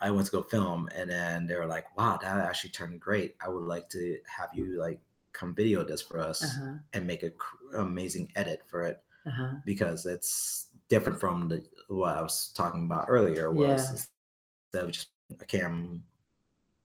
i 0.00 0.10
went 0.10 0.26
to 0.26 0.32
go 0.32 0.42
film 0.42 0.88
and 0.94 1.08
then 1.10 1.46
they 1.46 1.56
were 1.56 1.66
like 1.66 1.86
wow 1.96 2.18
that 2.20 2.36
actually 2.38 2.70
turned 2.70 3.00
great 3.00 3.34
i 3.40 3.48
would 3.48 3.64
like 3.64 3.88
to 3.88 4.18
have 4.26 4.50
you 4.54 4.78
like 4.78 5.00
come 5.32 5.54
video 5.54 5.82
this 5.84 6.02
for 6.02 6.18
us 6.20 6.42
Uh-huh. 6.42 6.74
and 6.92 7.06
make 7.06 7.22
a 7.22 7.32
amazing 7.76 8.30
edit 8.36 8.60
for 8.66 8.82
it 8.82 9.02
Uh-huh. 9.28 9.54
because 9.64 10.06
it's 10.06 10.68
different 10.88 11.18
from 11.20 11.48
the 11.48 11.62
what 11.88 12.16
i 12.16 12.22
was 12.22 12.50
talking 12.54 12.84
about 12.84 13.06
earlier 13.08 13.50
was 13.52 13.84
Yeah. 13.84 13.90
instead 13.92 14.84
of 14.84 14.90
just 14.92 15.08
a 15.40 15.44
cam 15.44 16.02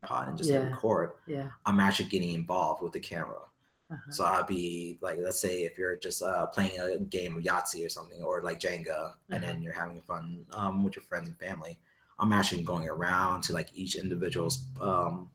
pod 0.03 0.27
and 0.27 0.37
just 0.37 0.49
Yeah. 0.49 0.69
record 0.69 1.11
Yeah. 1.27 1.49
i'm 1.65 1.79
actually 1.79 2.09
getting 2.09 2.33
involved 2.33 2.81
with 2.83 2.93
the 2.93 2.99
camera 2.99 3.43
Uh-huh. 3.91 4.11
so 4.11 4.23
I'd 4.25 4.47
be 4.47 4.97
like, 5.01 5.19
let's 5.21 5.39
say 5.39 5.63
if 5.69 5.77
you're 5.77 5.97
just 5.97 6.23
uh, 6.23 6.47
playing 6.47 6.79
a 6.79 6.97
game 7.17 7.37
of 7.37 7.43
Yahtzee 7.43 7.85
or 7.85 7.89
something, 7.89 8.23
or 8.23 8.41
like 8.41 8.59
Jenga, 8.59 9.13
and 9.29 9.43
then 9.43 9.61
you're 9.61 9.79
having 9.83 10.01
fun 10.01 10.45
um, 10.59 10.83
with 10.83 10.95
your 10.95 11.03
friends 11.09 11.27
and 11.29 11.37
family. 11.37 11.77
I'm 12.17 12.31
actually 12.33 12.63
going 12.63 12.87
around 12.89 13.43
to 13.43 13.53
like 13.53 13.69
each 13.75 13.93
individual's 13.95 14.55
um, 14.81 15.29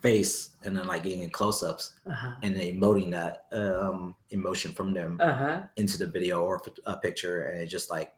face 0.00 0.50
and 0.64 0.76
then 0.76 0.86
like 0.86 1.02
getting 1.02 1.22
in 1.22 1.30
close-ups 1.30 1.94
Uh-huh. 2.06 2.32
and 2.42 2.56
emoting 2.56 3.10
that 3.10 3.46
um, 3.52 4.14
emotion 4.30 4.72
from 4.72 4.92
them 4.94 5.18
Uh-huh. 5.20 5.62
into 5.76 5.98
the 5.98 6.06
video 6.06 6.42
or 6.42 6.60
a 6.86 6.96
picture, 6.96 7.42
and 7.48 7.62
it 7.62 7.66
just 7.66 7.90
like 7.90 8.12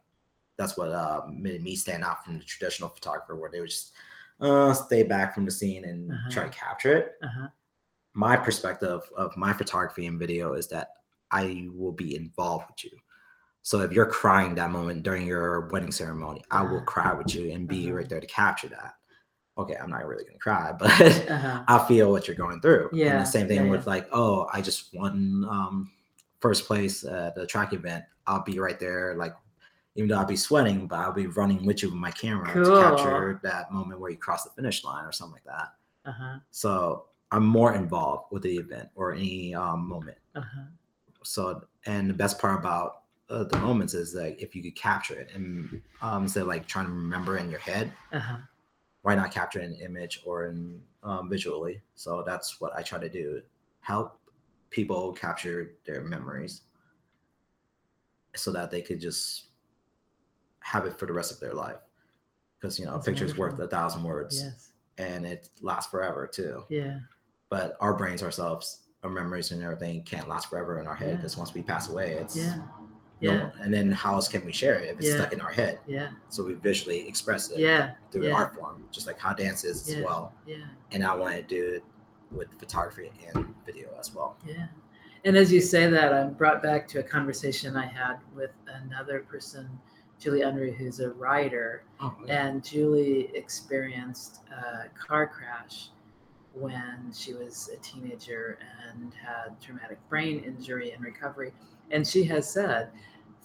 that's 0.57 0.77
what 0.77 0.89
uh, 0.91 1.21
made 1.31 1.63
me 1.63 1.75
stand 1.75 2.03
out 2.03 2.23
from 2.23 2.37
the 2.37 2.45
traditional 2.45 2.89
photographer, 2.89 3.35
where 3.35 3.49
they 3.51 3.59
would 3.59 3.69
just 3.69 3.93
uh, 4.39 4.73
stay 4.73 5.03
back 5.03 5.33
from 5.33 5.45
the 5.45 5.51
scene 5.51 5.85
and 5.85 6.11
try 6.31 6.43
to 6.43 6.49
capture 6.49 6.95
it 6.97 7.07
Uh-huh. 7.23 7.47
my 8.13 8.35
perspective 8.37 9.01
of 9.17 9.35
my 9.37 9.53
photography 9.53 10.05
and 10.05 10.19
video 10.19 10.53
is 10.53 10.67
that 10.67 10.87
I 11.31 11.67
will 11.73 11.91
be 11.91 12.15
involved 12.15 12.65
with 12.69 12.83
you. 12.85 12.97
So 13.63 13.79
if 13.81 13.91
you're 13.91 14.05
crying 14.21 14.53
that 14.55 14.69
moment 14.71 15.03
during 15.03 15.25
your 15.25 15.67
wedding 15.71 15.91
ceremony, 15.91 16.43
I 16.51 16.61
will 16.63 16.77
Uh-huh. 16.77 16.85
cry 16.85 17.13
with 17.13 17.33
you 17.35 17.51
and 17.51 17.67
be 17.67 17.85
Uh-huh. 17.87 17.95
right 17.97 18.09
there 18.09 18.19
to 18.21 18.27
capture 18.27 18.69
that. 18.69 18.93
Okay, 19.57 19.75
I'm 19.75 19.89
not 19.89 20.05
really 20.07 20.23
gonna 20.25 20.39
cry, 20.39 20.71
but 20.79 20.89
Uh-huh. 21.29 21.63
I'll 21.67 21.85
feel 21.85 22.11
what 22.11 22.27
you're 22.27 22.35
going 22.35 22.59
through. 22.61 22.89
And 22.91 22.99
Yeah, 22.99 23.19
the 23.19 23.25
same 23.25 23.47
thing 23.47 23.65
yeah, 23.65 23.71
with 23.71 23.85
like, 23.87 24.07
oh, 24.11 24.47
I 24.51 24.61
just 24.61 24.93
won 24.93 25.45
um, 25.49 25.91
first 26.39 26.65
place 26.65 27.03
at 27.03 27.35
the 27.35 27.45
track 27.45 27.73
event. 27.73 28.03
I'll 28.25 28.43
be 28.43 28.59
right 28.59 28.79
there, 28.79 29.15
like 29.15 29.33
even 29.95 30.09
though 30.09 30.17
I'll 30.17 30.25
be 30.25 30.35
sweating, 30.35 30.87
but 30.87 30.99
I'll 30.99 31.13
be 31.13 31.27
running 31.27 31.65
with 31.65 31.83
you 31.83 31.89
with 31.89 31.97
my 31.99 32.09
camera 32.11 32.51
Cool. 32.51 32.63
to 32.65 32.81
capture 32.81 33.39
that 33.43 33.71
moment 33.71 33.99
where 33.99 34.09
you 34.09 34.17
cross 34.17 34.43
the 34.43 34.49
finish 34.51 34.83
line 34.83 35.05
or 35.05 35.11
something 35.11 35.33
like 35.35 35.43
that. 35.57 35.73
Uh-huh. 36.09 36.39
So 36.49 37.05
I'm 37.31 37.45
more 37.45 37.75
involved 37.75 38.31
with 38.31 38.41
the 38.41 38.57
event 38.57 38.89
or 38.95 39.13
any 39.13 39.53
um, 39.53 39.87
moment. 39.87 40.17
Uh-huh. 40.35 40.61
So, 41.23 41.63
and 41.85 42.09
the 42.09 42.13
best 42.13 42.39
part 42.39 42.59
about 42.59 43.03
uh, 43.29 43.43
the 43.45 43.57
moments 43.59 43.93
is 43.93 44.11
that 44.13 44.41
if 44.41 44.55
you 44.55 44.61
could 44.63 44.75
capture 44.75 45.13
it 45.15 45.29
and 45.33 45.81
um, 46.01 46.23
instead 46.23 46.41
of 46.41 46.47
like 46.47 46.67
trying 46.67 46.85
to 46.87 46.91
remember 46.91 47.37
in 47.37 47.49
your 47.51 47.59
head, 47.59 47.91
Uh-huh. 48.11 48.37
Why 49.03 49.15
not 49.15 49.31
capture 49.31 49.59
an 49.59 49.75
image 49.75 50.21
or 50.25 50.45
in 50.47 50.81
um, 51.03 51.29
visually? 51.29 51.81
So 51.95 52.23
that's 52.25 52.59
what 52.59 52.73
I 52.75 52.81
try 52.81 52.99
to 52.99 53.09
do: 53.09 53.41
help 53.81 54.17
people 54.69 55.13
capture 55.13 55.75
their 55.85 56.01
memories 56.01 56.61
so 58.35 58.51
that 58.51 58.71
they 58.71 58.81
could 58.81 58.99
just 58.99 59.45
have 60.61 60.85
it 60.85 60.97
for 60.97 61.05
the 61.05 61.13
rest 61.13 61.31
of 61.31 61.39
their 61.39 61.53
life. 61.53 61.77
Because 62.59 62.79
you 62.79 62.85
know, 62.85 62.93
That's 62.93 63.07
a 63.07 63.11
picture's 63.11 63.37
worth 63.37 63.59
a 63.59 63.67
thousand 63.67 64.03
words, 64.03 64.41
Yes. 64.41 64.71
and 64.97 65.25
it 65.25 65.49
lasts 65.61 65.91
forever 65.91 66.25
too 66.27 66.63
Yeah. 66.69 66.99
but 67.49 67.75
our 67.81 67.93
brains 67.95 68.23
ourselves 68.23 68.79
our 69.03 69.09
memories 69.09 69.51
and 69.51 69.61
everything 69.61 70.01
can't 70.03 70.29
last 70.29 70.49
forever 70.49 70.79
in 70.79 70.87
our 70.87 70.95
head 70.95 71.09
Yeah. 71.09 71.15
because 71.17 71.35
once 71.35 71.53
we 71.53 71.61
pass 71.61 71.89
away, 71.89 72.13
it's 72.13 72.37
Yeah. 72.37 72.65
No- 73.23 73.31
Yeah. 73.33 73.49
and 73.61 73.73
then 73.73 73.91
how 73.91 74.13
else 74.15 74.27
can 74.27 74.45
we 74.45 74.51
share 74.51 74.75
it 74.79 74.89
if 74.89 74.97
it's 74.99 75.07
Yeah. 75.07 75.15
stuck 75.15 75.33
in 75.33 75.41
our 75.41 75.51
head? 75.51 75.79
Yeah. 75.87 76.09
So 76.29 76.43
we 76.43 76.53
visually 76.53 77.07
express 77.07 77.49
it 77.51 77.59
Yeah. 77.59 77.93
through 78.11 78.27
yeah. 78.27 78.33
art 78.35 78.55
form, 78.55 78.83
just 78.91 79.07
like 79.07 79.17
how 79.19 79.33
dance 79.33 79.63
is 79.63 79.89
Yeah. 79.89 79.97
as 79.97 80.03
well. 80.03 80.33
Yeah. 80.45 80.57
And 80.91 81.03
I 81.03 81.15
want 81.15 81.35
to 81.35 81.41
do 81.43 81.73
it 81.75 81.83
with 82.31 82.49
photography 82.59 83.11
and 83.33 83.53
video 83.65 83.89
as 83.99 84.13
well. 84.13 84.37
Yeah. 84.45 84.67
And 85.25 85.37
as 85.37 85.51
you 85.51 85.61
say 85.61 85.89
that, 85.89 86.13
I'm 86.13 86.33
brought 86.33 86.61
back 86.61 86.87
to 86.89 86.99
a 86.99 87.03
conversation 87.03 87.77
I 87.77 87.85
had 87.85 88.17
with 88.35 88.51
another 88.67 89.21
person, 89.21 89.69
Julie 90.19 90.41
Unruh, 90.41 90.75
who's 90.75 90.99
a 90.99 91.11
writer. 91.11 91.83
Oh, 92.01 92.13
And 92.27 92.63
Julie 92.63 93.31
experienced 93.35 94.41
a 94.51 94.89
car 94.89 95.27
crash 95.27 95.89
when 96.53 97.11
she 97.13 97.33
was 97.33 97.69
a 97.73 97.77
teenager 97.77 98.59
and 98.87 99.13
had 99.13 99.59
traumatic 99.61 99.97
brain 100.09 100.39
injury 100.43 100.91
and 100.91 101.03
recovery. 101.03 101.53
And 101.91 102.07
she 102.07 102.23
has 102.25 102.49
said 102.49 102.89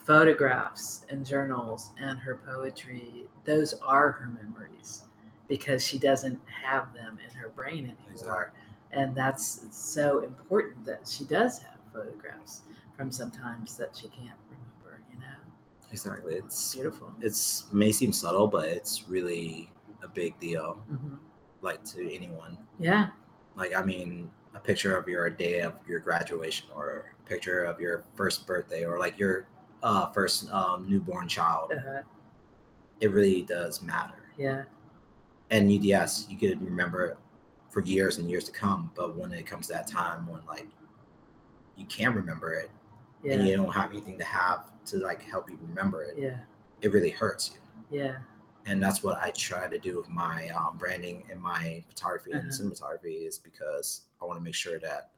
photographs 0.09 1.05
and 1.11 1.25
journals 1.25 1.91
and 2.01 2.19
her 2.19 2.37
poetry, 2.37 3.27
those 3.45 3.75
are 3.85 4.11
her 4.13 4.27
memories 4.43 5.03
because 5.49 5.87
she 5.87 5.99
doesn't 5.99 6.41
have 6.47 6.95
them 6.95 7.19
in 7.29 7.37
her 7.37 7.51
brain 7.51 7.85
anymore. 7.85 7.95
Exactly. 8.11 8.61
And 8.93 9.15
that's 9.15 9.67
so 9.71 10.21
important 10.21 10.87
that 10.87 11.07
she 11.07 11.25
does 11.25 11.59
have 11.59 11.77
photographs 11.93 12.63
from 12.97 13.13
sometimes 13.13 13.77
that 13.77 13.95
she 13.95 14.09
can't 14.09 14.39
remember, 14.49 15.03
you 15.13 15.21
know? 15.21 15.27
exactly. 15.93 16.37
It's 16.37 16.75
Beautiful. 16.75 17.13
it's 17.21 17.67
may 17.71 17.93
seem 17.93 18.11
subtle, 18.15 18.47
but 18.47 18.67
it's 18.67 19.05
really 19.09 19.71
a 20.03 20.09
big 20.09 20.41
deal, 20.41 20.83
hmm 20.89 21.17
like 21.61 21.83
to 21.85 22.15
anyone. 22.15 22.57
Yeah. 22.79 23.09
Like 23.57 23.75
I 23.75 23.83
mean, 23.83 24.31
a 24.55 24.61
picture 24.61 24.97
of 24.97 25.07
your 25.07 25.29
day 25.29 25.61
of 25.61 25.75
your 25.87 25.99
graduation, 25.99 26.69
or 26.75 27.13
a 27.21 27.29
picture 27.29 27.65
of 27.65 27.79
your 27.81 28.05
first 28.15 28.47
birthday, 28.47 28.85
or 28.85 28.99
like 28.99 29.19
your 29.19 29.49
uh, 29.83 30.11
first 30.13 30.51
um, 30.51 30.89
newborn 30.89 31.29
child. 31.29 31.73
Uh-huh. 31.77 32.03
It 33.01 33.11
really 33.13 33.43
does 33.43 33.81
matter. 33.83 34.31
Yeah. 34.37 34.65
And 35.51 35.73
you, 35.73 35.79
yes, 35.81 36.27
you 36.29 36.37
could 36.37 36.61
remember 36.63 37.17
for 37.71 37.83
years 37.83 38.19
and 38.19 38.29
years 38.31 38.45
to 38.45 38.53
come. 38.53 38.91
But 38.95 39.17
when 39.17 39.33
it 39.33 39.47
comes 39.47 39.69
to 39.69 39.75
that 39.75 39.87
time 39.87 40.27
when 40.27 40.41
like 40.47 40.67
you 41.77 41.87
can't 41.87 42.15
remember 42.15 42.53
it 42.55 42.71
Yeah. 43.23 43.35
and 43.35 43.47
you 43.47 43.57
don't 43.57 43.73
have 43.73 43.91
anything 43.93 44.19
to 44.19 44.25
have 44.25 44.65
to 44.87 44.99
like 44.99 45.23
help 45.23 45.49
you 45.51 45.59
remember 45.69 46.03
it, 46.03 46.17
Yeah. 46.19 46.39
it 46.83 46.93
really 46.93 47.11
hurts 47.11 47.51
you. 47.53 47.61
Yeah. 48.01 48.17
and 48.67 48.83
that's 48.83 49.03
what 49.03 49.17
I 49.23 49.31
try 49.31 49.67
to 49.67 49.79
do 49.79 49.97
with 49.97 50.11
my 50.11 50.49
um, 50.51 50.77
branding 50.77 51.25
and 51.31 51.41
my 51.41 51.83
photography 51.89 52.33
and 52.33 52.41
Uh-huh. 52.43 52.51
cinematography 52.51 53.27
is 53.27 53.39
because 53.39 54.03
I 54.21 54.27
want 54.27 54.39
to 54.39 54.45
make 54.45 54.55
sure 54.55 54.79
that 54.81 55.11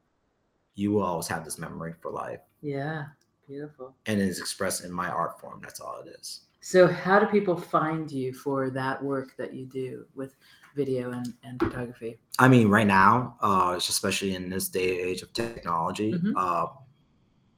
you 0.77 0.93
will 0.93 1.03
always 1.03 1.27
have 1.27 1.45
this 1.45 1.59
memory 1.59 1.95
for 2.01 2.13
life, 2.13 2.41
Yeah. 2.63 3.07
Beautiful. 3.55 3.97
and 4.07 4.21
it 4.21 4.29
is 4.29 4.39
expressed 4.39 4.85
in 4.85 4.93
my 4.93 5.09
art 5.09 5.41
form. 5.41 5.59
That's 5.61 5.81
all 5.81 6.01
it 6.07 6.09
is. 6.21 6.43
So, 6.61 6.87
how 6.87 7.19
do 7.19 7.27
people 7.27 7.57
find 7.57 8.09
you 8.11 8.33
for 8.33 8.71
that 8.71 9.03
work 9.03 9.37
that 9.39 9.53
you 9.53 9.67
do 9.67 10.07
with 10.15 10.37
video 10.77 11.11
and, 11.11 11.35
and 11.43 11.59
photography? 11.59 12.21
I 12.39 12.47
mean, 12.47 12.69
right 12.69 12.87
now, 12.87 13.37
uh, 13.41 13.75
especially 13.77 14.37
in 14.37 14.49
this 14.51 14.69
day 14.69 15.01
and 15.01 15.09
age 15.11 15.23
of 15.23 15.33
technology, 15.33 16.13
Mhm. 16.13 16.33
uh, 16.37 16.67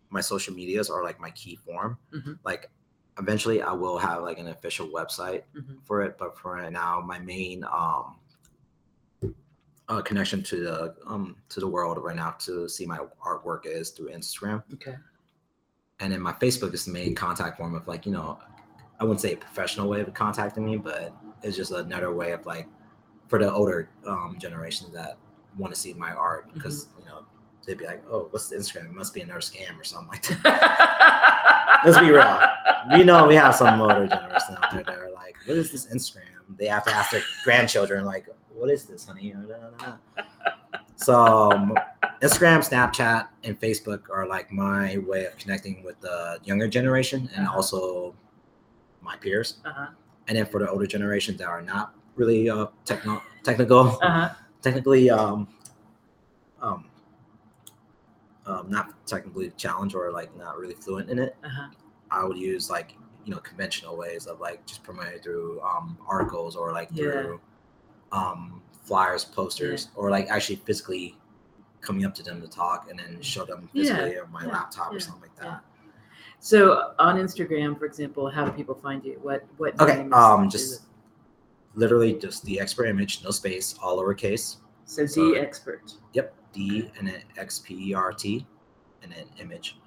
my 0.09 0.23
social 0.23 0.55
medias 0.55 0.89
are 0.89 1.03
like 1.05 1.21
my 1.21 1.31
key 1.33 1.57
form. 1.57 1.99
Mhm. 2.15 2.39
Like, 2.43 2.71
eventually, 3.19 3.61
I 3.61 3.73
will 3.73 3.99
have 3.99 4.23
like 4.23 4.39
an 4.39 4.49
official 4.49 4.89
website 4.89 5.43
Mhm. 5.55 5.83
for 5.85 6.01
it, 6.01 6.17
but 6.19 6.39
for 6.39 6.55
right 6.55 6.73
now, 6.73 7.01
my 7.03 7.19
main 7.19 7.65
um, 7.65 8.17
uh, 9.89 10.01
connection 10.01 10.43
to 10.45 10.57
the 10.65 10.95
um, 11.07 11.37
to 11.51 11.61
the 11.61 11.69
world 11.69 11.99
right 12.03 12.17
now 12.17 12.31
to 12.39 12.67
see 12.69 12.87
my 12.87 12.99
artwork 13.23 13.67
is 13.67 13.91
through 13.91 14.09
Instagram, 14.11 14.63
Okay. 14.75 14.97
And 16.03 16.13
then 16.13 16.21
my 16.21 16.33
Facebook 16.33 16.75
is 16.75 16.85
the 16.85 16.91
main 16.91 17.15
contact 17.15 17.57
form 17.57 17.75
of 17.77 17.87
like 17.87 18.05
you 18.05 18.13
know, 18.13 18.39
I 19.01 19.05
wouldn't 19.05 19.21
say 19.21 19.35
a 19.35 19.37
professional 19.37 19.89
way 19.89 20.01
of 20.01 20.13
contacting 20.13 20.67
me, 20.67 20.77
but 20.77 21.15
it's 21.43 21.57
just 21.57 21.71
another 21.71 22.13
way 22.13 22.33
of 22.33 22.45
like 22.45 22.67
for 23.29 23.39
the 23.39 23.51
older 23.51 23.89
um, 24.07 24.37
generation 24.39 24.89
that 24.93 25.17
want 25.57 25.73
to 25.73 25.79
see 25.79 25.95
my 25.95 26.13
art 26.13 26.53
because 26.53 26.89
you 26.99 27.05
know 27.05 27.25
they'd 27.67 27.79
be 27.79 27.87
like, 27.87 28.03
oh, 28.11 28.27
what's 28.31 28.49
the 28.49 28.57
Instagram? 28.57 28.87
It 28.87 28.95
must 28.95 29.15
be 29.15 29.21
another 29.21 29.41
scam 29.41 29.79
or 29.81 29.85
something 29.85 30.09
like 30.09 30.43
that. 30.43 31.83
Let's 31.85 31.99
be 31.99 32.11
real. 32.11 32.41
we 32.93 33.05
know 33.05 33.27
we 33.27 33.37
have 33.37 33.55
some 33.55 33.81
older 33.81 34.07
generation 34.09 34.57
out 34.61 34.73
there 34.73 34.83
that 34.83 34.99
are 34.99 35.13
like, 35.13 35.37
what 35.47 35.57
is 35.57 35.71
this 35.71 35.87
Instagram? 35.87 36.23
They 36.59 36.67
have 36.67 36.85
to 36.85 36.93
ask 36.93 37.13
their 37.13 37.23
grandchildren, 37.45 38.05
like, 38.05 38.27
what 38.53 38.71
is 38.71 38.85
this, 38.85 39.07
honey? 39.07 39.35
So 41.03 41.15
um, 41.15 41.75
Instagram, 42.23 42.59
Snapchat, 42.69 43.29
and 43.45 43.59
Facebook 43.61 44.03
are 44.11 44.27
like 44.27 44.53
my 44.53 44.99
way 44.99 45.25
of 45.27 45.37
connecting 45.37 45.83
with 45.83 46.01
the 46.01 46.39
younger 46.45 46.69
generation 46.69 47.29
and 47.35 47.47
Uh-huh. 47.47 47.57
also 47.57 48.15
my 49.01 49.17
peers. 49.17 49.57
Uh-huh. 49.65 49.89
And 50.29 50.39
then 50.39 50.47
for 50.47 50.61
the 50.61 50.71
older 50.71 50.87
generations 50.87 51.39
that 51.39 51.49
are 51.49 51.63
not 51.63 51.95
really 52.15 52.49
uh, 52.49 52.67
techno- 52.85 53.23
technical, 53.43 53.99
Uh-huh. 54.01 54.29
technically 54.63 55.11
um, 55.11 55.49
um, 56.61 56.85
um, 58.47 58.71
not 58.71 58.95
technically 59.07 59.51
challenged 59.57 59.95
or 59.95 60.11
like 60.13 60.35
not 60.37 60.57
really 60.59 60.75
fluent 60.75 61.11
in 61.11 61.19
it, 61.19 61.37
Uh-huh. 61.45 61.69
I 62.11 62.25
would 62.25 62.37
use 62.39 62.71
like 62.71 62.95
you 63.25 63.33
know 63.33 63.39
conventional 63.41 63.97
ways 63.97 64.27
of 64.27 64.41
like 64.41 64.65
just 64.67 64.83
promoting 64.83 65.21
through 65.21 65.61
um, 65.63 65.97
articles 66.07 66.55
or 66.57 66.73
like 66.73 66.89
Yeah. 66.93 67.03
through 67.11 67.41
um, 68.13 68.63
flyers, 68.83 69.25
posters, 69.25 69.89
or 69.95 70.11
like 70.11 70.29
actually 70.29 70.57
physically 70.57 71.17
coming 71.81 72.05
up 72.05 72.15
to 72.15 72.23
them 72.23 72.41
to 72.41 72.49
talk 72.49 72.89
and 72.91 72.99
then 72.99 73.21
show 73.21 73.45
them 73.45 73.69
Yeah. 73.73 73.83
physically 73.97 74.19
on 74.21 74.31
my 74.33 74.45
Yeah. 74.45 74.53
laptop 74.53 74.93
or 74.93 75.01
something 75.01 75.23
like 75.23 75.37
that. 75.37 75.45
Yeah. 75.47 75.59
So 76.41 76.95
on 76.99 77.17
Instagram, 77.19 77.79
for 77.79 77.85
example, 77.87 78.29
how 78.31 78.45
do 78.45 78.53
people 78.53 78.75
find 78.75 79.05
you? 79.05 79.19
What 79.23 79.45
what 79.59 79.81
Okay, 79.81 79.97
name 79.99 80.07
is- 80.13 80.19
um, 80.19 80.49
just 80.51 80.83
it? 80.83 80.87
literally 81.75 82.15
just 82.15 82.45
the 82.45 82.61
expert 82.61 82.87
image, 82.87 83.23
no 83.25 83.31
space, 83.31 83.75
all 83.83 83.99
lowercase. 84.03 84.57
so 84.85 85.07
so- 85.07 85.33
D 85.33 85.39
expert. 85.39 85.95
Yep, 86.13 86.35
D 86.53 86.91
and 86.99 87.07
then 87.09 87.23
X 87.37 87.61
P 87.61 87.91
E 87.91 87.95
R 87.95 88.13
T, 88.13 88.47
and 89.03 89.13
then 89.13 89.25
image. 89.39 89.79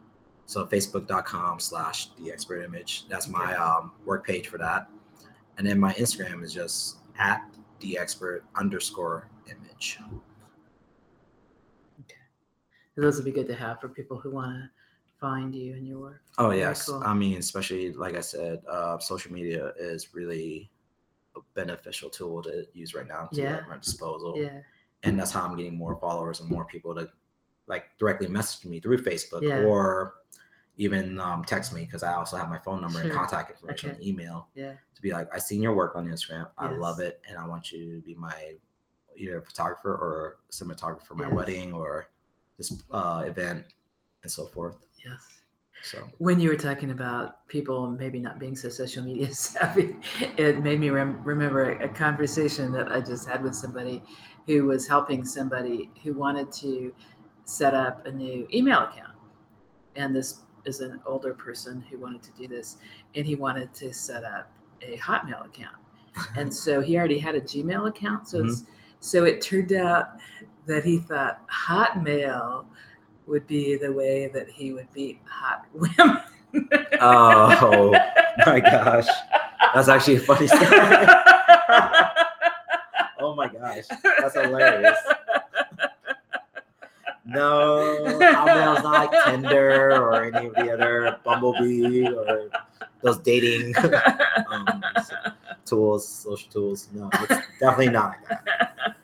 So 0.47 0.65
facebook.com 0.65 1.59
slash 1.59 2.11
the 2.15 2.31
expert 2.31 2.61
image. 2.63 3.05
That's 3.09 3.27
my 3.27 3.43
Okay. 3.53 3.55
um, 3.55 3.91
work 4.05 4.25
page 4.25 4.47
for 4.47 4.57
that. 4.59 4.89
And 5.57 5.65
then 5.67 5.79
my 5.79 5.93
Instagram 5.93 6.43
is 6.43 6.53
just 6.53 6.97
at 7.17 7.41
the 7.85 7.97
expert 7.99 8.43
underscore 8.55 9.29
image. 9.47 9.99
Okay. 12.01 12.15
Those 12.97 13.15
would 13.17 13.25
be 13.25 13.31
good 13.31 13.47
to 13.47 13.53
have 13.55 13.79
for 13.79 13.89
people 13.89 14.17
who 14.17 14.31
want 14.31 14.51
to 14.51 14.69
find 15.19 15.53
you 15.53 15.73
and 15.73 15.87
your 15.87 15.99
work. 15.99 16.21
Oh 16.37 16.49
yes, 16.51 16.87
cool. 16.87 17.01
I 17.05 17.13
mean, 17.13 17.37
especially 17.37 17.93
like 17.93 18.15
I 18.15 18.21
said, 18.21 18.61
uh, 18.69 18.97
social 18.97 19.31
media 19.31 19.71
is 19.79 20.13
really 20.15 20.69
a 21.35 21.39
beneficial 21.53 22.09
tool 22.09 22.41
to 22.43 22.65
use 22.73 22.95
right 22.95 23.07
now 23.07 23.27
to 23.33 23.41
Yeah. 23.41 23.57
at 23.57 23.69
my 23.69 23.77
disposal. 23.77 24.33
Yeah. 24.37 24.61
and 25.03 25.19
that's 25.19 25.29
how 25.31 25.43
I'm 25.45 25.55
getting 25.55 25.77
more 25.77 25.95
followers 25.99 26.39
and 26.39 26.49
more 26.49 26.65
people 26.65 26.95
to 26.95 27.07
like 27.67 27.83
directly 27.99 28.27
message 28.27 28.65
me 28.65 28.79
through 28.79 28.97
Facebook 29.03 29.43
Yeah. 29.43 29.59
or 29.59 30.15
even 30.77 31.19
um, 31.19 31.43
text 31.45 31.73
me 31.73 31.81
because 31.85 32.03
I 32.03 32.13
also 32.13 32.37
have 32.37 32.49
my 32.49 32.59
phone 32.59 32.81
number 32.81 32.99
and 33.01 33.11
contact 33.11 33.51
information 33.51 33.91
Okay. 33.91 33.97
and 33.99 34.07
email 34.07 34.47
Yeah. 34.55 34.73
to 34.95 35.01
be 35.01 35.11
like, 35.11 35.27
I 35.33 35.39
seen 35.39 35.61
your 35.61 35.73
work 35.73 35.95
on 35.95 36.07
Instagram. 36.07 36.47
I 36.57 36.71
Yes. 36.71 36.79
love 36.79 36.99
it, 36.99 37.21
and 37.29 37.37
I 37.37 37.47
want 37.47 37.71
you 37.71 37.95
to 37.95 38.01
be 38.01 38.15
my 38.15 38.55
either 39.15 39.41
photographer 39.41 39.91
or 39.93 40.37
cinematographer 40.51 41.03
for 41.03 41.15
my 41.15 41.25
Yes. 41.25 41.33
wedding 41.33 41.73
or 41.73 42.09
this 42.57 42.73
uh, 42.91 43.23
event 43.25 43.65
and 44.23 44.31
so 44.31 44.45
forth. 44.47 44.75
Yes. 45.05 45.21
So 45.83 45.99
When 46.17 46.39
you 46.39 46.49
were 46.49 46.55
talking 46.57 46.91
about 46.91 47.47
people 47.47 47.87
maybe 47.89 48.19
not 48.19 48.39
being 48.39 48.55
so 48.55 48.69
social 48.69 49.03
media 49.03 49.31
savvy, 49.33 49.95
it 50.37 50.61
made 50.63 50.79
me 50.79 50.89
rem- 50.89 51.23
remember 51.23 51.71
a, 51.73 51.85
a 51.85 51.89
conversation 51.89 52.71
that 52.73 52.91
I 52.91 52.99
just 53.01 53.27
had 53.29 53.43
with 53.43 53.55
somebody 53.55 54.01
who 54.47 54.65
was 54.65 54.87
helping 54.87 55.23
somebody 55.23 55.91
who 56.03 56.13
wanted 56.13 56.51
to 56.53 56.93
set 57.45 57.73
up 57.73 58.05
a 58.07 58.11
new 58.11 58.47
email 58.53 58.79
account. 58.79 59.13
And 59.95 60.13
this 60.15 60.41
is 60.65 60.81
an 60.81 60.99
older 61.05 61.33
person 61.33 61.83
who 61.89 61.97
wanted 61.97 62.23
to 62.23 62.31
do 62.31 62.47
this, 62.47 62.77
and 63.15 63.25
he 63.25 63.35
wanted 63.35 63.73
to 63.75 63.93
set 63.93 64.23
up 64.23 64.51
a 64.81 64.97
Hotmail 64.97 65.45
account. 65.45 65.75
And 66.37 66.53
so 66.53 66.79
he 66.79 66.97
already 66.97 67.19
had 67.19 67.35
a 67.35 67.41
Gmail 67.41 67.89
account. 67.89 68.29
So 68.29 68.45
it's, 68.45 68.61
mm-hmm. 68.61 68.71
so 69.01 69.25
it 69.25 69.41
turned 69.41 69.73
out 69.73 70.11
that 70.65 70.85
he 70.85 70.99
thought 70.99 71.41
Hotmail 71.49 72.65
would 73.27 73.45
be 73.47 73.75
the 73.75 73.91
way 73.91 74.27
that 74.33 74.49
he 74.49 74.71
would 74.71 74.87
meet 74.95 75.19
hot 75.25 75.65
women. 75.73 76.21
Oh, 77.01 77.91
my 78.45 78.59
gosh, 78.61 79.07
that's 79.73 79.89
actually 79.89 80.15
a 80.15 80.19
funny 80.21 80.47
story. 80.47 80.63
oh 83.19 83.35
my 83.35 83.49
gosh, 83.49 83.83
that's 84.19 84.35
hilarious. 84.35 84.97
No, 87.25 87.97
Hotmail's 88.05 88.83
not 88.83 89.11
like 89.11 89.25
Tinder 89.25 89.91
or 89.91 90.23
any 90.25 90.47
of 90.47 90.53
the 90.53 90.71
other 90.71 91.19
Bumblebee 91.23 92.07
or 92.07 92.49
those 93.01 93.17
dating 93.19 93.73
um, 94.51 94.83
tools, 95.65 96.07
social 96.07 96.51
tools. 96.51 96.87
No, 96.93 97.09
it's 97.13 97.41
definitely 97.59 97.89
not 97.89 98.17
that. 98.29 98.95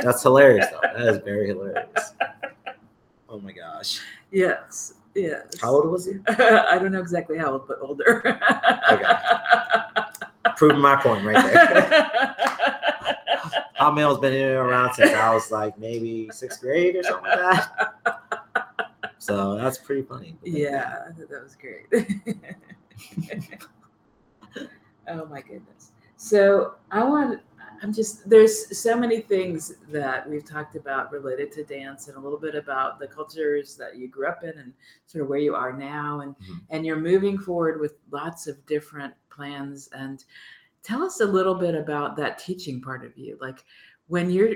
That's 0.00 0.22
hilarious 0.22 0.66
though. 0.70 0.80
That 0.82 1.14
is 1.14 1.18
very 1.18 1.48
hilarious. 1.48 2.14
Oh 3.28 3.38
my 3.38 3.52
gosh. 3.52 4.00
Yes. 4.32 4.94
Yes. 5.14 5.60
How 5.60 5.70
old 5.70 5.90
was 5.90 6.06
he? 6.06 6.14
I 6.28 6.78
don't 6.78 6.92
know 6.92 7.00
exactly 7.00 7.38
how 7.38 7.52
old, 7.52 7.68
but 7.68 7.78
older. 7.80 8.26
Okay. 8.90 9.12
Proving 10.56 10.80
my 10.80 10.96
point 10.96 11.24
right 11.24 11.44
there. 11.44 12.76
Hot 13.80 13.94
Mail's 13.94 14.18
been 14.18 14.32
here 14.34 14.62
around 14.62 14.92
since 14.94 15.12
I 15.12 15.32
was 15.34 15.50
like 15.50 15.78
maybe 15.78 16.28
sixth 16.32 16.60
grade 16.60 16.96
or 16.96 17.02
something 17.02 17.30
like 17.30 17.38
that. 17.38 17.94
So 19.22 19.54
that's 19.54 19.76
pretty 19.76 20.00
funny. 20.00 20.34
yeah, 20.42 21.00
I 21.06 21.12
thought 21.12 21.28
that 21.28 21.42
was 21.42 21.54
great. 21.54 21.84
oh 25.08 25.26
my 25.26 25.42
goodness. 25.42 25.92
So 26.16 26.74
I 26.90 27.04
want 27.04 27.40
I'm 27.82 27.92
just 27.92 28.28
there's 28.28 28.76
so 28.78 28.96
many 28.96 29.20
things 29.20 29.74
that 29.90 30.28
we've 30.28 30.44
talked 30.44 30.74
about 30.74 31.12
related 31.12 31.52
to 31.52 31.64
dance 31.64 32.08
and 32.08 32.16
a 32.16 32.20
little 32.20 32.38
bit 32.38 32.54
about 32.54 32.98
the 32.98 33.06
cultures 33.06 33.76
that 33.76 33.96
you 33.96 34.08
grew 34.08 34.26
up 34.26 34.42
in 34.42 34.58
and 34.58 34.72
sort 35.06 35.22
of 35.22 35.28
where 35.28 35.38
you 35.38 35.54
are 35.54 35.72
now 35.72 36.20
and 36.20 36.34
Mhm. 36.38 36.60
and 36.70 36.86
you're 36.86 36.98
moving 36.98 37.38
forward 37.38 37.78
with 37.78 37.96
lots 38.10 38.46
of 38.46 38.64
different 38.66 39.12
plans 39.28 39.88
and 39.92 40.24
tell 40.82 41.02
us 41.02 41.20
a 41.20 41.26
little 41.26 41.54
bit 41.54 41.74
about 41.74 42.16
that 42.16 42.38
teaching 42.38 42.80
part 42.80 43.04
of 43.04 43.16
you 43.16 43.36
like 43.40 43.64
when 44.08 44.30
you're 44.30 44.54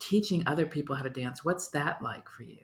teaching 0.00 0.42
other 0.46 0.66
people 0.66 0.94
how 0.94 1.02
to 1.02 1.10
dance 1.10 1.44
what's 1.44 1.68
that 1.68 2.00
like 2.02 2.28
for 2.28 2.42
you 2.42 2.58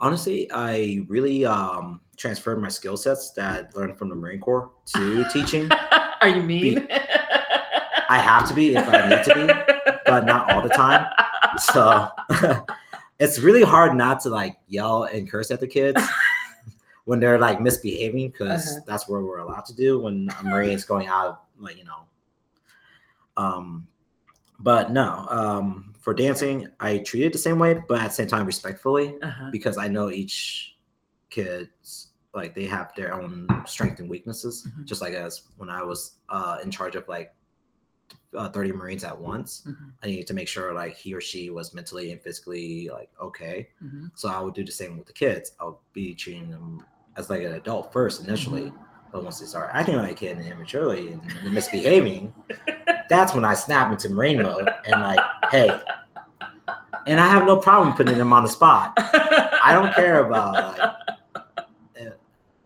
Honestly, 0.00 0.50
I 0.52 1.04
really 1.08 1.46
um, 1.46 2.00
transferred 2.16 2.60
my 2.60 2.68
skill 2.68 2.96
sets 2.96 3.30
that 3.32 3.70
I 3.74 3.78
learned 3.78 3.96
from 3.96 4.08
the 4.08 4.16
Marine 4.16 4.40
Corps 4.40 4.70
to 4.96 5.24
teaching. 5.32 5.70
are 6.20 6.28
you 6.28 6.42
mean 6.42 6.86
I 8.08 8.18
have 8.18 8.46
to 8.48 8.54
be 8.54 8.74
if 8.74 8.86
I 8.88 9.08
need 9.08 9.24
to 9.24 9.34
be, 9.34 9.92
but 10.04 10.26
not 10.26 10.50
all 10.52 10.60
the 10.62 10.68
time. 10.70 11.06
So 11.58 12.08
it's 13.20 13.38
really 13.38 13.62
hard 13.62 13.94
not 13.96 14.20
to 14.22 14.30
like 14.30 14.56
yell 14.66 15.04
and 15.04 15.30
curse 15.30 15.52
at 15.52 15.60
the 15.60 15.68
kids 15.68 16.02
when 17.04 17.20
they're 17.20 17.38
like 17.38 17.60
misbehaving 17.60 18.30
because 18.30 18.72
Uh-huh. 18.72 18.80
that's 18.86 19.08
what 19.08 19.22
we're 19.22 19.38
allowed 19.38 19.64
to 19.66 19.74
do 19.74 20.00
when 20.00 20.28
a 20.40 20.42
Marine 20.42 20.70
is 20.70 20.84
going 20.84 21.06
out, 21.06 21.44
like 21.56 21.78
you 21.78 21.84
know. 21.84 22.00
Um, 23.36 23.86
but 24.60 24.92
no, 24.92 25.26
um, 25.30 25.94
for 26.00 26.14
dancing, 26.14 26.68
I 26.80 26.98
treat 26.98 27.24
it 27.24 27.32
the 27.32 27.38
same 27.38 27.58
way, 27.58 27.82
but 27.88 28.00
at 28.00 28.08
the 28.08 28.14
same 28.14 28.28
time 28.28 28.46
respectfully 28.46 29.16
uh-huh. 29.22 29.50
because 29.50 29.76
I 29.78 29.88
know 29.88 30.10
each 30.10 30.76
kid's 31.30 32.08
like 32.34 32.54
they 32.54 32.64
have 32.64 32.92
their 32.96 33.14
own 33.14 33.46
strengths 33.66 34.00
and 34.00 34.10
weaknesses. 34.10 34.66
Mhm. 34.68 34.84
Just 34.84 35.00
like 35.00 35.14
as 35.14 35.42
when 35.56 35.70
I 35.70 35.82
was 35.82 36.16
uh, 36.28 36.58
in 36.62 36.70
charge 36.70 36.96
of 36.96 37.06
like 37.08 37.34
uh, 38.36 38.48
30 38.48 38.72
Marines 38.72 39.04
at 39.04 39.16
once, 39.18 39.62
Mhm. 39.66 39.92
I 40.02 40.06
needed 40.08 40.26
to 40.28 40.34
make 40.34 40.48
sure 40.48 40.72
like 40.74 40.96
he 40.96 41.14
or 41.14 41.20
she 41.20 41.50
was 41.50 41.72
mentally 41.74 42.10
and 42.12 42.20
physically 42.20 42.88
like 42.92 43.10
okay. 43.20 43.68
Mhm. 43.82 44.10
So 44.14 44.28
I 44.28 44.40
would 44.40 44.54
do 44.54 44.64
the 44.64 44.72
same 44.72 44.96
with 44.98 45.06
the 45.06 45.12
kids. 45.12 45.52
I'll 45.60 45.80
be 45.92 46.14
treating 46.14 46.50
them 46.50 46.84
as 47.16 47.30
like 47.30 47.42
an 47.42 47.52
adult 47.52 47.92
first 47.92 48.24
initially. 48.26 48.62
Mm-hmm. 48.70 49.10
But 49.12 49.22
once 49.22 49.38
they 49.38 49.46
start 49.46 49.70
acting 49.72 49.96
like 49.96 50.10
a 50.10 50.14
kid 50.14 50.38
and 50.38 50.46
immaturely 50.46 51.12
and 51.12 51.52
misbehaving, 51.54 52.34
that's 53.08 53.34
when 53.34 53.44
I 53.44 53.54
snap 53.54 53.92
into 53.92 54.08
Marine 54.08 54.42
mode 54.42 54.68
and 54.86 55.00
like, 55.00 55.20
hey. 55.50 55.70
And 57.06 57.20
I 57.20 57.26
have 57.28 57.44
no 57.46 57.56
problem 57.58 57.94
putting 57.94 58.16
them 58.16 58.32
on 58.32 58.42
the 58.44 58.48
spot. 58.48 58.94
I 58.96 59.70
don't 59.72 59.94
care 59.94 60.24
about 60.24 60.78
like 60.78 60.94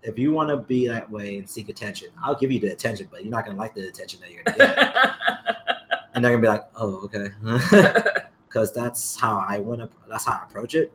if- 0.03 0.19
you 0.19 0.33
want 0.33 0.49
to 0.49 0.57
be 0.57 0.89
that 0.89 1.11
way 1.11 1.39
and 1.39 1.49
seek 1.49 1.69
attention, 1.69 2.09
I'll 2.23 2.35
give 2.35 2.51
you 2.51 2.59
the 2.59 2.69
attention, 2.69 3.09
but 3.11 3.23
you're 3.25 3.31
not 3.31 3.45
gonna 3.45 3.59
like 3.59 3.75
the 3.75 3.87
attention 3.89 4.21
that 4.21 4.31
you're 4.31 4.43
gonna 4.45 4.57
get. 4.57 5.97
and 6.15 6.25
they're 6.25 6.33
gonna 6.33 6.43
be 6.43 6.49
like, 6.49 6.65
oh, 6.77 7.03
okay. 7.05 7.31
Because 8.49 8.73
that's 8.73 9.15
how 9.21 9.45
I 9.47 9.59
want 9.59 9.81
to 9.83 9.91
that's 10.09 10.25
how 10.25 10.41
I 10.41 10.45
approach 10.49 10.75
it. 10.75 10.91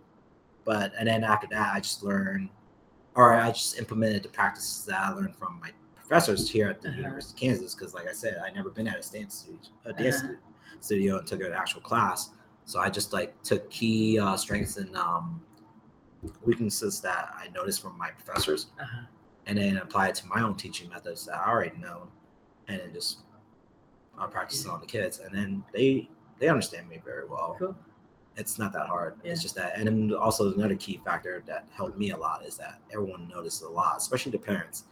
But 0.66 0.92
and 0.98 1.08
then 1.08 1.24
after 1.24 1.46
that 1.52 1.76
I 1.76 1.80
just 1.80 2.02
learn 2.02 2.50
or 3.14 3.36
I 3.36 3.50
just 3.50 3.78
implemented 3.78 4.24
the 4.24 4.30
practices 4.30 4.86
that 4.86 5.00
I 5.00 5.12
learned 5.12 5.36
from 5.36 5.60
my 5.62 5.70
professors 6.14 6.48
here 6.50 6.70
at 6.70 6.80
the 6.82 6.90
Uh-huh. 6.90 6.98
University 6.98 7.34
of 7.34 7.40
Kansas 7.40 7.74
because 7.76 7.94
like 7.96 8.08
I 8.08 8.14
said, 8.14 8.38
I 8.46 8.52
never 8.52 8.70
been 8.70 8.88
at 8.88 9.04
a 9.06 9.12
dance 9.12 9.36
studio, 9.36 9.60
a 9.86 9.94
dance 9.94 10.18
Uh-huh. 10.22 10.34
studio 10.80 11.18
and 11.18 11.28
took 11.28 11.42
an 11.42 11.54
actual 11.54 11.82
class. 11.82 12.30
So 12.66 12.80
I 12.80 12.90
just 12.90 13.14
like 13.14 13.42
took 13.42 13.70
key 13.72 14.20
uh, 14.20 14.38
strengths 14.38 14.78
and 14.78 14.96
um, 14.96 15.42
weaknesses 16.46 17.02
that 17.02 17.34
I 17.36 17.48
noticed 17.50 17.82
from 17.82 17.98
my 17.98 18.12
professors, 18.12 18.68
Uh-huh. 18.80 19.06
and 19.48 19.58
then 19.58 19.78
apply 19.78 20.10
it 20.10 20.16
to 20.16 20.28
my 20.28 20.42
own 20.42 20.56
teaching 20.56 20.88
methods 20.90 21.26
that 21.26 21.36
I 21.36 21.50
already 21.50 21.78
know, 21.78 22.08
and 22.68 22.80
then 22.80 22.94
just 22.94 23.20
uh, 24.18 24.28
practice 24.28 24.64
it 24.66 24.70
on 24.70 24.80
the 24.82 24.86
kids, 24.88 25.20
and 25.20 25.34
then 25.36 25.64
they 25.74 26.10
they 26.40 26.48
understand 26.48 26.88
me 26.90 27.02
very 27.04 27.26
well. 27.28 27.56
Cool. 27.60 27.76
It's 28.38 28.58
not 28.60 28.72
that 28.74 28.88
hard. 28.88 29.16
Yeah. 29.24 29.32
It's 29.32 29.42
just 29.42 29.56
that, 29.56 29.74
and 29.78 29.88
then 29.88 30.14
also 30.14 30.54
another 30.54 30.76
key 30.76 31.00
factor 31.04 31.44
that 31.48 31.68
helped 31.72 31.98
me 31.98 32.12
a 32.12 32.18
lot 32.18 32.46
is 32.46 32.56
that 32.58 32.82
everyone 32.94 33.28
noticed 33.28 33.62
a 33.64 33.68
lot, 33.68 33.98
especially 33.98 34.32
the 34.32 34.40
parents. 34.54 34.86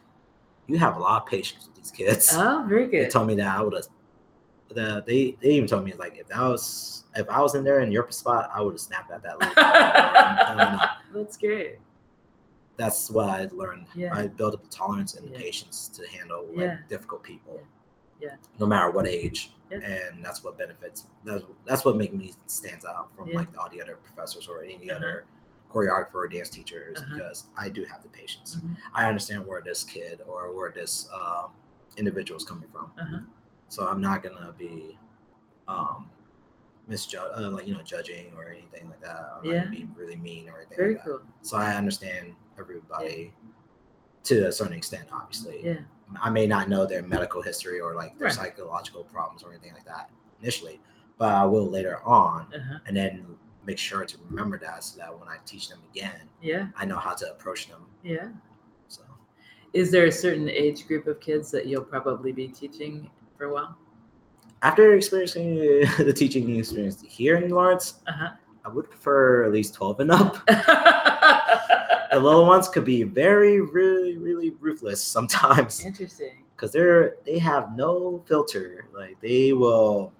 You 0.67 0.77
have 0.77 0.95
a 0.95 0.99
lot 0.99 1.21
of 1.23 1.27
patience 1.27 1.65
with 1.67 1.75
these 1.75 1.91
kids. 1.91 2.29
Oh, 2.33 2.65
very 2.67 2.87
good. 2.87 3.05
They 3.05 3.09
told 3.09 3.27
me 3.27 3.35
that 3.35 3.47
I 3.47 3.61
would 3.61 3.73
have. 3.73 3.87
The, 4.69 5.03
they 5.05 5.35
they 5.41 5.49
even 5.49 5.67
told 5.67 5.83
me 5.83 5.93
like 5.93 6.17
if 6.17 6.27
that 6.29 6.39
was 6.41 7.03
if 7.15 7.29
I 7.29 7.41
was 7.41 7.55
in 7.55 7.63
there 7.65 7.81
in 7.81 7.91
your 7.91 8.09
spot, 8.11 8.49
I 8.53 8.61
would 8.61 8.71
have 8.73 8.79
snapped 8.79 9.11
at 9.11 9.21
that. 9.23 9.37
Little 9.39 9.53
kid. 9.53 9.63
I'm 9.65 10.57
telling 10.57 10.73
you. 10.79 10.87
That's 11.23 11.37
great. 11.37 11.79
That's 12.77 13.09
what 13.11 13.27
I 13.29 13.49
learned. 13.51 13.87
Yeah. 13.95 14.15
I 14.15 14.27
built 14.27 14.53
up 14.53 14.63
the 14.63 14.69
tolerance 14.69 15.15
and 15.15 15.27
the 15.27 15.31
Yeah. 15.33 15.39
patience 15.39 15.89
to 15.89 16.07
handle 16.07 16.45
like 16.47 16.57
Yeah. 16.57 16.77
difficult 16.87 17.21
people. 17.21 17.61
Yeah. 18.21 18.35
No 18.59 18.65
matter 18.65 18.89
what 18.91 19.05
age. 19.07 19.51
Yeah. 19.69 19.79
And 19.79 20.23
that's 20.23 20.41
what 20.43 20.57
benefits. 20.57 21.07
That's 21.25 21.43
that's 21.65 21.83
what 21.83 21.97
makes 21.97 22.13
me 22.13 22.33
stands 22.47 22.85
out 22.85 23.09
from 23.15 23.27
Yeah. 23.27 23.39
like 23.39 23.49
all 23.57 23.67
the 23.69 23.81
other 23.81 23.97
professors 23.97 24.47
or 24.47 24.63
any 24.63 24.89
Uh-huh. 24.89 24.95
other 24.97 25.25
choreographer 25.71 26.15
or 26.15 26.27
dance 26.27 26.49
teachers 26.49 26.99
Uh-huh. 26.99 27.15
because 27.15 27.45
I 27.57 27.69
do 27.69 27.83
have 27.85 28.03
the 28.03 28.09
patience. 28.09 28.57
Mhm. 28.57 28.75
I 28.93 29.07
understand 29.07 29.45
where 29.45 29.61
this 29.61 29.83
kid 29.83 30.21
or 30.27 30.53
where 30.55 30.71
this 30.71 31.09
um, 31.13 31.51
individual 31.97 32.37
is 32.37 32.43
coming 32.45 32.69
from. 32.69 32.91
Uh-huh. 32.99 33.19
So 33.69 33.87
I'm 33.87 34.01
not 34.01 34.21
gonna 34.23 34.53
be 34.57 34.97
um 35.67 36.09
misjudge 36.87 37.31
uh, 37.37 37.49
like 37.51 37.67
you 37.67 37.73
know 37.73 37.81
judging 37.83 38.33
or 38.35 38.49
anything 38.49 38.89
like 38.89 38.99
that. 39.01 39.15
I'm 39.37 39.43
not 39.45 39.53
Yeah. 39.53 39.59
gonna 39.65 39.71
be 39.71 39.87
really 39.95 40.15
mean 40.17 40.49
or 40.49 40.57
anything 40.57 40.77
Very 40.77 40.95
like 40.95 41.03
that. 41.05 41.09
cool. 41.09 41.21
So 41.41 41.57
I 41.57 41.75
understand 41.75 42.35
everybody 42.59 43.33
to 44.23 44.47
a 44.47 44.51
certain 44.51 44.73
extent, 44.73 45.07
obviously. 45.11 45.63
Yeah. 45.65 45.79
I 46.21 46.29
may 46.29 46.45
not 46.45 46.67
know 46.67 46.85
their 46.85 47.01
medical 47.03 47.41
history 47.41 47.79
or 47.79 47.95
like 47.95 48.17
their 48.17 48.25
Right. 48.27 48.35
psychological 48.35 49.03
problems 49.05 49.43
or 49.43 49.51
anything 49.51 49.73
like 49.73 49.85
that 49.85 50.09
initially, 50.41 50.81
but 51.17 51.33
I 51.33 51.45
will 51.45 51.67
later 51.69 52.03
on 52.03 52.53
Uh-huh. 52.53 52.79
and 52.85 52.97
then 52.97 53.37
make 53.65 53.77
sure 53.77 54.03
to 54.05 54.17
remember 54.29 54.57
that 54.59 54.83
so 54.83 54.97
that 54.99 55.17
when 55.19 55.27
I 55.27 55.37
teach 55.45 55.69
them 55.69 55.79
again, 55.93 56.21
Yeah. 56.41 56.67
I 56.75 56.85
know 56.85 56.97
how 56.97 57.13
to 57.13 57.29
approach 57.31 57.67
them. 57.69 57.85
Yeah. 58.03 58.29
So 58.87 59.03
Is 59.73 59.91
there 59.91 60.05
a 60.05 60.11
certain 60.11 60.49
age 60.49 60.87
group 60.87 61.07
of 61.07 61.19
kids 61.19 61.51
that 61.51 61.65
you'll 61.67 61.83
probably 61.83 62.31
be 62.31 62.47
teaching 62.47 63.09
for 63.37 63.45
a 63.45 63.53
while? 63.53 63.77
after 64.63 64.93
experiencing 64.93 65.55
the 65.97 66.13
teaching 66.15 66.55
experience 66.55 67.01
here 67.07 67.37
in 67.37 67.49
Lawrence, 67.49 67.95
Uh-huh. 68.07 68.29
I 68.63 68.69
would 68.69 68.89
prefer 68.91 69.43
at 69.45 69.51
least 69.51 69.73
12 69.73 69.99
and 70.01 70.11
up. 70.11 70.37
The 72.11 72.19
little 72.19 72.45
ones 72.45 72.67
could 72.67 72.83
be 72.83 73.03
very, 73.03 73.61
really, 73.61 74.17
really 74.17 74.49
ruthless 74.59 75.01
sometimes. 75.01 75.85
Interesting. 75.85 76.43
because 76.55 76.73
they're 76.73 77.15
they 77.25 77.39
have 77.39 77.73
no 77.75 78.21
filter. 78.27 78.85
Like 78.93 79.15
they 79.21 79.53
will 79.53 80.11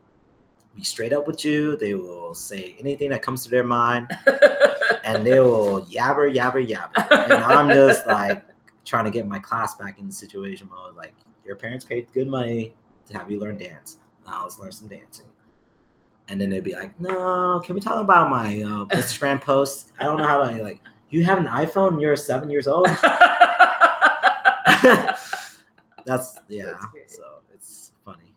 be 0.76 0.84
straight 0.84 1.14
up 1.14 1.28
with 1.28 1.44
you. 1.44 1.76
They 1.78 1.96
will 1.96 2.34
say 2.34 2.76
anything 2.80 3.10
that 3.10 3.22
comes 3.22 3.44
to 3.44 3.50
their 3.50 3.64
mind, 3.64 4.10
and 5.04 5.26
they 5.26 5.40
will 5.40 5.86
yabber, 5.86 6.34
yabber, 6.34 6.66
yabber. 6.66 7.08
And 7.12 7.34
I'm 7.34 7.70
just 7.70 8.08
like 8.08 8.44
trying 8.86 9.06
to 9.06 9.12
get 9.12 9.28
my 9.28 9.40
class 9.40 9.76
back 9.76 10.00
in 10.00 10.08
the 10.08 10.14
situation 10.14 10.70
mode. 10.70 10.96
Like 10.96 11.14
your 11.46 11.56
parents 11.56 11.86
paid 11.86 12.08
good 12.14 12.28
money 12.28 12.74
to 13.08 13.18
have 13.18 13.30
you 13.30 13.40
learn 13.40 13.58
dance. 13.58 13.98
Now 14.26 14.44
let's 14.44 14.60
learn 14.60 14.72
some 14.72 14.88
dancing. 14.88 15.26
And 16.28 16.40
then 16.40 16.50
they'd 16.50 16.64
be 16.64 16.74
like, 16.74 16.98
"No, 17.00 17.62
can 17.66 17.76
we 17.76 17.82
talk 17.82 18.00
about 18.02 18.30
my 18.30 18.62
uh, 18.62 18.86
Instagram 18.96 19.42
post? 19.42 19.92
I 20.00 20.06
don't 20.06 20.18
know 20.18 20.28
how 20.28 20.44
to 20.44 20.64
like. 20.64 20.80
You 21.10 21.26
have 21.26 21.40
an 21.40 21.48
iPhone. 21.48 22.02
You're 22.02 22.16
seven 22.16 22.50
years 22.50 22.68
old. 22.68 22.88
That's 26.06 26.38
yeah. 26.48 26.74
That's 26.96 27.18
so 27.18 27.42
it's 27.54 27.92
funny, 28.04 28.34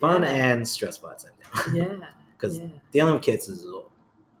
fun 0.00 0.22
Yeah. 0.22 0.28
and 0.28 0.68
stressful 0.68 1.10
at 1.10 1.18
the 1.18 1.24
same 1.28 1.64
time. 1.64 1.76
yeah. 2.00 2.06
Because 2.38 2.58
yeah. 2.60 2.66
dealing 2.92 3.14
with 3.14 3.22
kids 3.24 3.48
is 3.48 3.66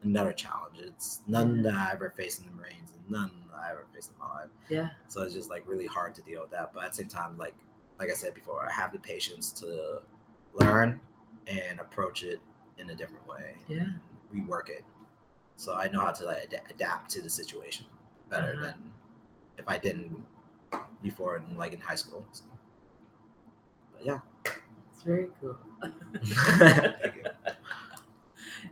another 0.04 0.32
challenge. 0.32 0.76
It's 0.78 1.20
none 1.26 1.62
that 1.62 1.74
I 1.74 1.90
ever 1.92 2.10
faced 2.16 2.38
in 2.40 2.46
the 2.46 2.52
Marines, 2.52 2.92
and 2.94 3.10
none 3.10 3.32
that 3.50 3.58
I 3.58 3.70
ever 3.72 3.86
faced 3.92 4.12
in 4.12 4.18
my 4.20 4.32
life. 4.42 4.50
Yeah. 4.68 4.90
So 5.08 5.22
it's 5.22 5.34
just 5.34 5.50
like 5.50 5.64
really 5.66 5.86
hard 5.86 6.14
to 6.14 6.22
deal 6.22 6.40
with 6.42 6.52
that. 6.52 6.70
But 6.72 6.84
at 6.84 6.90
the 6.92 6.96
same 6.98 7.08
time, 7.08 7.36
like 7.36 7.54
like 7.98 8.08
I 8.08 8.14
said 8.14 8.34
before, 8.34 8.64
I 8.64 8.70
have 8.72 8.92
the 8.92 9.00
patience 9.00 9.50
to 9.54 10.00
learn 10.54 11.00
and 11.48 11.80
approach 11.80 12.22
it 12.22 12.38
in 12.78 12.90
a 12.90 12.94
different 12.94 13.26
way. 13.26 13.56
Yeah. 13.66 13.86
Rework 14.32 14.68
it. 14.68 14.84
So 15.56 15.74
I 15.74 15.88
know 15.88 15.98
how 16.02 16.12
to 16.12 16.24
like 16.24 16.52
ad- 16.54 16.62
adapt 16.70 17.10
to 17.14 17.20
the 17.20 17.28
situation 17.30 17.84
better 18.30 18.52
Uh-huh. 18.52 18.66
than 18.66 18.92
if 19.58 19.64
I 19.66 19.76
didn't 19.76 20.24
before 21.02 21.36
in 21.38 21.56
like 21.56 21.72
in 21.72 21.80
high 21.80 21.96
school. 21.96 22.24
So, 22.30 22.44
but 23.92 24.06
yeah. 24.06 24.20
Very 25.08 25.28
cool. 25.40 25.56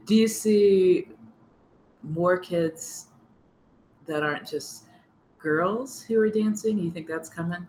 Do 0.04 0.14
you 0.14 0.28
see 0.28 1.08
more 2.02 2.36
kids 2.36 3.06
that 4.06 4.22
aren't 4.22 4.46
just 4.46 4.84
girls 5.38 6.02
who 6.02 6.20
are 6.20 6.28
dancing? 6.28 6.78
You 6.78 6.90
think 6.90 7.06
that's 7.08 7.30
coming? 7.30 7.66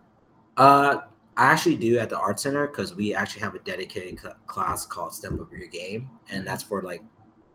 Uh, 0.58 0.98
I 1.38 1.46
actually 1.46 1.76
do 1.76 1.98
at 1.98 2.10
the 2.10 2.18
art 2.18 2.38
center 2.38 2.66
because 2.66 2.94
we 2.94 3.14
actually 3.14 3.40
have 3.40 3.54
a 3.54 3.60
dedicated 3.60 4.20
cl- 4.20 4.34
class 4.46 4.84
called 4.84 5.14
Step 5.14 5.32
Up 5.32 5.50
Your 5.50 5.68
Game, 5.68 6.10
and 6.30 6.46
that's 6.46 6.62
for 6.62 6.82
like 6.82 7.02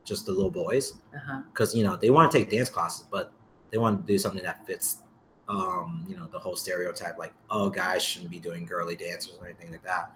just 0.05 0.25
the 0.25 0.31
little 0.31 0.49
boys 0.49 0.93
Uh-huh. 1.15 1.41
because 1.51 1.75
you 1.75 1.83
know 1.83 1.95
they 1.95 2.09
want 2.09 2.31
to 2.31 2.37
take 2.39 2.49
dance 2.49 2.69
classes, 2.69 3.05
but 3.11 3.31
they 3.69 3.77
want 3.77 4.01
to 4.07 4.11
do 4.11 4.17
something 4.17 4.41
that 4.43 4.65
fits, 4.65 5.03
um, 5.47 6.05
you 6.09 6.15
know, 6.17 6.25
the 6.31 6.39
whole 6.39 6.55
stereotype 6.55 7.19
like 7.19 7.33
oh 7.51 7.69
guys 7.69 8.01
shouldn't 8.03 8.31
be 8.31 8.39
doing 8.39 8.65
girly 8.65 8.95
dances 8.95 9.37
or 9.39 9.45
anything 9.45 9.71
like 9.71 9.83
that. 9.83 10.11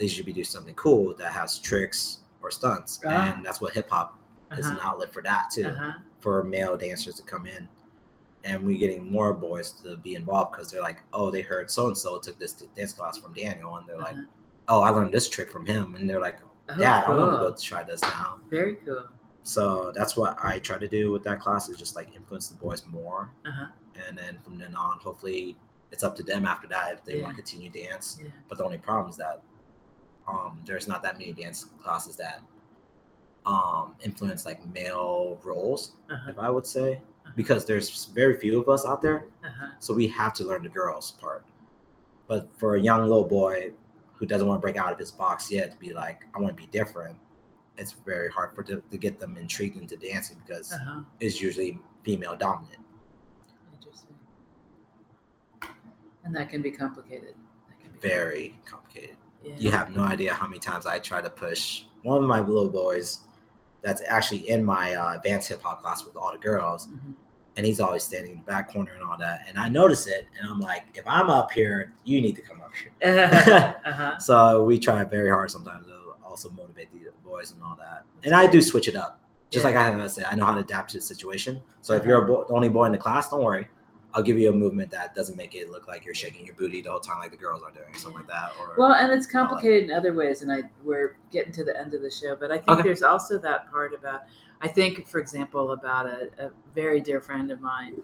They 0.00 0.08
should 0.08 0.24
be 0.24 0.32
doing 0.32 0.44
something 0.46 0.74
cool 0.76 1.14
that 1.16 1.30
has 1.32 1.58
tricks 1.58 2.20
or 2.42 2.50
stunts, 2.50 3.00
Ah. 3.06 3.34
and 3.36 3.44
that's 3.44 3.60
what 3.60 3.74
hip 3.74 3.90
hop 3.90 4.18
is 4.56 4.66
an 4.66 4.76
Uh-huh. 4.78 4.88
outlet 4.88 5.12
for 5.12 5.22
that 5.22 5.50
too 5.52 5.66
Uh-huh. 5.68 5.92
for 6.20 6.42
male 6.42 6.76
dancers 6.76 7.14
to 7.16 7.22
come 7.22 7.46
in 7.46 7.68
and 8.42 8.64
we're 8.64 8.78
getting 8.78 9.12
more 9.12 9.32
boys 9.34 9.70
to 9.82 9.96
be 9.98 10.14
involved 10.14 10.50
because 10.52 10.70
they're 10.70 10.80
like 10.82 11.02
oh 11.12 11.30
they 11.30 11.42
heard 11.42 11.70
so 11.70 11.86
and 11.88 11.96
so 11.96 12.18
took 12.18 12.36
this 12.38 12.54
dance 12.74 12.92
class 12.94 13.16
from 13.18 13.32
daniel 13.34 13.76
and 13.76 13.86
they're 13.86 13.98
like 13.98 14.14
Uh-huh. 14.14 14.24
oh 14.70 14.80
i 14.80 14.88
learned 14.90 15.12
this 15.12 15.28
trick 15.28 15.50
from 15.52 15.64
him 15.66 15.94
and 15.94 16.08
they're 16.10 16.18
like 16.20 16.38
Oh, 16.70 16.76
dad 16.78 17.04
i 17.06 17.10
want 17.10 17.32
to 17.32 17.38
go 17.38 17.54
try 17.54 17.82
this 17.84 18.00
now 18.02 18.38
Very 18.48 18.76
cool. 18.76 19.04
so 19.44 19.92
that's 19.94 20.16
what 20.16 20.36
i 20.42 20.58
try 20.58 20.78
to 20.78 20.88
do 20.88 21.12
with 21.12 21.22
that 21.24 21.38
class 21.40 21.68
is 21.68 21.76
just 21.76 21.94
like 21.94 22.08
influence 22.16 22.48
the 22.48 22.56
boys 22.56 22.84
more 22.86 23.30
Uh-huh. 23.46 23.66
and 24.08 24.16
then 24.18 24.38
from 24.42 24.58
then 24.58 24.74
on 24.74 24.98
hopefully 24.98 25.56
it's 25.92 26.02
up 26.02 26.16
to 26.16 26.22
them 26.24 26.44
after 26.46 26.66
that 26.68 26.94
if 26.94 27.04
they 27.04 27.18
Yeah. 27.18 27.24
want 27.24 27.36
to 27.36 27.42
continue 27.42 27.70
dance 27.70 28.18
Yeah. 28.20 28.30
but 28.48 28.56
the 28.58 28.64
only 28.64 28.78
problem 28.78 29.10
is 29.10 29.16
that 29.18 29.42
um 30.30 30.60
there's 30.66 30.86
not 30.88 31.02
that 31.02 31.18
many 31.18 31.32
dance 31.32 31.66
classes 31.82 32.16
that 32.16 32.40
um 33.46 33.94
influence 34.02 34.44
like 34.46 34.60
male 34.74 35.38
roles 35.44 35.92
Uh-huh. 36.10 36.30
if 36.30 36.38
I 36.38 36.50
would 36.50 36.66
say, 36.66 37.00
because 37.36 37.64
there's 37.64 38.06
very 38.06 38.36
few 38.36 38.60
of 38.60 38.68
us 38.68 38.84
out 38.90 39.00
there, 39.02 39.24
Uh-huh. 39.44 39.68
so 39.78 39.94
we 39.94 40.06
have 40.08 40.32
to 40.34 40.44
learn 40.44 40.62
the 40.62 40.68
girls 40.80 41.12
part. 41.22 41.44
But 42.26 42.48
for 42.60 42.76
a 42.76 42.80
young 42.80 43.00
little 43.02 43.24
boy 43.40 43.72
who 44.16 44.26
doesn't 44.26 44.46
want 44.46 44.58
to 44.60 44.62
break 44.66 44.76
out 44.76 44.92
of 44.92 44.98
his 44.98 45.10
box 45.10 45.50
yet 45.50 45.72
to 45.72 45.78
be 45.78 45.92
like, 45.94 46.18
I 46.34 46.38
want 46.40 46.54
to 46.56 46.62
be 46.62 46.68
different, 46.70 47.16
it's 47.78 47.92
very 48.04 48.30
hard 48.30 48.54
for 48.54 48.62
to, 48.64 48.82
to 48.92 48.98
get 48.98 49.18
them 49.18 49.36
intrigued 49.38 49.76
into 49.82 49.96
dancing 49.96 50.36
because 50.46 50.68
Uh-huh. 50.72 51.00
it's 51.20 51.40
usually 51.40 51.78
female 52.04 52.36
dominant. 52.36 52.82
Interesting. 53.74 54.16
And 56.24 56.34
that 56.36 56.50
can 56.50 56.60
be 56.62 56.70
complicated. 56.70 57.34
Can 57.82 57.90
be 57.92 57.98
Very 58.08 58.54
complicated. 58.66 59.16
Yeah. 59.42 59.54
You 59.58 59.70
have 59.70 59.94
no 59.94 60.02
idea 60.02 60.34
how 60.34 60.46
many 60.46 60.58
times 60.60 60.86
I 60.86 60.98
try 60.98 61.20
to 61.20 61.30
push 61.30 61.84
one 62.02 62.18
of 62.22 62.28
my 62.28 62.40
little 62.40 62.68
boys 62.68 63.20
that's 63.82 64.02
actually 64.06 64.48
in 64.50 64.64
my 64.64 64.94
uh, 64.94 65.14
advanced 65.16 65.48
hip 65.48 65.62
hop 65.62 65.82
class 65.82 66.04
with 66.04 66.16
all 66.16 66.32
the 66.32 66.38
girls. 66.38 66.86
Mhm. 66.88 67.14
and 67.56 67.66
he's 67.66 67.80
always 67.80 68.04
standing 68.04 68.30
in 68.32 68.38
the 68.38 68.44
back 68.44 68.72
corner 68.72 68.92
and 68.94 69.02
all 69.02 69.18
that. 69.18 69.40
And 69.48 69.58
I 69.58 69.68
notice 69.68 70.06
it, 70.06 70.28
and 70.38 70.48
I'm 70.48 70.60
like, 70.60 70.84
if 70.94 71.02
I'm 71.06 71.28
up 71.28 71.50
here, 71.50 71.92
you 72.04 72.22
need 72.22 72.36
to 72.36 72.42
come 72.42 72.60
up 72.62 72.70
here. 72.74 72.92
uh-huh. 73.84 74.14
So 74.20 74.62
we 74.62 74.78
try 74.78 75.02
very 75.04 75.28
hard 75.30 75.50
sometimes 75.50 75.86
to 75.88 75.94
also 76.24 76.48
motivate 76.50 76.88
the 76.92 77.10
boys 77.28 77.50
and 77.50 77.60
all 77.62 77.76
that. 77.80 78.04
And 78.22 78.34
I 78.34 78.46
do 78.46 78.62
switch 78.62 78.86
it 78.88 78.94
up, 78.94 79.20
just 79.50 79.64
like 79.64 79.74
I 79.74 79.82
have 79.90 80.10
said. 80.12 80.26
I 80.30 80.36
know 80.36 80.44
how 80.46 80.54
to 80.54 80.60
adapt 80.60 80.90
to 80.92 80.98
the 80.98 81.02
situation. 81.02 81.60
So 81.82 81.94
if 81.94 82.06
you're 82.06 82.22
a 82.22 82.26
bo- 82.26 82.44
the 82.48 82.54
only 82.54 82.68
boy 82.68 82.84
in 82.84 82.92
the 82.92 82.98
class, 82.98 83.28
don't 83.28 83.42
worry. 83.42 83.68
I'll 84.12 84.22
give 84.22 84.38
you 84.38 84.48
a 84.50 84.52
movement 84.52 84.90
that 84.90 85.14
doesn't 85.14 85.36
make 85.36 85.54
it 85.54 85.70
look 85.70 85.86
like 85.86 86.04
you're 86.04 86.14
shaking 86.14 86.44
your 86.44 86.54
booty 86.56 86.80
the 86.82 86.90
whole 86.90 87.00
time, 87.00 87.18
like 87.20 87.30
the 87.30 87.36
girls 87.36 87.62
are 87.62 87.70
doing, 87.70 87.94
something 87.94 88.20
like 88.20 88.28
that. 88.28 88.52
Or 88.58 88.74
Well, 88.76 88.92
and 88.92 89.12
it's 89.12 89.26
complicated 89.26 89.84
in 89.84 89.92
other 89.96 90.12
ways, 90.14 90.42
and 90.42 90.52
I 90.52 90.62
we're 90.82 91.16
getting 91.30 91.52
to 91.52 91.64
the 91.64 91.78
end 91.78 91.94
of 91.94 92.02
the 92.02 92.10
show, 92.10 92.34
but 92.34 92.50
I 92.50 92.56
think 92.58 92.70
Okay. 92.70 92.82
there's 92.82 93.02
also 93.02 93.38
that 93.38 93.70
part 93.70 93.94
about 93.94 94.22
I 94.62 94.68
think, 94.68 95.08
for 95.08 95.20
example, 95.20 95.72
about 95.72 96.06
a, 96.06 96.28
a 96.38 96.50
very 96.74 97.00
dear 97.00 97.20
friend 97.20 97.50
of 97.50 97.60
mine 97.62 98.02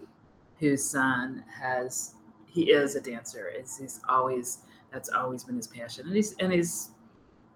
whose 0.59 0.83
son 0.83 1.43
has 1.47 2.15
he 2.47 2.71
is 2.71 2.95
a 2.95 3.01
dancer. 3.01 3.49
It's, 3.53 3.77
he's 3.77 3.99
always 4.09 4.59
that's 4.91 5.09
always 5.09 5.43
been 5.43 5.57
his 5.57 5.67
passion, 5.67 6.07
and 6.07 6.15
he's 6.15 6.33
and 6.39 6.51
he's 6.51 6.91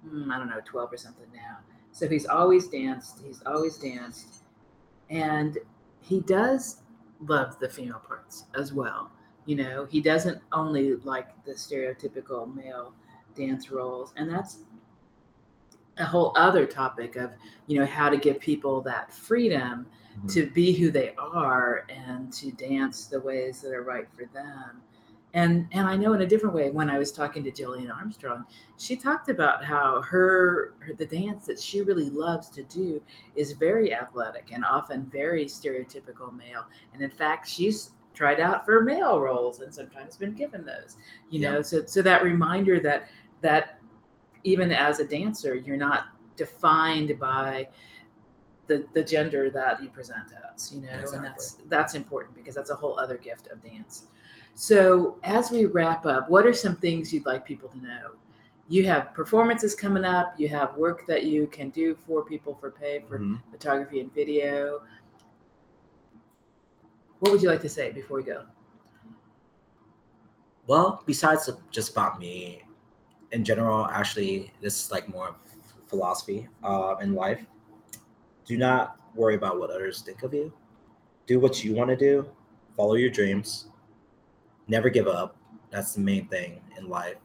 mm, 0.06 0.30
I 0.32 0.38
don't 0.38 0.50
know 0.50 0.62
twelve 0.66 0.92
or 0.92 0.98
something 0.98 1.26
now. 1.34 1.58
So 1.94 2.08
he's 2.08 2.26
always 2.26 2.68
danced. 2.68 3.22
He's 3.26 3.42
always 3.46 3.78
danced, 3.78 4.44
and 5.10 5.58
he 6.02 6.20
does 6.22 6.82
love 7.26 7.60
the 7.60 7.70
female 7.70 8.02
parts 8.08 8.46
as 8.56 8.74
well. 8.74 9.12
You 9.46 9.56
know, 9.56 9.86
he 9.86 10.02
doesn't 10.02 10.42
only 10.52 10.96
like 10.98 11.44
the 11.46 11.54
stereotypical 11.54 12.54
male 12.54 12.94
dance 13.36 13.72
roles, 13.72 14.14
and 14.18 14.30
that's 14.30 14.60
a 15.98 16.06
whole 16.06 16.32
other 16.36 16.66
topic 16.66 17.16
of 17.16 17.32
you 17.68 17.80
know 17.80 17.86
how 17.86 18.10
to 18.10 18.18
give 18.18 18.40
people 18.40 18.82
that 18.82 19.14
freedom 19.14 19.86
Mhm. 20.18 20.34
to 20.34 20.50
be 20.50 20.74
who 20.74 20.92
they 20.92 21.16
are 21.16 21.86
and 21.90 22.32
to 22.34 22.52
dance 22.52 23.06
the 23.06 23.20
ways 23.20 23.62
that 23.62 23.74
are 23.74 23.84
right 23.84 24.08
for 24.12 24.26
them 24.34 24.82
and 25.34 25.68
and 25.72 25.88
i 25.88 25.96
know 25.96 26.14
in 26.14 26.22
a 26.22 26.26
different 26.26 26.54
way 26.54 26.70
when 26.70 26.90
i 26.90 26.98
was 26.98 27.12
talking 27.12 27.44
to 27.44 27.52
jillian 27.52 27.94
armstrong 27.94 28.46
she 28.78 28.96
talked 28.96 29.30
about 29.30 29.64
how 29.64 30.02
her, 30.02 30.74
her 30.80 30.94
the 30.94 31.06
dance 31.06 31.46
that 31.46 31.60
she 31.60 31.82
really 31.82 32.10
loves 32.10 32.50
to 32.50 32.64
do 32.64 33.02
is 33.36 33.54
very 33.54 33.94
athletic 33.94 34.50
and 34.52 34.66
often 34.66 35.06
very 35.06 35.46
stereotypical 35.46 36.36
male 36.36 36.66
and 36.94 37.02
in 37.02 37.10
fact 37.10 37.48
she's 37.48 37.92
tried 38.14 38.40
out 38.40 38.66
for 38.66 38.82
male 38.82 39.20
roles 39.20 39.62
and 39.62 39.74
sometimes 39.74 40.18
been 40.18 40.34
given 40.34 40.66
those 40.66 40.98
you 41.30 41.40
Yeah. 41.40 41.52
know 41.54 41.62
so 41.62 41.86
so 41.86 42.02
that 42.02 42.24
reminder 42.24 42.80
that 42.82 43.08
that 43.42 43.80
even 44.44 44.72
as 44.72 45.00
a 45.00 45.06
dancer 45.06 45.56
you're 45.56 45.78
not 45.78 46.08
defined 46.36 47.18
by 47.20 47.68
the 48.72 48.86
the 48.94 49.04
gender 49.04 49.50
that 49.50 49.82
you 49.84 49.90
present 49.90 50.28
as 50.54 50.72
you 50.74 50.82
know 50.82 50.88
Exactly. 51.00 51.18
and 51.18 51.26
that's 51.26 51.46
that's 51.70 51.94
important 51.96 52.36
because 52.36 52.56
that's 52.56 52.70
a 52.70 52.76
whole 52.76 52.98
other 53.00 53.18
gift 53.18 53.48
of 53.48 53.62
dance 53.64 54.06
so 54.56 55.18
as 55.24 55.52
we 55.52 55.66
wrap 55.66 56.06
up 56.06 56.30
what 56.30 56.46
are 56.46 56.54
some 56.54 56.76
things 56.76 57.14
you'd 57.14 57.26
like 57.26 57.46
people 57.46 57.70
to 57.70 57.80
know 57.90 58.06
you 58.70 58.86
have 58.86 59.14
performances 59.14 59.76
coming 59.76 60.06
up 60.06 60.34
you 60.38 60.48
have 60.48 60.76
work 60.76 61.06
that 61.08 61.24
you 61.26 61.48
can 61.48 61.70
do 61.70 61.96
for 62.08 62.24
people 62.24 62.54
for 62.62 62.72
pay 62.72 62.96
for 63.08 63.20
Mhm. 63.20 63.42
photography 63.52 64.00
and 64.00 64.14
video 64.14 64.82
what 67.20 67.32
would 67.32 67.42
you 67.42 67.50
like 67.50 67.62
to 67.62 67.70
say 67.70 67.92
before 67.92 68.18
we 68.18 68.24
go 68.24 68.44
Well, 70.68 71.04
besides 71.06 71.50
just 71.72 71.92
about 71.92 72.20
me, 72.20 72.64
in 73.32 73.44
general, 73.44 73.88
actually, 73.88 74.54
this 74.62 74.86
is 74.86 74.92
like 74.92 75.10
more 75.10 75.36
philosophy 75.88 76.48
uh, 76.64 76.96
in 77.02 77.14
life. 77.14 77.46
Do 78.46 78.58
not 78.58 78.98
worry 79.16 79.36
about 79.36 79.60
what 79.60 79.70
others 79.70 80.02
think 80.02 80.24
of 80.24 80.34
you. 80.34 80.54
Do 81.28 81.40
what 81.40 81.64
you 81.64 81.74
want 81.74 81.90
to 81.90 81.96
do. 81.96 82.28
Follow 82.76 82.96
your 82.96 83.10
dreams. 83.10 83.68
Never 84.68 84.90
give 84.90 85.08
up. 85.08 85.36
That's 85.70 85.94
the 85.94 86.02
main 86.02 86.28
thing 86.28 86.62
in 86.78 86.90
life. 86.90 87.18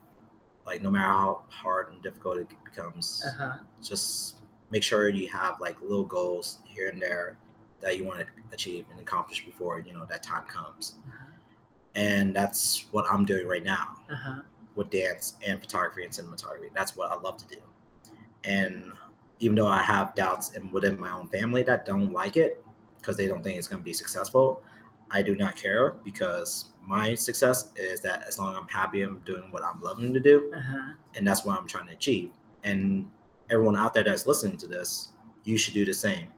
Like 0.66 0.82
no 0.82 0.90
matter 0.90 1.06
how 1.06 1.42
hard 1.48 1.92
and 1.92 2.02
difficult 2.02 2.38
it 2.38 2.48
becomes, 2.64 3.24
uh-huh 3.26 3.58
just 3.82 4.36
make 4.70 4.82
sure 4.82 5.08
you 5.08 5.28
have 5.28 5.60
like 5.60 5.80
little 5.80 6.04
goals 6.04 6.58
here 6.64 6.88
and 6.88 7.00
there 7.00 7.38
that 7.80 7.96
you 7.96 8.04
want 8.04 8.18
to 8.18 8.26
achieve 8.52 8.84
and 8.90 8.98
accomplish 8.98 9.44
before 9.44 9.78
you 9.78 9.92
know 9.92 10.04
that 10.06 10.22
time 10.22 10.44
comes. 10.46 10.96
And 11.94 12.34
that's 12.34 12.86
what 12.90 13.06
I'm 13.10 13.24
doing 13.24 13.46
right 13.46 13.64
now 13.64 13.96
uh-huh 14.10 14.40
with 14.76 14.90
dance 14.90 15.34
and 15.44 15.58
photography 15.60 16.04
and 16.04 16.12
cinematography. 16.12 16.68
That's 16.74 16.94
what 16.96 17.10
I 17.10 17.18
love 17.18 17.38
to 17.38 17.46
do. 17.46 17.60
And 18.44 18.92
even 19.39 19.57
though 19.57 19.66
I 19.66 19.82
have 19.82 20.14
doubts 20.14 20.55
and 20.55 20.72
within 20.72 20.99
my 20.99 21.11
own 21.12 21.28
family 21.28 21.62
that 21.64 21.84
don't 21.84 22.12
like 22.12 22.37
it 22.37 22.64
because 22.99 23.16
they 23.16 23.26
don't 23.26 23.43
think 23.43 23.59
it's 23.59 23.68
going 23.68 23.80
to 23.80 23.84
be 23.84 23.93
successful, 23.93 24.62
I 25.11 25.22
do 25.22 25.37
not 25.37 25.57
care 25.57 25.97
because 26.05 26.72
my 26.84 27.14
success 27.14 27.70
is 27.76 28.01
that 28.01 28.24
as 28.26 28.39
long 28.39 28.53
as 28.53 28.59
I'm 28.59 28.68
happy, 28.68 29.03
I'm 29.03 29.20
doing 29.20 29.51
what 29.51 29.62
I'm 29.64 29.80
loving 29.80 30.12
to 30.14 30.20
do, 30.20 30.53
uh-huh 30.57 30.93
and 31.16 31.26
that's 31.26 31.45
what 31.45 31.59
I'm 31.59 31.66
trying 31.66 31.87
to 31.87 31.93
achieve. 31.93 32.30
And 32.62 33.11
everyone 33.51 33.76
out 33.76 33.95
there 33.95 34.05
that's 34.05 34.26
listening 34.26 34.57
to 34.59 34.66
this, 34.66 35.09
you 35.45 35.57
should 35.57 35.74
do 35.74 35.84
the 35.84 35.95
same. 35.95 36.28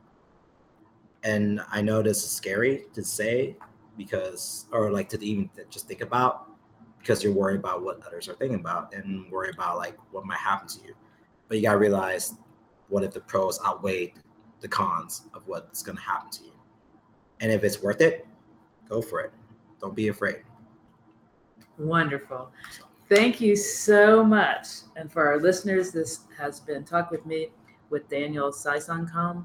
And 1.25 1.61
I 1.71 1.83
know 1.83 2.01
this 2.01 2.23
is 2.23 2.31
scary 2.31 2.85
to 2.95 3.03
say 3.03 3.57
because, 3.97 4.67
or 4.73 4.91
like 4.93 5.09
to 5.11 5.25
even 5.25 5.51
just 5.69 5.89
think 5.89 6.01
about, 6.01 6.53
because 6.99 7.23
you're 7.23 7.33
worried 7.33 7.59
about 7.59 7.83
what 7.83 8.01
others 8.07 8.29
are 8.29 8.35
thinking 8.35 8.61
about 8.61 8.95
and 8.95 9.31
worry 9.31 9.51
about 9.51 9.77
like 9.79 9.97
what 10.13 10.25
might 10.25 10.39
happen 10.39 10.69
to 10.69 10.87
you. 10.87 10.95
But 11.49 11.57
you 11.57 11.63
gotta 11.65 11.79
realize, 11.79 12.35
what 12.89 13.05
if 13.05 13.13
the 13.13 13.21
pros 13.21 13.61
outweigh 13.65 14.15
the 14.61 14.69
cons 14.69 15.23
of 15.35 15.47
what's 15.47 15.83
gonna 15.83 16.01
happen 16.01 16.31
to 16.31 16.45
you? 16.45 16.53
And 17.41 17.53
if 17.53 17.65
it's 17.65 17.83
worth 17.83 18.01
it, 18.01 18.27
go 18.89 19.01
for 19.01 19.21
it. 19.21 19.33
Don't 19.81 19.95
be 19.95 20.09
afraid. 20.09 20.43
Wonderful. 21.79 22.51
Thank 23.09 23.41
you 23.41 23.57
so 23.57 24.25
much. 24.25 24.67
And 24.97 25.11
for 25.11 25.27
our 25.27 25.39
listeners, 25.39 25.93
this 25.93 26.21
has 26.37 26.61
been 26.61 26.85
Talk 26.85 27.11
with 27.11 27.25
Me 27.25 27.49
with 27.91 28.09
Daniel 28.09 28.51
Xaysongkham, 28.51 29.45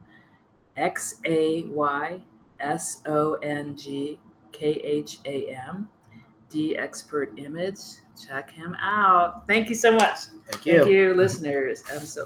X 0.75 1.15
A 1.25 1.63
Y 1.63 2.21
S 2.59 3.01
O 3.05 3.35
N 3.35 3.77
G 3.77 4.19
K 4.51 4.71
H 4.83 5.19
A 5.25 5.55
M, 5.55 5.87
D 6.49 6.75
Expert 6.77 7.37
Image. 7.37 7.79
Check 8.27 8.51
him 8.51 8.75
out. 8.79 9.47
Thank 9.47 9.69
you 9.69 9.75
so 9.75 9.91
much. 9.91 10.19
Thank 10.49 10.65
you. 10.65 10.79
Thank 10.79 10.89
you, 10.89 11.13
listeners. 11.13 11.83
I'm 11.91 12.05
so 12.05 12.25